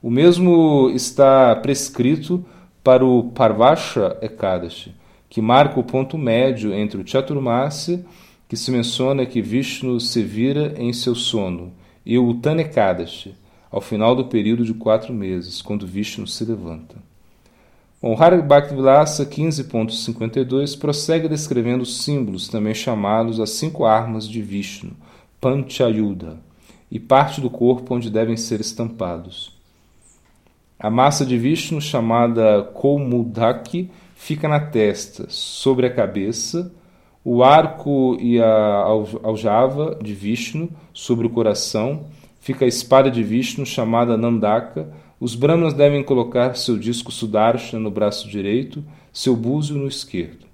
O 0.03 0.11
mesmo 0.11 0.91
está 0.91 1.57
prescrito 1.57 2.45
para 2.85 3.05
o 3.05 3.31
Parvasha 3.31 4.17
Ekadashi, 4.21 4.95
que 5.31 5.41
marca 5.41 5.81
o 5.81 5.85
ponto 5.85 6.19
médio 6.19 6.75
entre 6.75 7.01
o 7.01 7.07
Chaturmasya, 7.07 8.05
que 8.49 8.57
se 8.57 8.71
menciona 8.71 9.27
que 9.27 9.43
Vishnu 9.43 9.99
se 10.01 10.23
vira 10.23 10.75
em 10.77 10.93
seu 10.93 11.15
sono, 11.15 11.73
e 12.05 12.19
o 12.19 12.35
Tanekadashi, 12.35 13.35
ao 13.71 13.81
final 13.81 14.15
do 14.15 14.27
período 14.27 14.65
de 14.65 14.73
quatro 14.73 15.13
meses, 15.13 15.61
quando 15.61 15.87
Vishnu 15.87 16.27
se 16.27 16.45
levanta. 16.45 16.97
Bom, 18.01 18.15
Hari 18.17 18.41
Bhaktivilasa 18.43 19.27
15.52 19.27 20.79
prossegue 20.79 21.29
descrevendo 21.29 21.83
os 21.83 22.03
símbolos, 22.03 22.47
também 22.47 22.75
chamados 22.75 23.41
as 23.41 23.51
cinco 23.51 23.85
armas 23.85 24.29
de 24.29 24.41
Vishnu, 24.41 24.93
Panchayuda, 25.41 26.39
e 26.91 27.01
parte 27.01 27.41
do 27.41 27.51
corpo 27.51 27.95
onde 27.95 28.11
devem 28.11 28.37
ser 28.37 28.61
estampados. 28.61 29.57
A 30.79 30.91
massa 30.91 31.25
de 31.27 31.37
Vishnu, 31.37 31.81
chamada 31.81 32.63
Koumudaki, 32.75 33.91
fica 34.15 34.47
na 34.47 34.61
testa, 34.61 35.27
sobre 35.29 35.87
a 35.87 35.91
cabeça, 35.91 36.71
o 37.29 37.43
arco 37.43 38.17
e 38.21 38.41
a 38.41 38.85
aljava 39.25 39.99
de 40.01 40.15
Vishnu 40.15 40.71
sobre 40.95 41.27
o 41.27 41.31
coração, 41.31 42.05
fica 42.39 42.65
a 42.65 42.69
espada 42.69 43.11
de 43.11 43.21
Vishnu, 43.21 43.67
chamada 43.67 44.17
Nandaka, 44.17 44.95
os 45.19 45.35
brahmanas 45.35 45.75
devem 45.75 46.05
colocar 46.05 46.55
seu 46.55 46.79
disco 46.79 47.11
Sudarshana 47.11 47.83
no 47.83 47.91
braço 47.91 48.29
direito, 48.29 48.85
seu 49.13 49.35
búzio 49.35 49.75
no 49.75 49.89
esquerdo. 49.89 50.47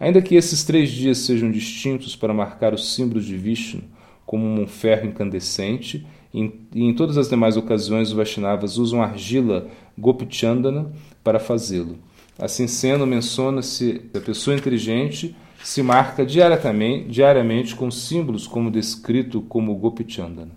Ainda 0.00 0.20
que 0.20 0.34
esses 0.34 0.64
três 0.64 0.90
dias 0.90 1.18
sejam 1.18 1.48
distintos 1.48 2.16
para 2.16 2.34
marcar 2.34 2.74
os 2.74 2.92
símbolos 2.92 3.24
de 3.24 3.36
Vishnu, 3.36 3.84
como 4.26 4.44
um 4.44 4.66
ferro 4.66 5.06
incandescente, 5.06 6.04
e 6.34 6.50
em 6.74 6.92
todas 6.92 7.18
as 7.18 7.28
demais 7.28 7.56
ocasiões 7.56 8.08
os 8.08 8.14
Vaishnavas 8.14 8.78
usam 8.78 9.00
argila 9.00 9.68
Gopichandana 9.96 10.90
para 11.22 11.38
fazê-lo. 11.38 12.00
Assim 12.36 12.66
sendo, 12.66 13.06
menciona-se 13.06 14.00
a 14.12 14.18
pessoa 14.18 14.56
inteligente 14.56 15.36
se 15.62 15.82
marca 15.82 16.24
diariamente, 16.24 17.08
diariamente 17.08 17.74
com 17.74 17.90
símbolos 17.90 18.46
como 18.46 18.70
descrito 18.70 19.40
como 19.42 19.74
Gopichandana. 19.76 20.52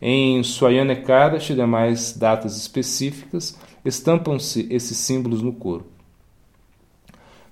Em 0.00 0.42
Swayana 0.42 0.92
Ekadashi 0.94 1.52
e 1.52 1.56
demais 1.56 2.16
datas 2.16 2.56
específicas, 2.56 3.58
estampam-se 3.84 4.66
esses 4.70 4.96
símbolos 4.96 5.42
no 5.42 5.52
corpo. 5.52 5.88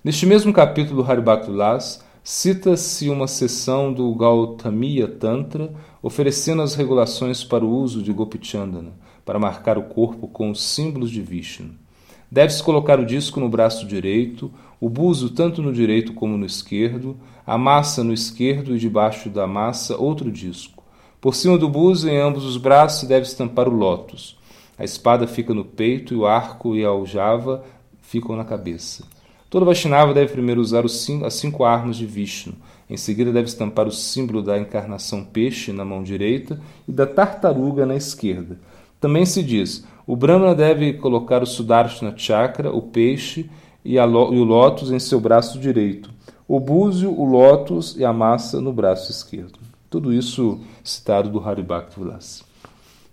Neste 0.03 0.25
mesmo 0.25 0.53
capítulo 0.53 1.03
do 1.03 1.11
Haribhaktilas, 1.11 2.03
cita-se 2.23 3.09
uma 3.09 3.27
seção 3.27 3.93
do 3.93 4.13
Gautamiya 4.15 5.07
Tantra 5.07 5.73
oferecendo 6.01 6.61
as 6.61 6.73
regulações 6.73 7.43
para 7.43 7.65
o 7.65 7.69
uso 7.69 8.01
de 8.01 8.13
Gopichandana, 8.13 8.93
para 9.25 9.37
marcar 9.37 9.77
o 9.77 9.83
corpo 9.83 10.27
com 10.27 10.49
os 10.49 10.63
símbolos 10.63 11.11
de 11.11 11.21
Vishnu. 11.21 11.71
Deve-se 12.31 12.63
colocar 12.63 12.99
o 12.99 13.05
disco 13.05 13.39
no 13.39 13.49
braço 13.49 13.85
direito, 13.85 14.51
o 14.79 14.89
buzo 14.89 15.31
tanto 15.31 15.61
no 15.61 15.73
direito 15.73 16.13
como 16.13 16.37
no 16.37 16.45
esquerdo, 16.45 17.17
a 17.45 17.57
massa 17.57 18.03
no 18.03 18.13
esquerdo 18.13 18.75
e 18.75 18.79
debaixo 18.79 19.29
da 19.29 19.45
massa 19.45 19.97
outro 19.97 20.31
disco. 20.31 20.83
Por 21.19 21.35
cima 21.35 21.57
do 21.57 21.67
buzo, 21.67 22.07
em 22.07 22.17
ambos 22.17 22.45
os 22.45 22.55
braços, 22.55 23.07
deve 23.07 23.25
estampar 23.25 23.67
o 23.67 23.75
lótus. 23.75 24.37
A 24.77 24.85
espada 24.85 25.27
fica 25.27 25.53
no 25.53 25.65
peito 25.65 26.13
e 26.13 26.17
o 26.17 26.25
arco 26.25 26.75
e 26.75 26.85
a 26.85 26.87
aljava 26.87 27.65
ficam 28.01 28.35
na 28.37 28.45
cabeça. 28.45 29.03
Todo 29.49 29.65
Vaishnava 29.65 30.13
deve 30.13 30.31
primeiro 30.31 30.61
usar 30.61 30.87
cinco, 30.87 31.25
as 31.25 31.33
cinco 31.33 31.65
armas 31.65 31.97
de 31.97 32.05
Vishnu. 32.05 32.53
Em 32.89 32.95
seguida, 32.95 33.33
deve 33.33 33.47
estampar 33.47 33.87
o 33.87 33.91
símbolo 33.91 34.41
da 34.41 34.57
encarnação 34.57 35.23
peixe 35.23 35.73
na 35.73 35.83
mão 35.83 36.01
direita 36.01 36.61
e 36.87 36.91
da 36.91 37.05
tartaruga 37.05 37.85
na 37.85 37.95
esquerda. 37.95 38.57
Também 38.99 39.25
se 39.25 39.43
diz: 39.43 39.85
o 40.07 40.15
Brahmana 40.15 40.55
deve 40.55 40.93
colocar 40.93 41.43
o 41.43 41.45
Sudarshana 41.45 42.15
Chakra, 42.15 42.71
o 42.71 42.81
peixe, 42.81 43.49
e, 43.83 43.95
e 43.95 43.99
o 43.99 44.43
lótus 44.43 44.91
em 44.91 44.99
seu 44.99 45.19
braço 45.19 45.59
direito, 45.59 46.11
o 46.47 46.59
búzio, 46.59 47.11
o 47.11 47.23
lótus 47.25 47.95
e 47.97 48.03
a 48.03 48.11
massa 48.11 48.59
no 48.59 48.73
braço 48.73 49.11
esquerdo. 49.11 49.59
Tudo 49.89 50.13
isso 50.13 50.59
citado 50.83 51.29
do 51.29 51.39
Haribhakti 51.39 51.99
Vilasa. 51.99 52.43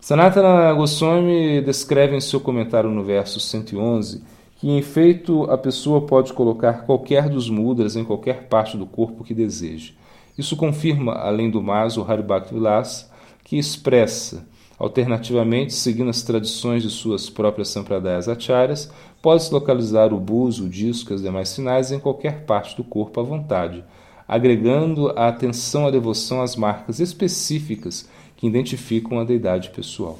Sanatana 0.00 0.72
Goswami 0.72 1.60
descreve 1.62 2.16
em 2.16 2.20
seu 2.20 2.38
comentário 2.38 2.90
no 2.90 3.02
verso 3.02 3.40
111 3.40 4.22
que, 4.58 4.70
em 4.70 4.80
feito, 4.80 5.44
a 5.50 5.58
pessoa 5.58 6.06
pode 6.06 6.32
colocar 6.32 6.84
qualquer 6.86 7.28
dos 7.28 7.50
mudras 7.50 7.96
em 7.96 8.04
qualquer 8.04 8.44
parte 8.44 8.76
do 8.76 8.86
corpo 8.86 9.24
que 9.24 9.34
deseje. 9.34 9.96
Isso 10.38 10.56
confirma, 10.56 11.12
além 11.12 11.50
do 11.50 11.62
mais, 11.62 11.96
o 11.96 12.02
Haribhakti 12.02 12.54
Vilasa, 12.54 13.06
que 13.44 13.58
expressa, 13.58 14.46
alternativamente, 14.78 15.72
seguindo 15.74 16.10
as 16.10 16.22
tradições 16.22 16.82
de 16.82 16.90
suas 16.90 17.28
próprias 17.28 17.68
sampradayas 17.68 18.28
acharyas, 18.28 18.90
pode-se 19.26 19.52
localizar 19.52 20.14
o 20.14 20.20
buzo, 20.20 20.66
o 20.66 20.68
disco 20.68 21.12
e 21.12 21.16
os 21.16 21.20
demais 21.20 21.48
sinais 21.48 21.90
em 21.90 21.98
qualquer 21.98 22.44
parte 22.44 22.76
do 22.76 22.84
corpo 22.84 23.18
à 23.18 23.24
vontade, 23.24 23.82
agregando 24.28 25.10
a 25.18 25.26
atenção 25.26 25.84
à 25.84 25.90
devoção 25.90 26.40
às 26.42 26.54
marcas 26.54 27.00
específicas 27.00 28.08
que 28.36 28.46
identificam 28.46 29.18
a 29.18 29.24
deidade 29.24 29.70
pessoal. 29.70 30.16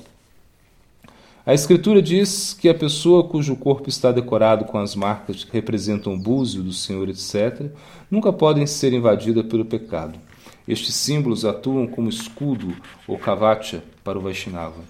A 1.47 1.55
Escritura 1.55 2.03
diz 2.03 2.53
que 2.53 2.69
a 2.69 2.75
pessoa 2.75 3.23
cujo 3.23 3.55
corpo 3.55 3.89
está 3.89 4.11
decorado 4.11 4.65
com 4.65 4.77
as 4.77 4.97
marcas 4.97 5.45
que 5.45 5.53
representam 5.53 6.15
o 6.15 6.19
búzio 6.19 6.65
do 6.65 6.73
Senhor, 6.73 7.09
etc., 7.09 7.71
nunca 8.11 8.33
podem 8.33 8.67
ser 8.67 8.93
invadida 8.93 9.45
pelo 9.45 9.65
pecado. 9.65 10.19
Estes 10.67 10.97
símbolos 10.97 11.45
atuam 11.45 11.87
como 11.87 12.09
escudo 12.09 12.75
ou 13.07 13.17
kavacha 13.17 13.85
para 14.03 14.19
o 14.19 14.23
Vaishnava. 14.23 14.83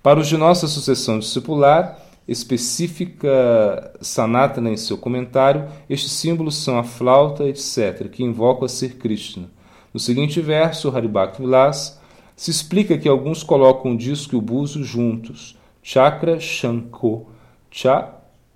Para 0.00 0.20
os 0.20 0.28
de 0.28 0.36
nossa 0.36 0.68
sucessão 0.68 1.18
discipular, 1.18 2.05
específica 2.26 3.92
Sanatana 4.00 4.70
em 4.70 4.76
seu 4.76 4.98
comentário, 4.98 5.68
estes 5.88 6.12
símbolos 6.12 6.56
são 6.56 6.78
a 6.78 6.84
flauta, 6.84 7.44
etc., 7.44 8.08
que 8.08 8.24
invocam 8.24 8.64
a 8.64 8.68
ser 8.68 8.96
Krishna. 8.96 9.48
No 9.94 10.00
seguinte 10.00 10.40
verso, 10.40 10.94
Haribhakti 10.94 11.40
Vilas, 11.40 12.00
se 12.34 12.50
explica 12.50 12.98
que 12.98 13.08
alguns 13.08 13.42
colocam 13.42 13.92
o 13.92 13.96
disco 13.96 14.34
e 14.34 14.38
o 14.38 14.42
buzo 14.42 14.84
juntos, 14.84 15.56
chakra 15.82 16.38
shanko 16.38 17.28
cha 17.70 18.12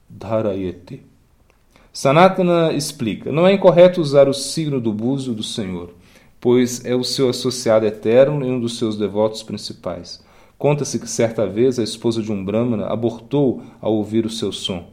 dharayete. 0.09 1.03
Sanatana 1.93 2.73
explica: 2.73 3.33
não 3.33 3.47
é 3.47 3.53
incorreto 3.53 4.01
usar 4.01 4.29
o 4.29 4.35
signo 4.35 4.81
do 4.81 4.93
buzo 4.93 5.33
do 5.33 5.43
Senhor, 5.43 5.95
pois 6.41 6.85
é 6.85 6.95
o 6.95 7.05
seu 7.05 7.29
associado 7.31 7.87
eterno 7.87 8.45
e 8.45 8.51
um 8.51 8.61
dos 8.61 8.79
seus 8.79 8.97
devotos 8.97 9.43
principais. 9.43 10.23
Conta-se 10.61 10.99
que 10.99 11.09
certa 11.09 11.47
vez 11.47 11.79
a 11.79 11.83
esposa 11.83 12.23
de 12.23 12.31
um 12.31 12.45
Brahmana 12.45 12.85
abortou 12.89 13.63
ao 13.81 13.95
ouvir 13.95 14.27
o 14.27 14.31
seu 14.31 14.53
som. 14.53 14.91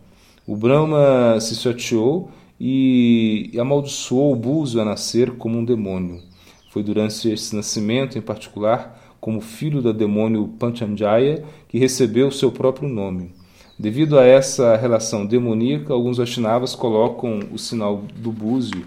O 0.48 0.56
Brahma 0.56 1.38
se 1.42 1.56
chateou 1.56 2.32
e 2.58 3.52
amaldiçoou 3.60 4.32
o 4.32 4.36
Búzio 4.38 4.80
a 4.80 4.86
nascer 4.86 5.32
como 5.32 5.58
um 5.58 5.66
demônio. 5.66 6.22
Foi 6.70 6.82
durante 6.82 7.30
esse 7.30 7.54
nascimento, 7.54 8.18
em 8.18 8.22
particular, 8.22 9.18
como 9.20 9.42
filho 9.42 9.82
da 9.82 9.92
demônio 9.92 10.48
Panchanjaya, 10.58 11.44
que 11.68 11.78
recebeu 11.78 12.32
seu 12.32 12.50
próprio 12.50 12.88
nome. 12.88 13.34
Devido 13.78 14.18
a 14.18 14.24
essa 14.24 14.78
relação 14.78 15.26
demoníaca, 15.26 15.92
alguns 15.92 16.16
Vaishnavas 16.16 16.76
colocam 16.76 17.42
o 17.52 17.58
sinal 17.58 18.04
do 18.16 18.32
búzio 18.32 18.86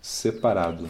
separado. 0.00 0.88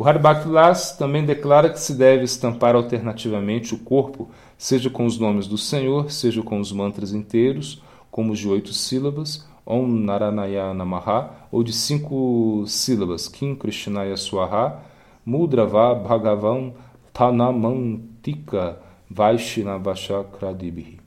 O 0.00 0.08
Harbakvilas 0.08 0.96
também 0.96 1.26
declara 1.26 1.68
que 1.68 1.78
se 1.78 1.92
deve 1.92 2.24
estampar 2.24 2.74
alternativamente 2.74 3.74
o 3.74 3.78
corpo, 3.78 4.30
seja 4.56 4.88
com 4.88 5.04
os 5.04 5.18
nomes 5.18 5.46
do 5.46 5.58
Senhor, 5.58 6.10
seja 6.10 6.42
com 6.42 6.58
os 6.58 6.72
mantras 6.72 7.12
inteiros, 7.12 7.82
como 8.10 8.32
os 8.32 8.38
de 8.38 8.48
oito 8.48 8.72
sílabas, 8.72 9.46
Om 9.66 9.86
Naranaya 9.86 10.72
Namaha, 10.72 11.32
ou 11.52 11.62
de 11.62 11.74
cinco 11.74 12.64
sílabas, 12.66 13.28
Kim 13.28 13.54
Krishnaya 13.54 14.16
Swaha, 14.16 14.78
Mudrava 15.22 15.94
Bhagavan 15.94 16.72
Tanamantika 17.12 18.78
Vaishnavashakradibihi. 19.10 20.98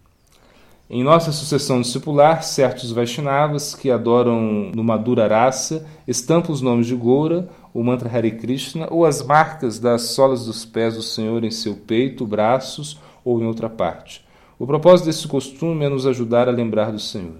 Em 0.88 1.03
nossa 1.03 1.32
sucessão 1.32 1.82
discipular, 1.82 2.43
certos 2.43 2.91
Vaishnavas 2.91 3.73
que 3.73 3.89
adoram 3.89 4.69
no 4.75 4.84
Madura 4.84 5.27
Rasa 5.27 5.84
estampam 6.08 6.51
os 6.51 6.62
nomes 6.62 6.86
de 6.86 6.93
Goura 6.93 7.49
o 7.73 7.83
mantra 7.83 8.09
Hare 8.09 8.31
Krishna 8.31 8.88
ou 8.91 9.05
as 9.05 9.23
marcas 9.23 9.79
das 9.79 10.03
solas 10.09 10.45
dos 10.45 10.63
pés 10.63 10.95
do 10.95 11.01
Senhor 11.01 11.43
em 11.43 11.51
seu 11.51 11.75
peito, 11.75 12.25
braços 12.25 12.99
ou 13.25 13.41
em 13.41 13.45
outra 13.45 13.69
parte. 13.69 14.23
O 14.59 14.67
propósito 14.67 15.07
desse 15.07 15.27
costume 15.27 15.86
é 15.86 15.89
nos 15.89 16.05
ajudar 16.05 16.47
a 16.47 16.51
lembrar 16.51 16.91
do 16.91 16.99
Senhor. 16.99 17.38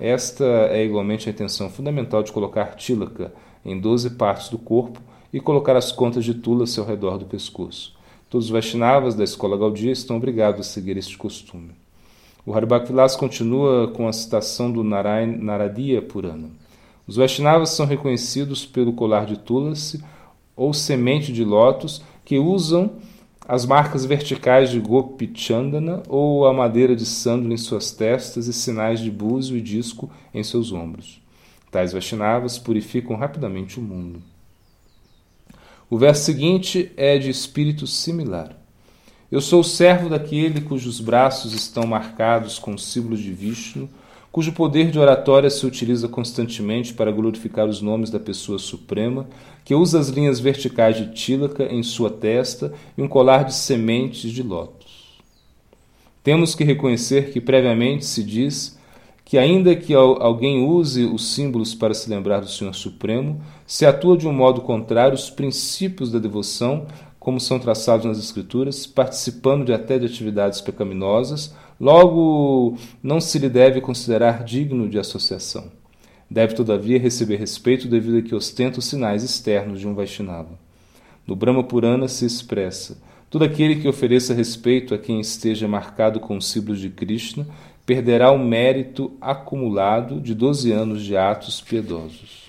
Esta 0.00 0.44
é 0.70 0.84
igualmente 0.84 1.28
a 1.28 1.32
intenção 1.32 1.68
fundamental 1.68 2.22
de 2.22 2.32
colocar 2.32 2.76
tilaka 2.76 3.32
em 3.64 3.78
doze 3.78 4.10
partes 4.10 4.48
do 4.48 4.58
corpo 4.58 5.00
e 5.32 5.40
colocar 5.40 5.76
as 5.76 5.92
contas 5.92 6.24
de 6.24 6.34
tulas 6.34 6.78
ao 6.78 6.86
redor 6.86 7.18
do 7.18 7.26
pescoço. 7.26 7.94
Todos 8.30 8.46
os 8.46 8.50
Vaishnavas 8.52 9.14
da 9.14 9.24
escola 9.24 9.56
Gaudiya 9.56 9.92
estão 9.92 10.16
obrigados 10.16 10.60
a 10.60 10.70
seguir 10.70 10.96
este 10.96 11.16
costume. 11.18 11.72
O 12.46 12.54
Haribhaktilas 12.54 13.16
continua 13.16 13.88
com 13.88 14.08
a 14.08 14.12
citação 14.12 14.70
do 14.70 14.82
Narayan, 14.82 15.36
Naradiya 15.38 16.00
Purana. 16.00 16.48
Os 17.08 17.16
Vaishnavas 17.16 17.70
são 17.70 17.86
reconhecidos 17.86 18.66
pelo 18.66 18.92
colar 18.92 19.24
de 19.24 19.38
Tulasi 19.38 20.04
ou 20.54 20.74
semente 20.74 21.32
de 21.32 21.42
lótus 21.42 22.02
que 22.22 22.38
usam 22.38 22.92
as 23.48 23.64
marcas 23.64 24.04
verticais 24.04 24.70
de 24.70 24.78
Gopi 24.78 25.32
Chandana 25.34 26.02
ou 26.06 26.46
a 26.46 26.52
madeira 26.52 26.94
de 26.94 27.06
sândalo 27.06 27.54
em 27.54 27.56
suas 27.56 27.90
testas 27.92 28.46
e 28.46 28.52
sinais 28.52 29.00
de 29.00 29.10
búzio 29.10 29.56
e 29.56 29.62
disco 29.62 30.10
em 30.34 30.44
seus 30.44 30.70
ombros. 30.70 31.22
Tais 31.70 31.92
Vaishnavas 31.92 32.58
purificam 32.58 33.16
rapidamente 33.16 33.80
o 33.80 33.82
mundo. 33.82 34.22
O 35.88 35.96
verso 35.96 36.24
seguinte 36.24 36.92
é 36.94 37.16
de 37.16 37.30
espírito 37.30 37.86
similar. 37.86 38.54
Eu 39.32 39.40
sou 39.40 39.60
o 39.60 39.64
servo 39.64 40.10
daquele 40.10 40.60
cujos 40.60 41.00
braços 41.00 41.54
estão 41.54 41.86
marcados 41.86 42.58
com 42.58 42.76
símbolos 42.76 43.20
de 43.20 43.32
Vishnu, 43.32 43.88
cujo 44.30 44.52
poder 44.52 44.90
de 44.90 44.98
oratória 44.98 45.50
se 45.50 45.66
utiliza 45.66 46.08
constantemente 46.08 46.94
para 46.94 47.10
glorificar 47.10 47.66
os 47.66 47.80
nomes 47.80 48.10
da 48.10 48.20
pessoa 48.20 48.58
suprema, 48.58 49.26
que 49.64 49.74
usa 49.74 49.98
as 49.98 50.08
linhas 50.08 50.38
verticais 50.38 50.96
de 50.96 51.12
Tilaka 51.12 51.64
em 51.64 51.82
sua 51.82 52.10
testa 52.10 52.72
e 52.96 53.02
um 53.02 53.08
colar 53.08 53.44
de 53.44 53.54
sementes 53.54 54.30
de 54.30 54.42
lótus. 54.42 55.18
Temos 56.22 56.54
que 56.54 56.64
reconhecer 56.64 57.32
que 57.32 57.40
previamente 57.40 58.04
se 58.04 58.22
diz 58.22 58.78
que, 59.24 59.38
ainda 59.38 59.76
que 59.76 59.94
alguém 59.94 60.64
use 60.64 61.04
os 61.04 61.34
símbolos 61.34 61.74
para 61.74 61.94
se 61.94 62.08
lembrar 62.08 62.40
do 62.40 62.48
Senhor 62.48 62.74
Supremo, 62.74 63.40
se 63.66 63.84
atua 63.84 64.16
de 64.16 64.26
um 64.26 64.32
modo 64.32 64.62
contrário 64.62 65.14
os 65.14 65.30
princípios 65.30 66.10
da 66.10 66.18
devoção, 66.18 66.86
como 67.18 67.38
são 67.38 67.58
traçados 67.58 68.06
nas 68.06 68.18
Escrituras, 68.18 68.86
participando 68.86 69.66
de 69.66 69.72
até 69.72 69.98
de 69.98 70.06
atividades 70.06 70.60
pecaminosas, 70.60 71.54
logo 71.80 72.76
não 73.02 73.20
se 73.20 73.38
lhe 73.38 73.48
deve 73.48 73.80
considerar 73.80 74.44
digno 74.44 74.88
de 74.88 74.98
associação. 74.98 75.70
Deve, 76.30 76.54
todavia, 76.54 76.98
receber 76.98 77.36
respeito 77.36 77.88
devido 77.88 78.18
a 78.18 78.22
que 78.22 78.34
ostenta 78.34 78.78
os 78.78 78.84
sinais 78.84 79.22
externos 79.22 79.80
de 79.80 79.88
um 79.88 79.94
Vaishnava. 79.94 80.58
No 81.26 81.34
Brahma 81.34 81.64
Purana 81.64 82.08
se 82.08 82.26
expressa: 82.26 82.98
todo 83.30 83.44
aquele 83.44 83.76
que 83.76 83.88
ofereça 83.88 84.34
respeito 84.34 84.94
a 84.94 84.98
quem 84.98 85.20
esteja 85.20 85.66
marcado 85.66 86.20
com 86.20 86.36
os 86.36 86.46
símbolos 86.48 86.80
de 86.80 86.90
Krishna 86.90 87.46
perderá 87.86 88.30
o 88.30 88.38
mérito 88.38 89.12
acumulado 89.18 90.20
de 90.20 90.34
12 90.34 90.70
anos 90.70 91.02
de 91.02 91.16
atos 91.16 91.60
piedosos. 91.60 92.48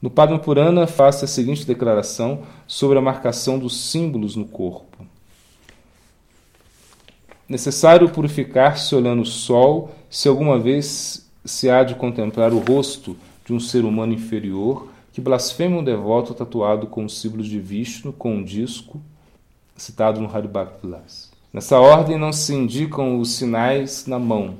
No 0.00 0.08
Padma 0.08 0.38
Purana 0.38 0.86
faz 0.86 1.22
a 1.22 1.26
seguinte 1.26 1.66
declaração 1.66 2.44
sobre 2.66 2.96
a 2.96 3.02
marcação 3.02 3.58
dos 3.58 3.90
símbolos 3.90 4.36
no 4.36 4.46
corpo. 4.46 5.04
Necessário 7.48 8.10
purificar-se 8.10 8.94
olhando 8.94 9.22
o 9.22 9.26
sol, 9.26 9.90
se 10.10 10.28
alguma 10.28 10.58
vez 10.58 11.28
se 11.44 11.70
há 11.70 11.82
de 11.82 11.94
contemplar 11.94 12.52
o 12.52 12.58
rosto 12.58 13.16
de 13.46 13.54
um 13.54 13.60
ser 13.60 13.84
humano 13.84 14.12
inferior 14.12 14.88
que 15.12 15.20
blasfema 15.20 15.78
um 15.78 15.84
devoto 15.84 16.34
tatuado 16.34 16.86
com 16.86 17.04
os 17.04 17.18
símbolos 17.18 17.48
de 17.48 17.58
Vishnu 17.58 18.12
com 18.12 18.36
um 18.36 18.44
disco, 18.44 19.00
citado 19.74 20.20
no 20.20 20.28
Haribhakti 20.32 20.82
Vilas. 20.82 21.30
Nessa 21.52 21.80
ordem 21.80 22.18
não 22.18 22.32
se 22.32 22.54
indicam 22.54 23.18
os 23.18 23.32
sinais 23.32 24.06
na 24.06 24.18
mão, 24.18 24.56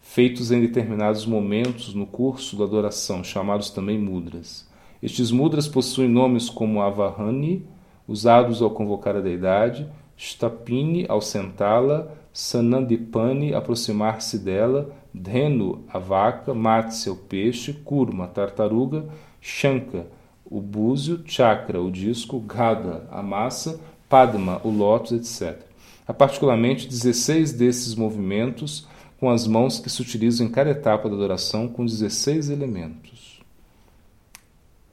feitos 0.00 0.50
em 0.50 0.60
determinados 0.60 1.26
momentos 1.26 1.94
no 1.94 2.06
curso 2.06 2.56
da 2.56 2.64
adoração, 2.64 3.22
chamados 3.22 3.68
também 3.68 3.98
mudras. 3.98 4.66
Estes 5.02 5.30
mudras 5.30 5.68
possuem 5.68 6.08
nomes 6.08 6.48
como 6.48 6.80
Avahani, 6.80 7.66
usados 8.08 8.62
ao 8.62 8.70
convocar 8.70 9.16
a 9.16 9.20
deidade, 9.20 9.86
Stapini, 10.16 11.06
ao 11.08 11.20
sentá-la, 11.20 12.10
Sanandipani, 12.32 13.54
aproximar-se 13.54 14.38
dela, 14.38 14.90
Dhenu, 15.12 15.84
a 15.88 15.98
vaca, 15.98 16.52
Matsya, 16.52 17.12
o 17.12 17.16
peixe, 17.16 17.72
Kurma, 17.72 18.24
a 18.24 18.28
tartaruga, 18.28 19.06
Shanka, 19.40 20.06
o 20.44 20.60
búzio, 20.60 21.22
Chakra, 21.26 21.80
o 21.80 21.90
disco, 21.90 22.40
Gada, 22.40 23.06
a 23.10 23.22
massa, 23.22 23.80
Padma, 24.08 24.60
o 24.64 24.70
lótus, 24.70 25.12
etc. 25.12 25.62
Há 26.06 26.12
particularmente 26.12 26.88
16 26.88 27.52
desses 27.52 27.94
movimentos 27.94 28.86
com 29.18 29.30
as 29.30 29.46
mãos 29.46 29.78
que 29.78 29.88
se 29.88 30.02
utilizam 30.02 30.46
em 30.46 30.50
cada 30.50 30.70
etapa 30.70 31.08
da 31.08 31.14
adoração 31.14 31.68
com 31.68 31.84
16 31.84 32.50
elementos. 32.50 33.40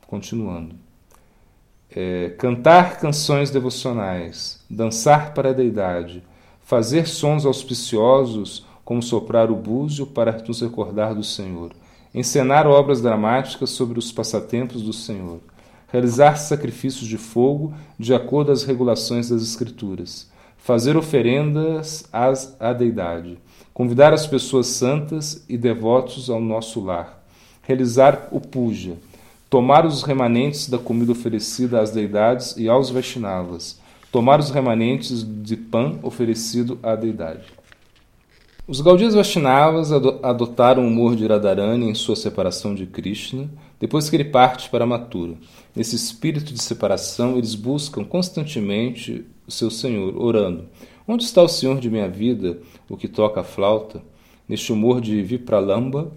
Continuando. 0.07 0.75
É, 1.93 2.29
cantar 2.37 2.99
canções 2.99 3.51
devocionais, 3.51 4.59
dançar 4.69 5.33
para 5.33 5.49
a 5.49 5.53
deidade, 5.53 6.23
fazer 6.61 7.05
sons 7.05 7.45
auspiciosos, 7.45 8.65
como 8.85 9.01
soprar 9.01 9.51
o 9.51 9.55
búzio 9.55 10.05
para 10.05 10.31
nos 10.47 10.61
recordar 10.61 11.13
do 11.13 11.23
Senhor, 11.23 11.71
encenar 12.13 12.65
obras 12.65 13.01
dramáticas 13.01 13.71
sobre 13.71 13.99
os 13.99 14.11
passatempos 14.11 14.81
do 14.81 14.93
Senhor, 14.93 15.39
realizar 15.91 16.37
sacrifícios 16.37 17.07
de 17.07 17.17
fogo 17.17 17.73
de 17.99 18.13
acordo 18.13 18.51
às 18.51 18.63
regulações 18.63 19.29
das 19.29 19.41
Escrituras, 19.41 20.31
fazer 20.57 20.95
oferendas 20.95 22.05
às, 22.11 22.55
à 22.59 22.71
deidade, 22.71 23.37
convidar 23.73 24.13
as 24.13 24.25
pessoas 24.25 24.67
santas 24.67 25.43
e 25.49 25.57
devotos 25.57 26.29
ao 26.29 26.39
nosso 26.39 26.79
lar, 26.79 27.21
realizar 27.63 28.29
o 28.31 28.39
puja, 28.39 28.93
tomar 29.51 29.85
os 29.85 30.01
remanentes 30.01 30.69
da 30.69 30.77
comida 30.77 31.11
oferecida 31.11 31.81
às 31.81 31.91
deidades 31.91 32.55
e 32.55 32.69
aos 32.69 32.89
Vaishnavas, 32.89 33.77
tomar 34.09 34.39
os 34.39 34.49
remanentes 34.49 35.25
de 35.43 35.57
pão 35.57 35.99
oferecido 36.03 36.79
à 36.81 36.95
deidade. 36.95 37.43
Os 38.65 38.79
Gaudias 38.79 39.13
Vaishnavas 39.13 39.91
adotaram 39.91 40.85
o 40.85 40.87
humor 40.87 41.17
de 41.17 41.27
Radharani 41.27 41.89
em 41.89 41.93
sua 41.93 42.15
separação 42.15 42.73
de 42.73 42.85
Krishna, 42.85 43.49
depois 43.77 44.09
que 44.09 44.15
ele 44.15 44.23
parte 44.23 44.69
para 44.69 44.85
Mathura. 44.85 45.33
Nesse 45.75 45.97
espírito 45.97 46.53
de 46.53 46.61
separação, 46.61 47.37
eles 47.37 47.53
buscam 47.53 48.05
constantemente 48.05 49.25
o 49.45 49.51
seu 49.51 49.69
Senhor, 49.69 50.15
orando: 50.15 50.69
Onde 51.05 51.25
está 51.25 51.43
o 51.43 51.49
Senhor 51.49 51.77
de 51.77 51.89
minha 51.89 52.07
vida, 52.07 52.57
o 52.87 52.95
que 52.95 53.09
toca 53.09 53.41
a 53.41 53.43
flauta? 53.43 54.01
Neste 54.47 54.71
humor 54.71 55.01
de 55.01 55.21
Vipralamba, 55.21 56.09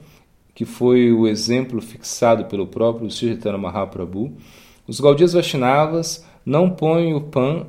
que 0.54 0.64
foi 0.64 1.12
o 1.12 1.26
exemplo 1.26 1.80
fixado 1.80 2.44
pelo 2.44 2.66
próprio 2.66 3.10
Sritana 3.10 3.58
Mahaprabhu, 3.58 4.32
os 4.86 5.00
Gaudias 5.00 5.32
Vaishnavas 5.32 6.24
não 6.44 6.70
põem 6.70 7.14
o 7.14 7.20
pão 7.20 7.66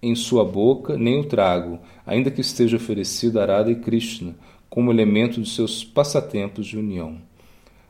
em 0.00 0.14
sua 0.14 0.44
boca 0.44 0.96
nem 0.96 1.20
o 1.20 1.24
trago, 1.24 1.80
ainda 2.06 2.30
que 2.30 2.40
esteja 2.40 2.76
oferecido 2.76 3.40
a 3.40 3.46
Radha 3.46 3.70
e 3.70 3.76
Krishna, 3.76 4.34
como 4.70 4.92
elemento 4.92 5.40
de 5.40 5.48
seus 5.48 5.82
passatempos 5.82 6.66
de 6.66 6.78
união. 6.78 7.16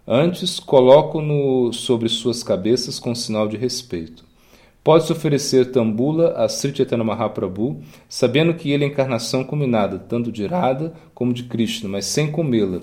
Antes, 0.07 0.59
colocam-no 0.59 1.71
sobre 1.73 2.09
suas 2.09 2.43
cabeças 2.43 2.99
com 2.99 3.15
sinal 3.15 3.47
de 3.47 3.59
respeito. 3.59 4.25
Pode-se 4.83 5.13
oferecer 5.13 5.71
tambula 5.71 6.33
a 6.33 6.49
Sri 6.49 6.75
Chaitanya 6.75 7.05
Mahaprabhu, 7.05 7.83
sabendo 8.09 8.55
que 8.55 8.71
ele 8.71 8.85
é 8.85 8.87
a 8.87 8.91
encarnação 8.91 9.45
combinada 9.45 9.99
tanto 9.99 10.33
de 10.33 10.47
Radha 10.47 10.95
como 11.15 11.35
de 11.35 11.43
Krishna, 11.43 11.91
mas 11.91 12.07
sem 12.07 12.31
comê-la 12.31 12.81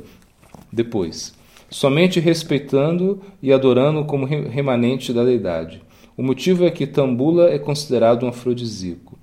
depois, 0.71 1.33
somente 1.69 2.19
respeitando 2.19 3.21
e 3.41 3.51
adorando 3.51 4.05
como 4.05 4.25
remanente 4.25 5.11
da 5.11 5.23
deidade. 5.23 5.81
O 6.17 6.23
motivo 6.23 6.65
é 6.65 6.71
que 6.71 6.87
tambula 6.87 7.49
é 7.49 7.59
considerado 7.59 8.25
um 8.25 8.29
afrodisíaco. 8.29 9.17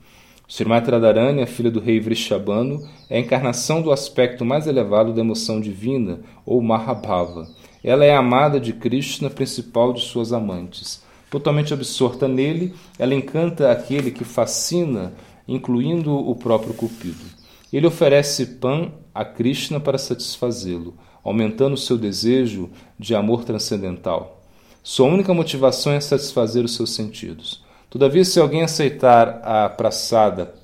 Srimati 0.47 0.91
Radharani, 0.91 1.41
a 1.41 1.47
filha 1.47 1.71
do 1.71 1.81
rei 1.81 1.99
Vrishabhanu, 1.99 2.87
é 3.09 3.17
a 3.17 3.21
encarnação 3.21 3.81
do 3.81 3.91
aspecto 3.91 4.45
mais 4.45 4.67
elevado 4.67 5.15
da 5.15 5.23
emoção 5.23 5.59
divina, 5.59 6.21
ou 6.45 6.61
Mahabhava. 6.61 7.49
Ela 7.83 8.05
é 8.05 8.15
a 8.15 8.19
amada 8.19 8.61
de 8.61 8.75
Krishna, 8.75 9.31
principal 9.31 9.95
de 9.95 10.03
suas 10.03 10.31
amantes. 10.31 11.03
Totalmente 11.31 11.73
absorta 11.73 12.29
nele, 12.29 12.75
ela 12.99 13.15
encanta 13.15 13.73
aquele 13.73 14.11
que 14.11 14.25
fascina, 14.25 15.15
incluindo 15.49 16.15
o 16.15 16.37
próprio 16.37 16.75
Cupido. 16.75 17.25
Ele 17.73 17.87
oferece 17.87 18.45
pão 18.45 18.93
a 19.15 19.25
Krishna 19.25 19.81
para 19.81 19.97
satisfazê-lo, 19.97 20.95
aumentando 21.23 21.77
seu 21.77 21.97
desejo 21.97 22.71
de 22.99 23.15
amor 23.15 23.45
transcendental. 23.45 24.43
Sua 24.83 25.07
única 25.07 25.33
motivação 25.33 25.93
é 25.93 26.01
satisfazer 26.01 26.65
os 26.65 26.75
seus 26.75 26.91
sentidos. 26.91 27.63
Todavia, 27.89 28.25
se 28.25 28.41
alguém 28.41 28.63
aceitar 28.63 29.41
a 29.45 29.69
praçada 29.69 30.55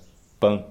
pan 0.40 0.64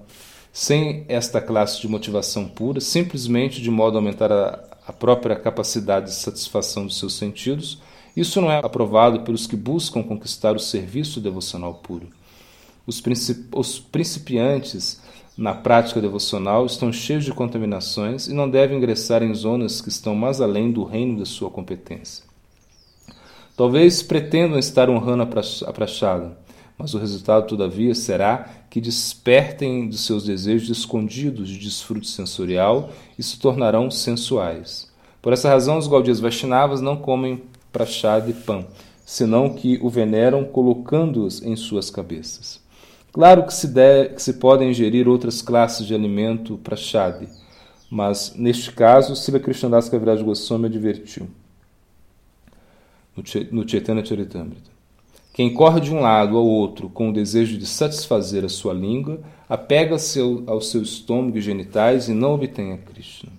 sem 0.52 1.04
esta 1.08 1.40
classe 1.40 1.80
de 1.80 1.88
motivação 1.88 2.48
pura, 2.48 2.80
simplesmente 2.80 3.62
de 3.62 3.70
modo 3.70 3.96
a 3.96 4.00
aumentar 4.00 4.32
a, 4.32 4.58
a 4.86 4.92
própria 4.92 5.36
capacidade 5.36 6.06
de 6.06 6.14
satisfação 6.14 6.84
dos 6.84 6.98
seus 6.98 7.14
sentidos, 7.14 7.80
isso 8.16 8.40
não 8.40 8.50
é 8.50 8.58
aprovado 8.58 9.20
pelos 9.20 9.46
que 9.46 9.56
buscam 9.56 10.02
conquistar 10.02 10.56
o 10.56 10.58
serviço 10.58 11.20
devocional 11.20 11.74
puro. 11.74 12.08
Os, 12.84 13.00
os 13.52 13.78
principiantes 13.78 15.00
na 15.38 15.54
prática 15.54 16.00
devocional 16.00 16.66
estão 16.66 16.92
cheios 16.92 17.24
de 17.24 17.32
contaminações 17.32 18.26
e 18.26 18.34
não 18.34 18.50
devem 18.50 18.76
ingressar 18.76 19.22
em 19.22 19.32
zonas 19.32 19.80
que 19.80 19.88
estão 19.88 20.12
mais 20.12 20.40
além 20.40 20.72
do 20.72 20.82
reino 20.82 21.20
da 21.20 21.24
sua 21.24 21.48
competência. 21.48 22.24
Talvez 23.56 24.02
pretendam 24.02 24.58
estar 24.58 24.90
honrando 24.90 25.22
a 25.22 25.72
prachada, 25.72 26.36
mas 26.76 26.92
o 26.92 26.98
resultado, 26.98 27.46
todavia, 27.46 27.94
será 27.94 28.48
que 28.68 28.80
despertem 28.80 29.88
de 29.88 29.96
seus 29.96 30.24
desejos 30.24 30.76
escondidos 30.76 31.48
de 31.48 31.58
desfrute 31.58 32.08
sensorial 32.08 32.90
e 33.16 33.22
se 33.22 33.38
tornarão 33.38 33.92
sensuais. 33.92 34.90
Por 35.22 35.32
essa 35.32 35.48
razão, 35.48 35.78
os 35.78 35.86
Gaudias 35.86 36.18
Vaishnavas 36.18 36.80
não 36.80 36.96
comem 36.96 37.42
prachada 37.72 38.28
e 38.28 38.32
pão, 38.32 38.66
senão 39.06 39.50
que 39.50 39.78
o 39.82 39.88
veneram 39.88 40.42
colocando-os 40.44 41.42
em 41.42 41.54
suas 41.54 41.90
cabeças. 41.90 42.60
Claro 43.18 43.44
que 43.46 43.52
se, 43.52 43.68
que 44.14 44.22
se 44.22 44.34
podem 44.34 44.70
ingerir 44.70 45.08
outras 45.08 45.42
classes 45.42 45.84
de 45.84 45.92
alimento 45.92 46.56
prachade, 46.58 47.28
mas 47.90 48.32
neste 48.36 48.70
caso, 48.70 49.16
Sila 49.16 49.40
Krishnadas 49.40 49.88
Kaviraj 49.88 50.22
Goswami 50.22 50.66
advertiu 50.66 51.28
no 53.50 53.68
Chaitanya 53.68 54.04
Charitamrita. 54.04 54.70
Quem 55.34 55.52
corre 55.52 55.80
de 55.80 55.92
um 55.92 55.98
lado 55.98 56.36
ao 56.36 56.46
outro 56.46 56.88
com 56.88 57.10
o 57.10 57.12
desejo 57.12 57.58
de 57.58 57.66
satisfazer 57.66 58.44
a 58.44 58.48
sua 58.48 58.72
língua, 58.72 59.20
apega-se 59.48 60.20
ao 60.46 60.60
seu 60.60 60.82
estômago 60.82 61.38
e 61.38 61.40
genitais 61.40 62.08
e 62.08 62.14
não 62.14 62.34
obtém 62.34 62.72
a 62.72 62.78
Krishna. 62.78 63.32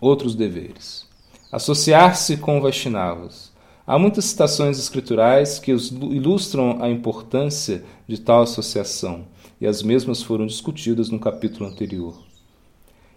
Outros 0.00 0.34
deveres. 0.34 1.06
Associar-se 1.52 2.36
com 2.36 2.60
Vaishnavas. 2.60 3.49
Há 3.90 3.98
muitas 3.98 4.26
citações 4.26 4.78
escriturais 4.78 5.58
que 5.58 5.72
ilustram 5.72 6.80
a 6.80 6.88
importância 6.88 7.82
de 8.06 8.20
tal 8.20 8.42
associação, 8.42 9.24
e 9.60 9.66
as 9.66 9.82
mesmas 9.82 10.22
foram 10.22 10.46
discutidas 10.46 11.10
no 11.10 11.18
capítulo 11.18 11.68
anterior. 11.68 12.16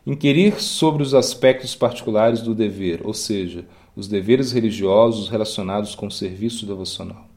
Inquirir 0.03 0.59
sobre 0.59 1.03
os 1.03 1.13
aspectos 1.13 1.75
particulares 1.75 2.41
do 2.41 2.55
dever, 2.55 3.01
ou 3.05 3.13
seja, 3.13 3.65
os 3.95 4.07
deveres 4.07 4.51
religiosos 4.51 5.29
relacionados 5.29 5.93
com 5.93 6.07
o 6.07 6.11
serviço 6.11 6.65
devocional. 6.65 7.27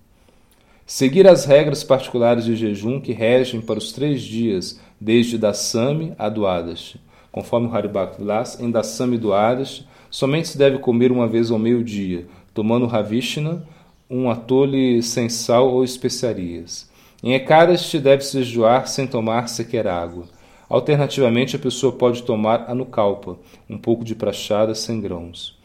Seguir 0.86 1.28
as 1.28 1.44
regras 1.44 1.84
particulares 1.84 2.46
de 2.46 2.56
jejum 2.56 2.98
que 2.98 3.12
regem 3.12 3.60
para 3.60 3.78
os 3.78 3.92
três 3.92 4.22
dias, 4.22 4.80
desde 4.98 5.36
Dasami 5.36 6.14
a 6.18 6.30
Duadash. 6.30 6.96
Conforme 7.30 7.66
o 7.66 7.74
Haribhakti 7.74 8.16
Vilas, 8.16 8.58
em 8.58 8.70
Dasami 8.70 9.18
Duadash, 9.18 9.86
somente 10.10 10.48
se 10.48 10.56
deve 10.56 10.78
comer 10.78 11.12
uma 11.12 11.28
vez 11.28 11.50
ao 11.50 11.58
meio-dia, 11.58 12.26
tomando 12.56 12.86
Ravishna, 12.86 13.62
um 14.08 14.30
atole 14.30 15.02
sem 15.02 15.28
sal 15.28 15.68
ou 15.68 15.84
especiarias. 15.84 16.90
Em 17.22 17.34
Ekadash 17.34 17.92
deve-se 18.00 18.42
jejuar 18.42 18.88
sem 18.88 19.06
tomar 19.06 19.46
sequer 19.46 19.86
água. 19.86 20.24
Alternativamente, 20.66 21.54
a 21.54 21.58
pessoa 21.58 21.92
pode 21.92 22.22
tomar 22.22 22.64
anukalpa, 22.70 23.38
um 23.68 23.76
pouco 23.76 24.02
de 24.02 24.14
prachada 24.14 24.74
sem 24.74 25.02
grãos. 25.02 25.58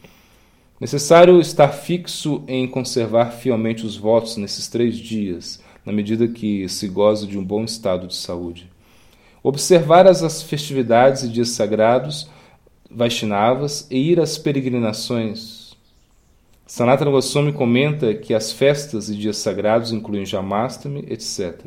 Necessário 0.78 1.40
estar 1.40 1.68
fixo 1.68 2.44
em 2.46 2.68
conservar 2.68 3.30
fielmente 3.30 3.86
os 3.86 3.96
votos 3.96 4.36
nesses 4.36 4.68
três 4.68 4.96
dias, 4.96 5.62
na 5.86 5.94
medida 5.94 6.28
que 6.28 6.68
se 6.68 6.88
goza 6.88 7.26
de 7.26 7.38
um 7.38 7.44
bom 7.44 7.64
estado 7.64 8.06
de 8.06 8.16
saúde. 8.16 8.70
Observar 9.42 10.06
as 10.06 10.42
festividades 10.42 11.22
e 11.22 11.28
dias 11.30 11.48
sagrados 11.48 12.28
Vaishnavas 12.90 13.86
e 13.90 13.96
ir 13.96 14.20
às 14.20 14.36
peregrinações. 14.36 15.61
Sanatana 16.72 17.10
Goswami 17.10 17.52
comenta 17.52 18.14
que 18.14 18.32
as 18.32 18.50
festas 18.50 19.10
e 19.10 19.14
dias 19.14 19.36
sagrados 19.36 19.92
incluem 19.92 20.24
Jamastami, 20.24 21.04
etc., 21.06 21.66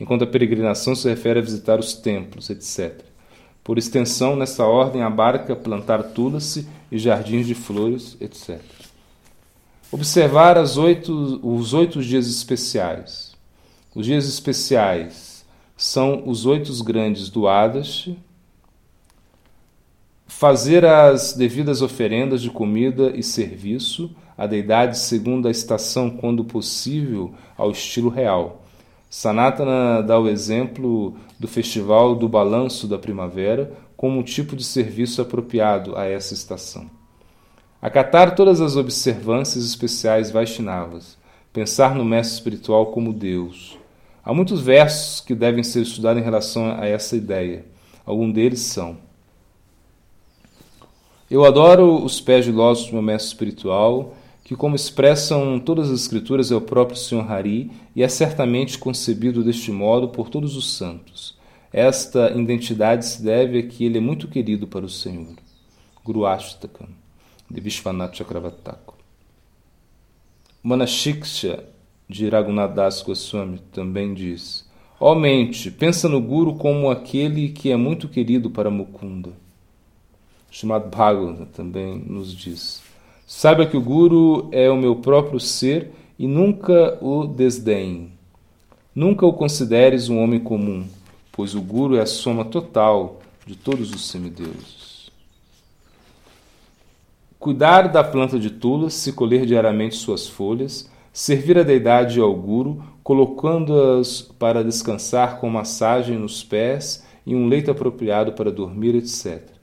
enquanto 0.00 0.24
a 0.24 0.26
peregrinação 0.26 0.94
se 0.94 1.06
refere 1.06 1.40
a 1.40 1.42
visitar 1.42 1.78
os 1.78 1.92
templos, 1.92 2.48
etc. 2.48 3.02
Por 3.62 3.76
extensão, 3.76 4.34
nessa 4.34 4.64
ordem, 4.64 5.02
abarca 5.02 5.54
plantar 5.54 6.02
tulasi 6.04 6.66
e 6.90 6.96
jardins 6.96 7.46
de 7.46 7.54
flores, 7.54 8.16
etc. 8.18 8.62
Observar 9.92 10.56
oito, 10.78 11.38
os 11.42 11.74
oito 11.74 12.02
dias 12.02 12.26
especiais. 12.26 13.36
Os 13.94 14.06
dias 14.06 14.26
especiais 14.26 15.44
são 15.76 16.26
os 16.26 16.46
oito 16.46 16.72
grandes 16.82 17.28
do 17.28 17.46
fazer 20.26 20.82
as 20.86 21.34
devidas 21.34 21.82
oferendas 21.82 22.40
de 22.40 22.48
comida 22.48 23.12
e 23.14 23.22
serviço 23.22 24.10
à 24.36 24.46
deidade 24.46 24.98
segundo 24.98 25.48
a 25.48 25.50
estação, 25.50 26.10
quando 26.10 26.44
possível, 26.44 27.34
ao 27.56 27.70
estilo 27.70 28.08
real 28.10 28.62
Sanatana 29.08 30.02
dá 30.02 30.18
o 30.18 30.28
exemplo 30.28 31.16
do 31.38 31.46
festival 31.46 32.14
do 32.14 32.28
balanço 32.28 32.86
da 32.86 32.98
primavera 32.98 33.72
como 33.96 34.18
um 34.18 34.22
tipo 34.22 34.56
de 34.56 34.64
serviço 34.64 35.22
apropriado 35.22 35.96
a 35.96 36.04
essa 36.04 36.34
estação. 36.34 36.90
Acatar 37.80 38.34
todas 38.34 38.60
as 38.60 38.76
observâncias 38.76 39.64
especiais 39.64 40.30
Vaishnavas, 40.30 41.16
pensar 41.52 41.94
no 41.94 42.04
mestre 42.04 42.34
espiritual 42.34 42.86
como 42.86 43.12
Deus. 43.12 43.78
Há 44.24 44.34
muitos 44.34 44.60
versos 44.60 45.20
que 45.20 45.34
devem 45.34 45.62
ser 45.62 45.82
estudados 45.82 46.20
em 46.20 46.24
relação 46.24 46.76
a 46.78 46.86
essa 46.86 47.16
ideia. 47.16 47.64
Alguns 48.04 48.34
deles 48.34 48.60
são: 48.60 48.98
Eu 51.30 51.44
adoro 51.44 52.04
os 52.04 52.20
pés 52.20 52.44
de 52.44 52.50
lótus 52.50 52.86
do 52.86 52.94
meu 52.94 53.02
mestre 53.02 53.28
espiritual 53.28 54.14
que, 54.46 54.54
como 54.54 54.76
expressam 54.76 55.58
todas 55.58 55.90
as 55.90 56.02
Escrituras, 56.02 56.52
é 56.52 56.54
o 56.54 56.60
próprio 56.60 56.96
Senhor 56.96 57.28
Hari 57.28 57.68
e 57.96 58.04
é 58.04 58.08
certamente 58.08 58.78
concebido 58.78 59.42
deste 59.42 59.72
modo 59.72 60.10
por 60.10 60.30
todos 60.30 60.56
os 60.56 60.72
santos. 60.72 61.36
Esta 61.72 62.30
identidade 62.30 63.04
se 63.04 63.24
deve 63.24 63.58
a 63.58 63.62
que 63.64 63.84
ele 63.84 63.98
é 63.98 64.00
muito 64.00 64.28
querido 64.28 64.68
para 64.68 64.86
o 64.86 64.88
Senhor. 64.88 65.34
Guru 66.04 66.24
Ashtakam, 66.24 66.86
de 67.50 67.60
Vishwanath 67.60 68.14
Chakravartako. 68.14 68.94
Manashiksha, 70.62 71.64
de 72.08 72.28
Raghunadas 72.28 73.02
Goswami, 73.02 73.58
também 73.72 74.14
diz: 74.14 74.64
Ó 75.00 75.10
oh, 75.10 75.16
mente, 75.16 75.72
pensa 75.72 76.08
no 76.08 76.20
Guru 76.20 76.54
como 76.54 76.88
aquele 76.88 77.48
que 77.48 77.72
é 77.72 77.76
muito 77.76 78.08
querido 78.08 78.48
para 78.48 78.70
Mukunda. 78.70 79.32
Srimad 80.52 80.84
Bhagavatam 80.88 81.46
também 81.46 81.98
nos 81.98 82.32
diz: 82.32 82.85
Saiba 83.26 83.66
que 83.66 83.76
o 83.76 83.80
Guru 83.80 84.48
é 84.52 84.70
o 84.70 84.76
meu 84.76 84.94
próprio 84.94 85.40
ser 85.40 85.90
e 86.16 86.28
nunca 86.28 86.96
o 87.02 87.26
desdenhe. 87.26 88.12
Nunca 88.94 89.26
o 89.26 89.32
consideres 89.32 90.08
um 90.08 90.22
homem 90.22 90.38
comum, 90.38 90.86
pois 91.32 91.52
o 91.52 91.60
Guru 91.60 91.96
é 91.96 92.02
a 92.02 92.06
soma 92.06 92.44
total 92.44 93.18
de 93.44 93.56
todos 93.56 93.92
os 93.92 94.08
semideuses. 94.08 95.10
Cuidar 97.36 97.88
da 97.88 98.04
planta 98.04 98.38
de 98.38 98.48
tulas, 98.48 98.94
se 98.94 99.12
colher 99.12 99.44
diariamente 99.44 99.96
suas 99.96 100.28
folhas, 100.28 100.88
servir 101.12 101.58
a 101.58 101.64
deidade 101.64 102.20
ao 102.20 102.32
Guru, 102.32 102.80
colocando-as 103.02 104.22
para 104.22 104.62
descansar 104.62 105.40
com 105.40 105.50
massagem 105.50 106.16
nos 106.16 106.44
pés 106.44 107.04
e 107.26 107.34
um 107.34 107.48
leito 107.48 107.72
apropriado 107.72 108.34
para 108.34 108.52
dormir, 108.52 108.94
etc. 108.94 109.55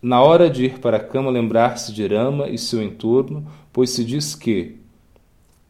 Na 0.00 0.22
hora 0.22 0.50
de 0.50 0.66
ir 0.66 0.78
para 0.78 0.98
a 0.98 1.00
cama, 1.00 1.30
lembrar-se 1.30 1.92
de 1.92 2.06
Rama 2.06 2.48
e 2.48 2.58
seu 2.58 2.82
entorno, 2.82 3.46
pois 3.72 3.90
se 3.90 4.04
diz 4.04 4.34
que 4.34 4.76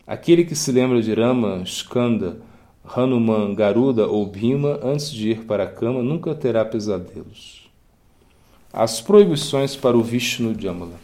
aquele 0.07 0.45
que 0.45 0.57
se 0.57 0.73
lembra 0.73 1.01
de 1.01 1.15
Rama, 1.15 1.63
Skanda, 1.65 2.41
Hanuman, 2.85 3.55
Garuda 3.55 4.07
ou 4.07 4.27
Bhima 4.27 4.81
antes 4.83 5.11
de 5.11 5.31
ir 5.31 5.45
para 5.45 5.65
a 5.65 5.67
cama 5.67 6.03
nunca 6.03 6.35
terá 6.35 6.65
pesadelos. 6.65 7.71
As 8.73 9.01
proibições 9.01 9.77
para 9.77 9.97
o 9.97 10.03
Vishnu 10.03 10.55
Jamala. 10.59 11.01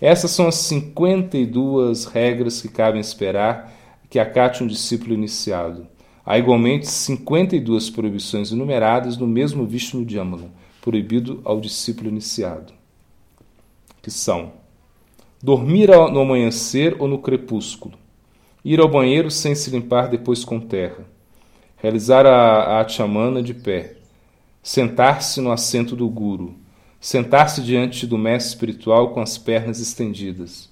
Essas 0.00 0.30
são 0.30 0.46
as 0.46 0.54
52 0.56 2.04
regras 2.06 2.62
que 2.62 2.68
cabem 2.68 3.00
esperar 3.00 3.72
que 4.08 4.18
acate 4.18 4.62
um 4.62 4.66
discípulo 4.66 5.14
iniciado. 5.14 5.86
Há 6.24 6.38
igualmente 6.38 6.86
52 6.86 7.90
proibições 7.90 8.52
enumeradas 8.52 9.16
no 9.16 9.26
mesmo 9.26 9.66
Vishnu 9.66 10.08
Jamala 10.08 10.50
proibido 10.86 11.40
ao 11.44 11.60
discípulo 11.60 12.08
iniciado, 12.08 12.72
que 14.00 14.08
são 14.08 14.52
dormir 15.42 15.88
no 15.88 16.20
amanhecer 16.20 16.94
ou 17.00 17.08
no 17.08 17.18
crepúsculo, 17.18 17.98
ir 18.64 18.78
ao 18.78 18.88
banheiro 18.88 19.28
sem 19.28 19.52
se 19.52 19.68
limpar 19.68 20.08
depois 20.08 20.44
com 20.44 20.60
terra, 20.60 21.04
realizar 21.76 22.24
a, 22.24 22.80
a 22.80 23.42
de 23.42 23.52
pé, 23.52 23.96
sentar-se 24.62 25.40
no 25.40 25.50
assento 25.50 25.96
do 25.96 26.08
guru, 26.08 26.54
sentar-se 27.00 27.62
diante 27.62 28.06
do 28.06 28.16
mestre 28.16 28.50
espiritual 28.50 29.10
com 29.10 29.20
as 29.20 29.36
pernas 29.36 29.80
estendidas, 29.80 30.70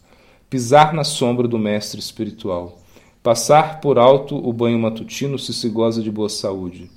pisar 0.48 0.94
na 0.94 1.02
sombra 1.02 1.48
do 1.48 1.58
mestre 1.58 1.98
espiritual, 1.98 2.78
passar 3.20 3.80
por 3.80 3.98
alto 3.98 4.36
o 4.36 4.52
banho 4.52 4.78
matutino 4.78 5.40
se 5.40 5.52
se 5.52 5.68
goza 5.68 6.00
de 6.00 6.10
boa 6.12 6.28
saúde 6.28 6.88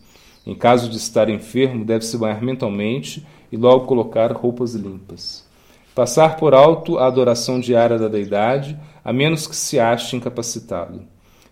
em 0.47 0.55
caso 0.55 0.89
de 0.89 0.95
estar 0.95 1.27
enfermo, 1.27 1.83
deve-se 1.83 2.17
banhar 2.17 2.41
mentalmente 2.41 3.27
e 3.51 3.57
logo 3.57 3.85
colocar 3.85 4.31
roupas 4.31 4.75
limpas. 4.75 5.45
Passar 5.93 6.37
por 6.37 6.53
alto 6.53 6.97
a 6.97 7.05
adoração 7.05 7.59
diária 7.59 7.99
da 7.99 8.07
deidade, 8.07 8.79
a 9.03 9.11
menos 9.11 9.45
que 9.45 9.55
se 9.57 9.77
ache 9.77 10.15
incapacitado. 10.15 11.01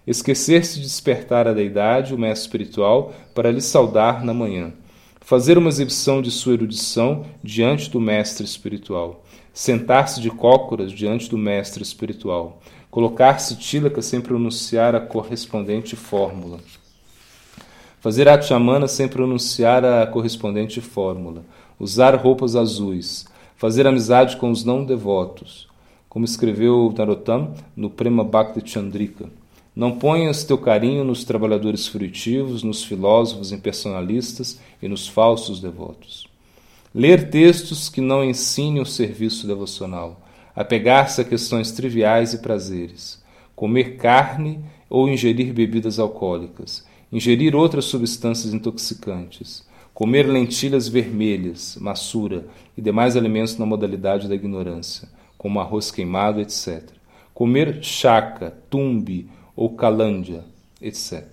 Esquecer-se 0.07 0.75
de 0.75 0.83
despertar 0.83 1.45
a 1.45 1.51
deidade, 1.51 2.15
o 2.15 2.17
mestre 2.17 2.45
espiritual, 2.45 3.11
para 3.33 3.51
lhe 3.51 3.59
saudar 3.59 4.23
na 4.23 4.33
manhã. 4.33 4.71
Fazer 5.19 5.57
uma 5.57 5.67
exibição 5.67 6.21
de 6.21 6.31
sua 6.31 6.53
erudição 6.53 7.25
diante 7.43 7.89
do 7.89 7.99
mestre 7.99 8.45
espiritual. 8.45 9.25
Sentar-se 9.53 10.21
de 10.21 10.29
cócoras 10.29 10.93
diante 10.93 11.29
do 11.29 11.37
mestre 11.37 11.83
espiritual. 11.83 12.61
Colocar-se 12.89 13.57
tílaca 13.57 14.01
sem 14.01 14.21
pronunciar 14.21 14.95
a 14.95 15.01
correspondente 15.01 15.97
fórmula. 15.97 16.59
Fazer 18.05 18.29
ato 18.29 18.45
chamana 18.45 18.87
sem 18.87 19.07
pronunciar 19.07 19.83
a 19.83 20.05
correspondente 20.05 20.79
fórmula. 20.79 21.43
Usar 21.79 22.13
roupas 22.13 22.55
azuis. 22.55 23.25
fazer 23.55 23.87
amizade 23.87 24.37
com 24.37 24.51
os 24.51 24.63
não 24.63 24.85
devotos, 24.85 25.67
como 26.07 26.23
escreveu 26.23 26.93
Narottam 26.95 27.55
no 27.75 27.89
Prema 27.89 28.23
Bhakti 28.23 28.61
Chandrika. 28.63 29.25
Não 29.75 29.97
ponhas 29.97 30.43
teu 30.43 30.55
carinho 30.55 31.03
nos 31.03 31.23
trabalhadores 31.23 31.87
fruitivos, 31.87 32.61
nos 32.61 32.83
filósofos 32.83 33.51
impersonalistas 33.51 34.59
e 34.79 34.87
nos 34.87 35.07
falsos 35.07 35.59
devotos. 35.59 36.27
Ler 36.93 37.31
textos 37.31 37.89
que 37.89 38.01
não 38.01 38.23
ensinem 38.23 38.83
o 38.83 38.85
serviço 38.85 39.47
devocional, 39.47 40.21
apegar-se 40.55 41.21
a 41.21 41.23
questões 41.23 41.71
triviais 41.71 42.35
e 42.35 42.37
prazeres, 42.37 43.19
comer 43.55 43.95
carne 43.95 44.63
ou 44.87 45.09
ingerir 45.09 45.51
bebidas 45.51 45.97
alcoólicas, 45.97 46.85
ingerir 47.11 47.55
outras 47.55 47.85
substâncias 47.85 48.53
intoxicantes, 48.53 49.65
comer 49.93 50.27
lentilhas 50.27 50.87
vermelhas, 50.87 51.77
maçura 51.79 52.45
e 52.77 52.81
demais 52.81 53.15
alimentos 53.15 53.57
na 53.57 53.65
modalidade 53.65 54.27
da 54.27 54.35
ignorância, 54.35 55.07
como 55.37 55.59
arroz 55.59 55.91
queimado, 55.91 56.41
etc. 56.41 56.83
Comer 57.33 57.81
chaca, 57.81 58.53
tumbe 58.69 59.29
ou 59.55 59.75
calândia, 59.75 60.43
etc. 60.81 61.25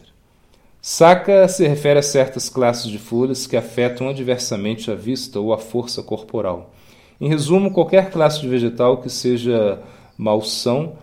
Saca 0.81 1.47
se 1.47 1.67
refere 1.67 2.01
a 2.01 2.03
certas 2.03 2.49
classes 2.49 2.91
de 2.91 2.99
folhas 2.99 3.47
que 3.47 3.57
afetam 3.57 4.09
adversamente 4.09 4.91
a 4.91 4.95
vista 4.95 5.39
ou 5.39 5.53
a 5.53 5.59
força 5.59 6.03
corporal. 6.03 6.73
Em 7.21 7.29
resumo, 7.29 7.73
qualquer 7.73 8.11
classe 8.11 8.41
de 8.41 8.49
vegetal 8.49 9.01
que 9.01 9.09
seja 9.09 9.81
malsão 10.19 10.95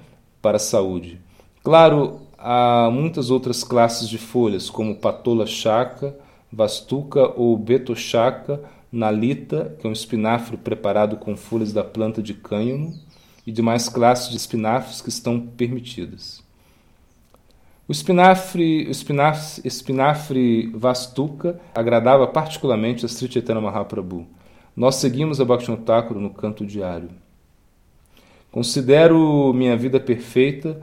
para 0.42 0.58
a 0.58 0.60
saúde. 0.60 1.20
Claro, 1.64 2.22
há 2.42 2.90
muitas 2.92 3.30
outras 3.30 3.64
classes 3.64 4.08
de 4.08 4.18
folhas, 4.18 4.70
como 4.70 4.96
patola 4.96 5.46
chaca, 5.46 6.16
vastuca 6.52 7.28
ou 7.36 7.58
betochaca, 7.58 8.62
nalita, 8.92 9.76
que 9.80 9.86
é 9.86 9.90
um 9.90 9.94
espinafre 9.94 10.58
preparado 10.58 11.18
com 11.18 11.36
folhas 11.36 11.72
da 11.72 11.84
planta 11.84 12.22
de 12.22 12.34
cânhamo, 12.34 12.94
e 13.46 13.52
demais 13.52 13.90
classes 13.90 14.30
de 14.30 14.38
espinafres 14.38 15.02
que 15.02 15.10
estão 15.10 15.40
permitidas. 15.40 16.44
O 17.88 17.92
espinafre, 17.92 18.88
o 18.88 18.92
espinafre, 18.92 19.62
espinafre 19.66 20.68
vastuca 20.76 21.60
agradava 21.74 22.28
particularmente 22.28 23.06
a 23.06 23.10
Sri 23.10 23.32
Chaitanya 23.32 23.62
Mahaprabhu. 23.62 24.28
Nós 24.76 24.96
seguimos 24.96 25.42
a 25.42 25.46
Thakur 25.46 26.20
no 26.20 26.30
canto 26.30 26.66
diário. 26.66 27.10
Considero 28.52 29.52
minha 29.54 29.76
vida 29.76 30.00
perfeita 30.00 30.80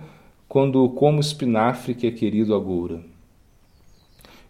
quando 0.49 0.89
como 0.91 1.21
espinafre 1.21 1.95
que 1.95 2.07
é 2.07 2.11
querido 2.11 2.55
a 2.55 2.59
Goura. 2.59 3.03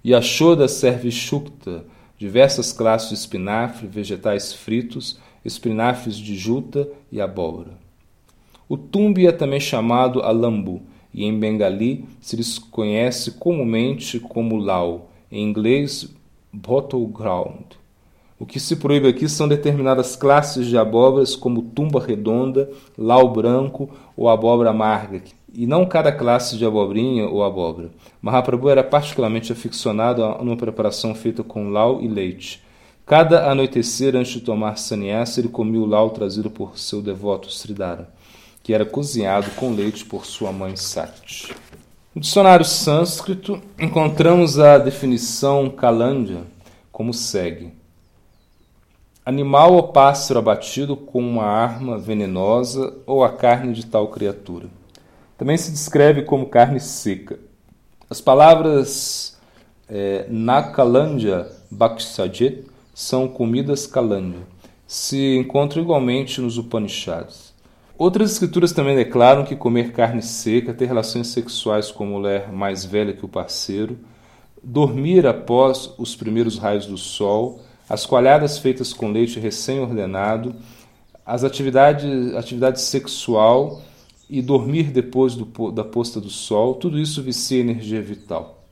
E 0.05 0.15
a 0.15 0.21
Shoda 0.21 0.69
serve 0.69 1.11
shukta, 1.11 1.85
diversas 2.19 2.73
classes 2.73 3.09
de 3.09 3.15
espinafre, 3.15 3.87
vegetais 3.87 4.53
fritos, 4.53 5.19
espinafres 5.45 6.17
de 6.17 6.37
juta 6.37 6.89
e 7.11 7.21
abóbora. 7.21 7.79
O 8.69 8.77
tumbi 8.77 9.27
é 9.27 9.33
também 9.33 9.61
chamado 9.61 10.21
alambu, 10.23 10.83
e 11.15 11.25
em 11.25 11.39
bengali 11.39 12.05
se 12.21 12.37
lhes 12.37 12.59
conhece 12.59 13.33
comumente 13.33 14.21
como 14.21 14.57
lau, 14.57 15.11
em 15.31 15.43
inglês 15.43 16.13
bottle 16.53 17.07
ground. 17.07 17.75
O 18.39 18.45
que 18.45 18.61
se 18.61 18.77
proíbe 18.77 19.09
aqui 19.09 19.29
são 19.29 19.49
determinadas 19.49 20.15
classes 20.15 20.67
de 20.67 20.77
abóboras, 20.77 21.35
como 21.35 21.63
tumba 21.63 22.05
redonda, 22.05 22.71
lau 22.99 23.33
branco 23.33 23.89
ou 24.15 24.29
abóbora 24.29 24.71
amarga, 24.71 25.23
e 25.53 25.67
não 25.67 25.87
cada 25.87 26.13
classe 26.13 26.57
de 26.57 26.65
abobrinha 26.65 27.27
ou 27.27 27.45
abóbora. 27.45 27.91
Mahaprabhu 28.21 28.69
era 28.69 28.85
particularmente 28.85 29.53
aficionado 29.53 30.23
a 30.25 30.37
uma 30.39 30.57
preparação 30.57 31.15
feita 31.15 31.43
com 31.43 31.71
lau 31.71 32.01
e 32.01 32.09
leite. 32.09 32.63
Cada 33.05 33.51
anoitecer, 33.51 34.17
antes 34.17 34.33
de 34.33 34.41
tomar 34.41 34.77
sannyasa, 34.77 35.41
ele 35.41 35.49
comia 35.49 35.81
o 35.81 35.87
lau 35.87 36.11
trazido 36.11 36.51
por 36.51 36.79
seu 36.79 37.01
devoto 37.01 37.49
Sridhara 37.49 38.15
que 38.67 38.75
era 38.75 38.85
cozinhado 38.85 39.49
com 39.53 39.73
leite 39.73 40.05
por 40.05 40.27
sua 40.27 40.51
mãe 40.51 40.75
Sati. 40.75 41.55
No 42.13 42.21
dicionário 42.21 42.65
sânscrito, 42.65 43.63
encontramos 43.79 44.59
a 44.59 44.77
definição 44.77 45.71
Kalandya 45.71 46.43
como 46.91 47.15
segue: 47.15 47.73
animal 49.25 49.75
ou 49.75 49.85
pássaro 49.93 50.41
abatido 50.41 50.97
com 50.97 51.21
uma 51.21 51.45
arma 51.45 51.97
venenosa 51.97 52.93
ou 53.07 53.23
a 53.23 53.31
carne 53.31 53.73
de 53.73 53.87
tal 53.87 54.09
criatura. 54.09 54.67
Também 55.39 55.57
se 55.57 55.71
descreve 55.71 56.23
como 56.23 56.47
carne 56.47 56.81
seca. 56.81 57.39
As 58.09 58.21
palavras 58.21 59.37
é, 59.89 60.27
na 60.29 60.63
Kalandya 60.63 61.47
Bhakshajet 61.71 62.65
são 62.95 63.29
comidas 63.29 63.87
Kalandya. 63.87 64.41
Se 64.87 65.37
encontram 65.37 65.83
igualmente 65.83 66.41
nos 66.41 66.57
Upanishads. 66.57 67.55
Outras 67.99 68.33
escrituras 68.33 68.73
também 68.73 68.95
declaram 68.95 69.45
que 69.45 69.57
comer 69.57 69.93
carne 69.93 70.23
seca, 70.23 70.73
ter 70.73 70.87
relações 70.87 71.29
sexuais 71.29 71.91
com 71.91 72.07
mulher 72.07 72.53
mais 72.53 72.85
velha 72.85 73.13
que 73.13 73.25
o 73.25 73.29
parceiro, 73.29 73.99
dormir 74.63 75.27
após 75.27 75.93
os 75.99 76.15
primeiros 76.15 76.59
raios 76.59 76.87
do 76.87 76.97
sol, 76.97 77.61
as 77.89 78.05
coalhadas 78.05 78.59
feitas 78.59 78.93
com 78.93 79.11
leite 79.11 79.41
recém-ordenado, 79.41 80.55
as 81.25 81.43
atividades, 81.43 82.35
atividade 82.35 82.81
sexual 82.81 83.83
e 84.29 84.43
dormir 84.43 84.91
depois 84.91 85.35
do, 85.35 85.71
da 85.71 85.85
posta 85.85 86.21
do 86.21 86.29
sol, 86.31 86.75
tudo 86.75 86.99
isso 86.99 87.23
vicia 87.23 87.61
energia 87.61 88.03
vital. 88.03 88.65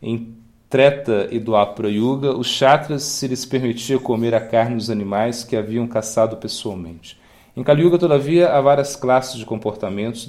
Em 0.00 0.34
Treta 0.68 1.28
e 1.30 1.38
Dwapara 1.38 1.90
Yuga, 1.90 2.36
os 2.36 2.48
chatras 2.48 3.02
se 3.02 3.28
lhes 3.28 3.44
permitia 3.44 3.98
comer 3.98 4.34
a 4.34 4.40
carne 4.40 4.76
dos 4.76 4.90
animais 4.90 5.44
que 5.44 5.56
haviam 5.56 5.86
caçado 5.86 6.36
pessoalmente. 6.36 7.18
Em 7.56 7.62
Kali 7.62 7.82
Yuga, 7.82 7.98
todavia, 7.98 8.50
há 8.50 8.60
várias 8.60 8.96
classes 8.96 9.38
de 9.38 9.46
comportamentos 9.46 10.28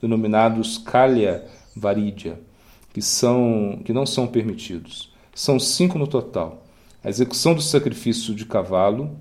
denominados 0.00 0.78
Kalya 0.78 1.44
Varidya, 1.76 2.40
que, 2.92 3.02
são, 3.02 3.80
que 3.84 3.92
não 3.92 4.06
são 4.06 4.26
permitidos. 4.26 5.12
São 5.34 5.58
cinco 5.58 5.98
no 5.98 6.06
total: 6.06 6.64
a 7.02 7.08
execução 7.08 7.54
do 7.54 7.60
sacrifício 7.60 8.34
de 8.34 8.46
cavalo, 8.46 9.18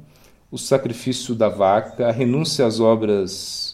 o 0.51 0.57
sacrifício 0.57 1.33
da 1.33 1.49
vaca, 1.49 2.07
a 2.07 2.11
renúncia 2.11 2.65
às 2.65 2.79
obras 2.79 3.72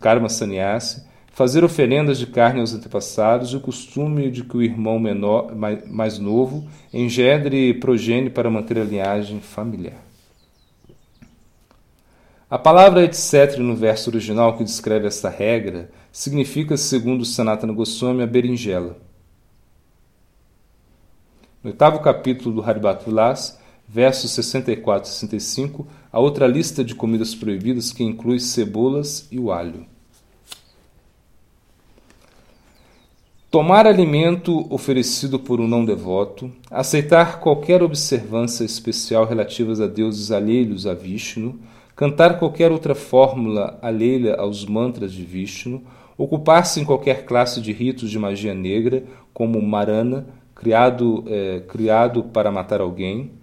karma 0.00 0.28
sannyasi, 0.28 1.04
fazer 1.32 1.62
oferendas 1.62 2.18
de 2.18 2.26
carne 2.26 2.60
aos 2.60 2.74
antepassados 2.74 3.52
e 3.52 3.56
o 3.56 3.60
costume 3.60 4.30
de 4.30 4.42
que 4.42 4.56
o 4.56 4.62
irmão 4.62 4.98
menor, 4.98 5.54
mais, 5.54 6.18
novo 6.18 6.66
engendre 6.92 7.74
progênie 7.74 8.30
para 8.30 8.50
manter 8.50 8.78
a 8.78 8.84
linhagem 8.84 9.40
familiar. 9.40 10.02
A 12.50 12.58
palavra 12.58 13.04
etc. 13.04 13.58
no 13.58 13.76
verso 13.76 14.10
original 14.10 14.56
que 14.56 14.64
descreve 14.64 15.06
esta 15.06 15.28
regra 15.28 15.90
significa, 16.10 16.76
segundo 16.76 17.24
Sanatana 17.24 17.72
Goswami, 17.72 18.24
a 18.24 18.26
berinjela. 18.26 18.96
No 21.62 21.70
oitavo 21.70 22.00
capítulo 22.00 22.56
do 22.56 22.62
Haribat 22.62 23.04
Vilas, 23.04 23.59
versos 23.92 24.30
64 24.30 25.10
e 25.10 25.12
65, 25.12 25.84
há 26.12 26.20
outra 26.20 26.46
lista 26.46 26.84
de 26.84 26.94
comidas 26.94 27.34
proibidas 27.34 27.92
que 27.92 28.04
inclui 28.04 28.38
cebolas 28.38 29.26
e 29.32 29.38
o 29.38 29.50
alho. 29.50 29.84
Tomar 33.50 33.88
alimento 33.88 34.72
oferecido 34.72 35.40
por 35.40 35.60
um 35.60 35.66
não 35.66 35.84
devoto, 35.84 36.52
aceitar 36.70 37.40
qualquer 37.40 37.82
observância 37.82 38.62
especial 38.62 39.26
relativas 39.26 39.80
a 39.80 39.88
deuses 39.88 40.30
alheios 40.30 40.86
a 40.86 40.94
Vishnu, 40.94 41.58
cantar 41.96 42.38
qualquer 42.38 42.70
outra 42.70 42.94
fórmula 42.94 43.76
alheia 43.82 44.36
aos 44.36 44.64
mantras 44.64 45.12
de 45.12 45.24
Vishnu, 45.24 45.82
ocupar-se 46.16 46.80
em 46.80 46.84
qualquer 46.84 47.24
classe 47.24 47.60
de 47.60 47.72
ritos 47.72 48.08
de 48.08 48.20
magia 48.20 48.54
negra, 48.54 49.02
como 49.34 49.60
Marana, 49.60 50.28
criado, 50.54 51.24
é, 51.26 51.58
criado 51.66 52.22
para 52.22 52.52
matar 52.52 52.80
alguém, 52.80 53.39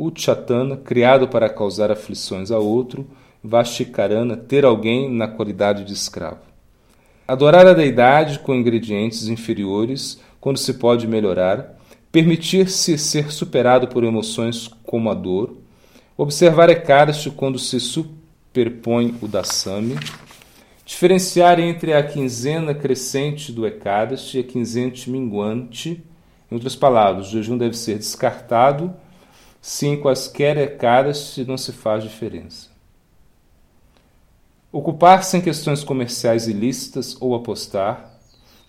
Uchatana, 0.00 0.76
criado 0.76 1.28
para 1.28 1.48
causar 1.50 1.90
aflições 1.90 2.50
a 2.50 2.58
outro, 2.58 3.06
Vashikarana, 3.42 4.36
ter 4.36 4.64
alguém 4.64 5.10
na 5.10 5.28
qualidade 5.28 5.84
de 5.84 5.92
escravo. 5.92 6.40
Adorar 7.28 7.66
a 7.66 7.74
deidade 7.74 8.38
com 8.38 8.54
ingredientes 8.54 9.28
inferiores, 9.28 10.20
quando 10.40 10.58
se 10.58 10.74
pode 10.74 11.06
melhorar, 11.06 11.78
permitir-se 12.10 12.96
ser 12.98 13.30
superado 13.30 13.88
por 13.88 14.02
emoções 14.02 14.68
como 14.84 15.10
a 15.10 15.14
dor, 15.14 15.56
Observar 16.22 16.68
Ekadasti 16.68 17.30
quando 17.30 17.58
se 17.58 17.80
superpõe 17.80 19.14
o 19.22 19.26
Dasami. 19.26 19.96
Diferenciar 20.84 21.58
entre 21.58 21.94
a 21.94 22.02
quinzena 22.02 22.74
crescente 22.74 23.50
do 23.50 23.66
Ekadasti 23.66 24.36
e 24.36 24.40
a 24.40 24.44
quinzena 24.44 24.92
minguante. 25.06 26.04
Em 26.50 26.54
outras 26.54 26.76
palavras, 26.76 27.28
o 27.28 27.30
jejum 27.30 27.56
deve 27.56 27.74
ser 27.74 27.96
descartado 27.96 28.92
se 29.60 29.86
em 29.86 30.00
quaisquer 30.00 30.56
Ekadasti 30.56 31.44
não 31.44 31.56
se 31.56 31.72
faz 31.72 32.02
diferença. 32.02 32.68
Ocupar-se 34.72 35.36
em 35.36 35.40
questões 35.40 35.82
comerciais 35.82 36.46
ilícitas 36.46 37.16
ou 37.20 37.34
apostar. 37.34 38.18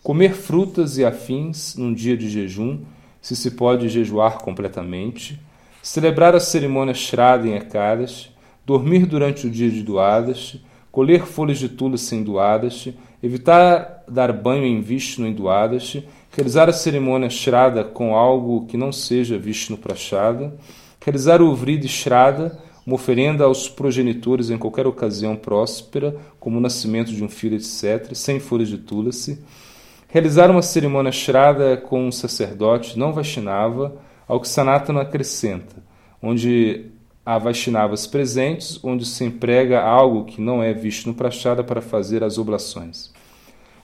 Comer 0.04 0.34
frutas 0.34 0.98
e 0.98 1.06
afins 1.06 1.76
num 1.76 1.94
dia 1.94 2.18
de 2.18 2.28
jejum, 2.28 2.84
se 3.22 3.36
se 3.36 3.52
pode 3.52 3.88
jejuar 3.88 4.40
completamente 4.40 5.40
celebrar 5.82 6.36
a 6.36 6.40
cerimônia 6.40 6.94
Shraddha 6.94 7.48
em 7.48 7.56
Ekadash, 7.56 8.32
dormir 8.66 9.06
durante 9.06 9.48
o 9.48 9.50
dia 9.50 9.70
de 9.70 9.82
Duadash, 9.82 10.60
colher 10.92 11.26
folhas 11.26 11.58
de 11.58 11.70
tula 11.70 11.98
sem 11.98 12.24
Duadash, 12.24 12.94
evitar 13.24 14.04
dar 14.08 14.32
banho 14.32 14.66
em 14.66 14.82
Vishnu 14.82 15.26
em 15.26 15.34
Duadash, 15.34 16.04
realizar 16.32 16.70
a 16.70 16.74
cerimônia 16.74 17.30
Shraddha 17.30 17.84
com 17.84 18.16
algo 18.16 18.66
que 18.66 18.78
não 18.78 18.92
seja 18.92 19.38
Vishnu 19.38 19.78
Prashada, 19.78 20.54
realizar 21.04 21.42
o 21.42 21.54
Vridi 21.54 21.88
Shraddha, 21.88 22.58
uma 22.86 22.96
oferenda 22.96 23.44
aos 23.44 23.70
progenitores 23.70 24.50
em 24.50 24.58
qualquer 24.58 24.88
ocasião 24.88 25.36
próspera, 25.36 26.16
como 26.40 26.58
o 26.58 26.62
nascimento 26.62 27.12
de 27.12 27.24
um 27.24 27.30
filho, 27.30 27.56
etc., 27.56 28.14
sem 28.14 28.40
folhas 28.40 28.70
de 28.70 28.78
tulasi, 28.78 29.40
realizar 30.08 30.50
uma 30.50 30.62
cerimônia 30.62 31.12
Shraddha 31.12 31.78
com 31.78 32.08
um 32.08 32.12
sacerdote 32.12 32.98
não 32.98 33.14
Vaishnava, 33.14 33.96
ao 34.28 34.40
que 34.40 34.48
Sanatana 34.48 35.02
acrescenta, 35.02 35.76
onde 36.22 36.86
há 37.26 37.38
Vaishnavas 37.38 38.08
presentes, 38.08 38.80
onde 38.84 39.06
se 39.06 39.26
emprega 39.26 39.82
algo 39.82 40.26
que 40.26 40.42
não 40.42 40.64
é 40.64 40.74
visto 40.74 41.08
no 41.08 41.14
Prachada 41.14 41.64
para 41.64 41.82
fazer 41.82 42.24
as 42.24 42.38
oblações. 42.38 43.12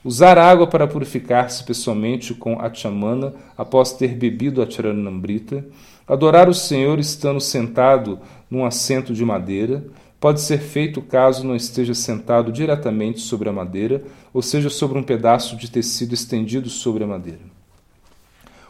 Usar 0.04 0.38
água 0.38 0.66
para 0.66 0.86
purificar-se 0.86 1.64
pessoalmente 1.64 2.32
com 2.32 2.60
Achamana 2.60 3.34
após 3.56 3.92
ter 3.92 4.14
bebido 4.14 4.62
a 4.62 4.70
Charanambrita. 4.70 5.64
Adorar 6.06 6.48
o 6.48 6.54
Senhor 6.54 6.98
estando 6.98 7.40
sentado 7.40 8.20
num 8.50 8.64
assento 8.64 9.12
de 9.12 9.24
madeira. 9.24 9.84
Pode 10.20 10.40
ser 10.40 10.58
feito 10.58 11.02
caso 11.02 11.44
não 11.44 11.54
esteja 11.54 11.94
sentado 11.94 12.50
diretamente 12.50 13.20
sobre 13.20 13.48
a 13.48 13.52
madeira, 13.52 14.02
ou 14.32 14.42
seja, 14.42 14.70
sobre 14.70 14.98
um 14.98 15.02
pedaço 15.02 15.56
de 15.56 15.70
tecido 15.70 16.14
estendido 16.14 16.68
sobre 16.68 17.04
a 17.04 17.06
madeira. 17.06 17.40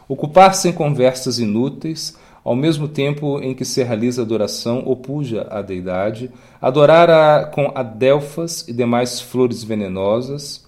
Ocupar-se 0.07 0.67
em 0.67 0.71
conversas 0.71 1.39
inúteis, 1.39 2.17
ao 2.43 2.55
mesmo 2.55 2.87
tempo 2.87 3.39
em 3.39 3.53
que 3.53 3.65
se 3.65 3.83
realiza 3.83 4.21
adoração 4.21 4.83
ou 4.85 4.95
puja 4.95 5.43
deidade, 5.61 6.31
adorar 6.59 7.09
a, 7.09 7.45
com 7.45 7.71
adelfas 7.75 8.67
e 8.67 8.73
demais 8.73 9.21
flores 9.21 9.63
venenosas, 9.63 10.67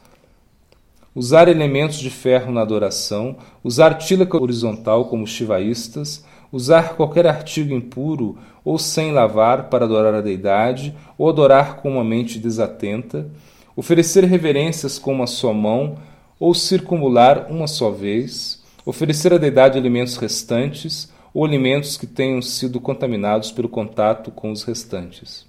usar 1.16 1.48
elementos 1.48 1.98
de 1.98 2.10
ferro 2.10 2.52
na 2.52 2.62
adoração, 2.62 3.36
usar 3.64 3.96
tílaca 3.96 4.42
horizontal 4.42 5.06
como 5.06 5.28
chivaístas, 5.28 6.24
usar 6.52 6.96
qualquer 6.96 7.28
artigo 7.28 7.74
impuro 7.74 8.38
ou 8.64 8.78
sem 8.78 9.12
lavar 9.12 9.70
para 9.70 9.86
adorar 9.86 10.14
a 10.14 10.22
deidade, 10.22 10.96
ou 11.18 11.30
adorar 11.30 11.78
com 11.78 11.90
uma 11.90 12.04
mente 12.04 12.38
desatenta, 12.40 13.28
oferecer 13.76 14.24
reverências 14.24 15.00
com 15.00 15.14
uma 15.14 15.28
só 15.28 15.54
mão, 15.54 15.98
ou 16.40 16.54
circumular 16.54 17.48
uma 17.50 17.68
só 17.68 17.90
vez, 17.90 18.64
oferecer 18.86 19.34
à 19.34 19.38
deidade 19.38 19.78
alimentos 19.78 20.18
restantes, 20.18 21.12
ou 21.34 21.46
alimentos 21.46 21.98
que 21.98 22.06
tenham 22.06 22.42
sido 22.42 22.80
contaminados 22.80 23.52
pelo 23.52 23.70
contato 23.70 24.32
com 24.32 24.52
os 24.52 24.64
restantes. 24.64 25.46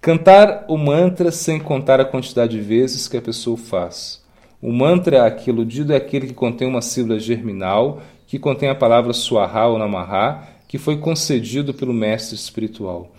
Cantar 0.00 0.64
o 0.68 0.76
mantra 0.76 1.30
sem 1.30 1.58
contar 1.58 2.00
a 2.00 2.04
quantidade 2.04 2.56
de 2.56 2.62
vezes 2.62 3.08
que 3.08 3.16
a 3.16 3.22
pessoa 3.22 3.56
faz. 3.56 4.19
O 4.62 4.70
mantra 4.72 5.26
aqui 5.26 5.50
aludido 5.50 5.92
é 5.92 5.96
aquele 5.96 6.26
que 6.26 6.34
contém 6.34 6.68
uma 6.68 6.82
sílaba 6.82 7.18
germinal, 7.18 8.02
que 8.26 8.38
contém 8.38 8.68
a 8.68 8.74
palavra 8.74 9.12
Swaha 9.12 9.66
ou 9.68 9.78
Namaha, 9.78 10.46
que 10.68 10.76
foi 10.76 10.98
concedido 10.98 11.72
pelo 11.72 11.94
mestre 11.94 12.36
espiritual. 12.36 13.10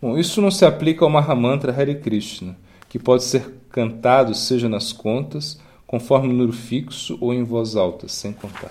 Bom, 0.00 0.16
isso 0.16 0.40
não 0.40 0.50
se 0.50 0.64
aplica 0.64 1.04
ao 1.04 1.10
Mahamantra 1.10 1.72
Hare 1.72 1.96
Krishna, 1.96 2.56
que 2.88 2.98
pode 2.98 3.24
ser 3.24 3.54
cantado 3.70 4.34
seja 4.34 4.68
nas 4.68 4.92
contas, 4.92 5.60
conforme 5.86 6.28
número 6.28 6.52
fixo 6.52 7.18
ou 7.20 7.34
em 7.34 7.44
voz 7.44 7.76
alta, 7.76 8.08
sem 8.08 8.32
contar. 8.32 8.70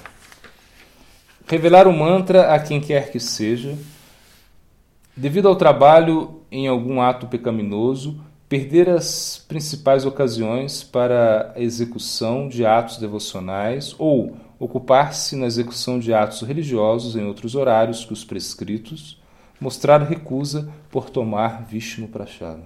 Revelar 1.46 1.88
o 1.88 1.94
mantra 1.94 2.54
a 2.54 2.60
quem 2.60 2.82
quer 2.82 3.12
que 3.12 3.20
seja, 3.20 3.78
devido 5.16 5.48
ao 5.48 5.56
trabalho 5.56 6.42
em 6.52 6.68
algum 6.68 7.00
ato 7.00 7.28
pecaminoso, 7.28 8.20
perder 8.50 8.90
as 8.90 9.44
principais 9.48 10.06
ocasiões 10.06 10.82
para 10.82 11.54
a 11.56 11.62
execução 11.62 12.48
de 12.48 12.66
atos 12.66 12.98
devocionais 12.98 13.94
ou 14.00 14.38
ocupar-se 14.60 15.36
na 15.36 15.46
execução 15.46 16.00
de 16.00 16.14
atos 16.14 16.42
religiosos 16.42 17.16
em 17.16 17.26
outros 17.26 17.56
horários 17.56 18.06
que 18.06 18.14
os 18.14 18.24
prescritos, 18.24 19.22
mostrar 19.60 20.02
recusa 20.02 20.70
por 20.90 21.10
tomar 21.10 21.64
Vishnu 21.64 22.08
Prachada. 22.08 22.64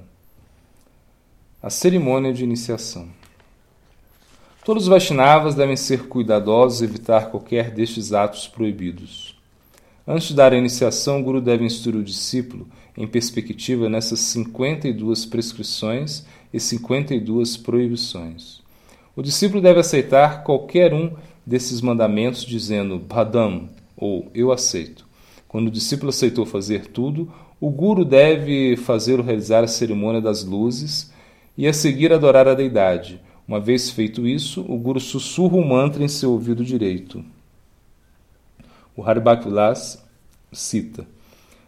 A 1.61 1.69
cerimônia 1.69 2.33
de 2.33 2.43
iniciação. 2.43 3.09
Todos 4.63 4.83
os 4.83 4.89
Vaishnavas 4.89 5.55
devem 5.55 5.75
ser 5.75 6.07
cuidadosos 6.07 6.81
e 6.81 6.83
evitar 6.83 7.31
qualquer 7.31 7.71
destes 7.71 8.13
atos 8.13 8.47
proibidos. 8.47 9.35
Antes 10.07 10.29
de 10.29 10.35
dar 10.35 10.53
a 10.53 10.57
iniciação, 10.57 11.19
o 11.19 11.23
Guru 11.23 11.41
deve 11.41 11.65
instruir 11.65 11.95
o 11.95 12.03
discípulo 12.03 12.67
em 12.97 13.07
perspectiva 13.07 13.89
nessas 13.89 14.19
52 14.19 15.25
prescrições 15.25 16.25
e 16.53 16.59
52 16.59 17.57
proibições. 17.57 18.61
O 19.15 19.21
discípulo 19.21 19.61
deve 19.61 19.79
aceitar 19.79 20.43
qualquer 20.43 20.93
um 20.93 21.11
desses 21.45 21.81
mandamentos 21.81 22.45
dizendo 22.45 22.99
Bhadam 22.99 23.69
ou 23.95 24.29
eu 24.33 24.51
aceito. 24.51 25.05
Quando 25.47 25.67
o 25.67 25.71
discípulo 25.71 26.09
aceitou 26.09 26.45
fazer 26.45 26.87
tudo, 26.87 27.31
o 27.59 27.69
guru 27.69 28.05
deve 28.05 28.75
fazer 28.77 29.19
realizar 29.19 29.63
a 29.63 29.67
cerimônia 29.67 30.21
das 30.21 30.43
luzes 30.43 31.11
e 31.57 31.67
a 31.67 31.73
seguir 31.73 32.11
adorar 32.13 32.47
a 32.47 32.53
deidade. 32.53 33.19
Uma 33.47 33.59
vez 33.59 33.89
feito 33.89 34.25
isso, 34.25 34.61
o 34.61 34.77
guru 34.77 34.99
sussurra 34.99 35.57
o 35.57 35.67
mantra 35.67 36.03
em 36.03 36.07
seu 36.07 36.31
ouvido 36.31 36.63
direito. 36.63 37.23
O 38.95 39.03
Haribak 39.03 39.43
Vilas 39.43 40.03
cita: 40.51 41.05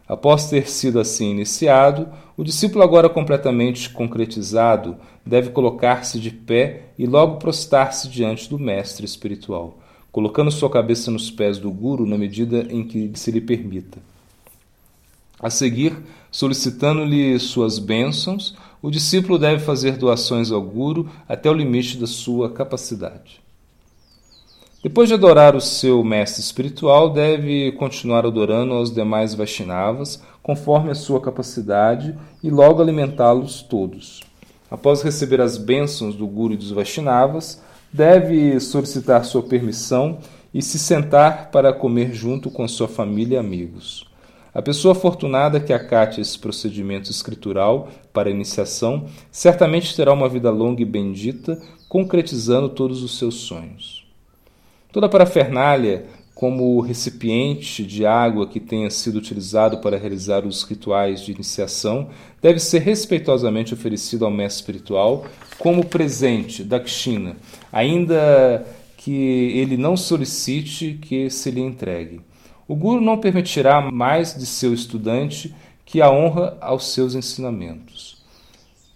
Após 0.08 0.50
ter 0.50 0.70
sido 0.70 1.00
assim 1.00 1.32
iniciado, 1.32 2.10
o 2.36 2.44
discípulo, 2.44 2.84
agora 2.84 3.10
completamente 3.10 3.90
concretizado, 3.90 4.98
deve 5.26 5.50
colocar-se 5.52 6.20
de 6.20 6.32
pé 6.32 6.88
e 6.98 7.06
logo 7.06 7.38
prostar-se 7.38 8.10
diante 8.10 8.50
do 8.50 8.60
mestre 8.60 9.06
espiritual, 9.06 9.80
colocando 10.12 10.52
sua 10.52 10.70
cabeça 10.70 11.10
nos 11.10 11.32
pés 11.32 11.58
do 11.58 11.72
guru 11.72 12.06
na 12.06 12.18
medida 12.18 12.68
em 12.70 12.84
que 12.84 13.12
se 13.16 13.32
lhe 13.32 13.42
permita. 13.42 14.00
A 15.40 15.50
seguir, 15.50 15.96
solicitando-lhe 16.32 17.38
suas 17.40 17.78
bênçãos, 17.78 18.56
o 18.82 18.90
discípulo 18.90 19.38
deve 19.38 19.64
fazer 19.64 19.98
doações 19.98 20.52
ao 20.52 20.62
guru 20.62 21.10
até 21.28 21.50
o 21.50 21.54
limite 21.54 21.98
da 21.98 22.08
sua 22.08 22.50
capacidade. 22.50 23.43
Depois 24.84 25.08
de 25.08 25.14
adorar 25.14 25.56
o 25.56 25.62
seu 25.62 26.04
mestre 26.04 26.42
espiritual, 26.42 27.10
deve 27.10 27.72
continuar 27.72 28.26
adorando 28.26 28.74
aos 28.74 28.94
demais 28.94 29.34
Vaishnavas, 29.34 30.22
conforme 30.44 30.92
a 30.92 30.96
sua 30.96 31.22
capacidade, 31.22 32.14
e 32.44 32.50
logo 32.50 32.82
alimentá-los 32.82 33.62
todos. 33.62 34.20
Após 34.70 35.02
receber 35.02 35.40
as 35.40 35.58
bênçãos 35.58 36.16
do 36.16 36.28
Guru 36.28 36.58
dos 36.58 36.72
Vaishnavas, 36.72 37.64
deve 37.94 38.60
solicitar 38.60 39.24
sua 39.24 39.42
permissão 39.42 40.18
e 40.54 40.62
se 40.62 40.78
sentar 40.78 41.50
para 41.50 41.72
comer 41.72 42.14
junto 42.14 42.52
com 42.52 42.68
sua 42.68 42.90
família 42.90 43.36
e 43.38 43.40
amigos. 43.40 44.06
A 44.54 44.62
pessoa 44.62 44.92
afortunada 44.92 45.62
que 45.62 45.72
acate 45.72 46.20
esse 46.20 46.38
procedimento 46.38 47.10
escritural 47.10 47.88
para 48.12 48.30
iniciação 48.30 49.06
certamente 49.32 49.96
terá 49.96 50.12
uma 50.12 50.28
vida 50.28 50.52
longa 50.52 50.82
e 50.82 50.86
bendita, 50.86 51.58
concretizando 51.88 52.68
todos 52.68 53.02
os 53.02 53.18
seus 53.18 53.36
sonhos. 53.36 54.03
Toda 54.94 55.10
parafernália, 55.10 56.06
como 56.36 56.78
o 56.78 56.80
recipiente 56.80 57.84
de 57.84 58.06
água 58.06 58.48
que 58.48 58.60
tenha 58.60 58.92
sido 58.92 59.18
utilizado 59.18 59.80
para 59.80 59.98
realizar 59.98 60.46
os 60.46 60.62
rituais 60.62 61.22
de 61.22 61.32
iniciação, 61.32 62.10
deve 62.40 62.60
ser 62.60 62.84
respeitosamente 62.84 63.74
oferecido 63.74 64.24
ao 64.24 64.30
mestre 64.30 64.62
espiritual 64.62 65.26
como 65.58 65.84
presente 65.84 66.64
da 66.64 66.80
Kshina, 66.80 67.36
ainda 67.72 68.64
que 68.96 69.12
ele 69.56 69.78
não 69.78 69.98
solicite 69.98 71.00
que 71.02 71.28
se 71.28 71.50
lhe 71.50 71.62
entregue. 71.62 72.22
O 72.68 72.76
Guru 72.76 73.02
não 73.02 73.18
permitirá 73.18 73.82
mais 73.82 74.38
de 74.38 74.46
seu 74.46 74.76
estudante 74.76 75.56
que 75.84 76.04
a 76.04 76.12
honra 76.12 76.56
aos 76.62 76.94
seus 76.94 77.16
ensinamentos. 77.16 78.22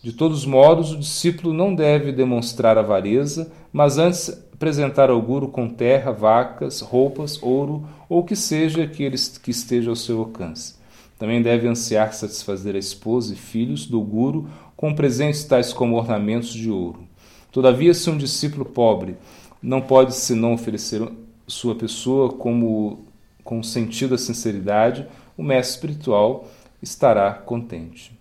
De 0.03 0.13
todos 0.13 0.45
modos, 0.45 0.91
o 0.91 0.99
discípulo 0.99 1.53
não 1.53 1.73
deve 1.73 2.11
demonstrar 2.11 2.77
avareza, 2.77 3.51
mas 3.73 3.97
antes 3.97 4.46
apresentar 4.57 5.11
ao 5.11 5.21
guru 5.21 5.49
com 5.49 5.69
terra, 5.69 6.11
vacas, 6.11 6.81
roupas, 6.81 7.41
ouro 7.43 7.87
ou 8.09 8.21
o 8.21 8.23
que 8.23 8.35
seja 8.35 8.87
que, 8.87 9.09
que 9.41 9.51
esteja 9.51 9.91
ao 9.91 9.95
seu 9.95 10.19
alcance. 10.19 10.75
Também 11.19 11.43
deve 11.43 11.67
ansiar 11.67 12.11
satisfazer 12.13 12.75
a 12.75 12.79
esposa 12.79 13.33
e 13.33 13.37
filhos 13.37 13.85
do 13.85 14.01
guru 14.01 14.49
com 14.75 14.95
presentes 14.95 15.43
tais 15.43 15.71
como 15.71 15.95
ornamentos 15.95 16.51
de 16.51 16.71
ouro. 16.71 17.07
Todavia, 17.51 17.93
se 17.93 18.09
um 18.09 18.17
discípulo 18.17 18.65
pobre 18.65 19.15
não 19.61 19.79
pode 19.79 20.15
senão 20.15 20.53
oferecer 20.53 21.07
sua 21.47 21.75
pessoa 21.75 22.33
como 22.33 23.05
com 23.43 23.61
sentido 23.61 24.11
da 24.11 24.17
sinceridade, 24.17 25.07
o 25.37 25.43
mestre 25.43 25.75
espiritual 25.75 26.47
estará 26.81 27.31
contente. 27.31 28.16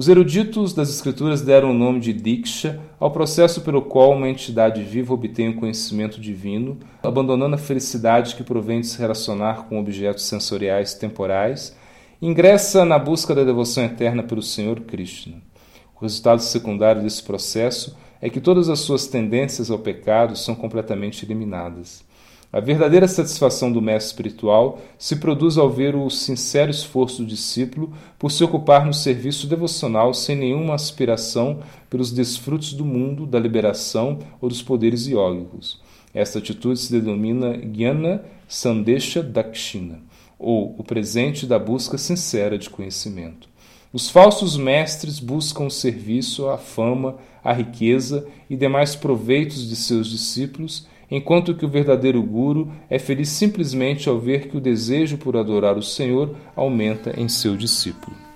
Os 0.00 0.08
eruditos 0.08 0.72
das 0.72 0.88
Escrituras 0.88 1.42
deram 1.42 1.72
o 1.72 1.74
nome 1.74 2.00
de 2.00 2.14
Diksha 2.14 2.80
ao 2.98 3.10
processo 3.10 3.60
pelo 3.60 3.82
qual 3.82 4.12
uma 4.12 4.30
entidade 4.30 4.82
viva 4.82 5.12
obtém 5.12 5.50
o 5.50 5.56
conhecimento 5.56 6.18
divino, 6.18 6.78
abandonando 7.02 7.56
a 7.56 7.58
felicidade 7.58 8.34
que 8.34 8.42
provém 8.42 8.80
de 8.80 8.86
se 8.86 8.98
relacionar 8.98 9.66
com 9.68 9.78
objetos 9.78 10.24
sensoriais 10.24 10.94
temporais 10.94 11.76
ingressa 12.22 12.82
na 12.82 12.98
busca 12.98 13.34
da 13.34 13.44
devoção 13.44 13.84
eterna 13.84 14.22
pelo 14.22 14.40
Senhor 14.40 14.80
Krishna. 14.80 15.36
O 15.94 16.00
resultado 16.00 16.40
secundário 16.40 17.02
desse 17.02 17.22
processo 17.22 17.94
é 18.22 18.30
que 18.30 18.40
todas 18.40 18.70
as 18.70 18.80
suas 18.80 19.06
tendências 19.06 19.70
ao 19.70 19.80
pecado 19.80 20.34
são 20.34 20.54
completamente 20.54 21.26
eliminadas. 21.26 22.02
A 22.52 22.58
verdadeira 22.58 23.06
satisfação 23.06 23.70
do 23.70 23.80
mestre 23.80 24.10
espiritual 24.10 24.80
se 24.98 25.14
produz 25.14 25.56
ao 25.56 25.70
ver 25.70 25.94
o 25.94 26.10
sincero 26.10 26.68
esforço 26.68 27.22
do 27.22 27.28
discípulo 27.28 27.92
por 28.18 28.32
se 28.32 28.42
ocupar 28.42 28.84
no 28.84 28.92
serviço 28.92 29.46
devocional 29.46 30.12
sem 30.12 30.34
nenhuma 30.34 30.74
aspiração 30.74 31.60
pelos 31.88 32.10
desfrutos 32.10 32.72
do 32.72 32.84
mundo, 32.84 33.24
da 33.24 33.38
liberação 33.38 34.18
ou 34.40 34.48
dos 34.48 34.62
poderes 34.62 35.06
iógicos. 35.06 35.80
Esta 36.12 36.40
atitude 36.40 36.80
se 36.80 36.90
denomina 36.90 37.56
Jnana 37.56 38.24
Sandesha 38.48 39.22
Dakshina, 39.22 40.00
ou 40.36 40.74
o 40.76 40.82
presente 40.82 41.46
da 41.46 41.56
busca 41.56 41.96
sincera 41.96 42.58
de 42.58 42.68
conhecimento. 42.68 43.48
Os 43.92 44.10
falsos 44.10 44.56
mestres 44.56 45.20
buscam 45.20 45.66
o 45.66 45.70
serviço, 45.70 46.48
a 46.48 46.58
fama, 46.58 47.16
a 47.44 47.52
riqueza 47.52 48.26
e 48.48 48.56
demais 48.56 48.96
proveitos 48.96 49.68
de 49.68 49.76
seus 49.76 50.08
discípulos 50.08 50.88
enquanto 51.10 51.54
que 51.54 51.64
o 51.64 51.68
verdadeiro 51.68 52.22
guru 52.22 52.70
é 52.88 52.98
feliz 52.98 53.28
simplesmente 53.28 54.08
ao 54.08 54.18
ver 54.18 54.48
que 54.48 54.56
o 54.56 54.60
desejo 54.60 55.18
por 55.18 55.36
adorar 55.36 55.76
o 55.76 55.82
Senhor 55.82 56.36
aumenta 56.54 57.18
em 57.20 57.28
seu 57.28 57.56
discípulo. 57.56 58.29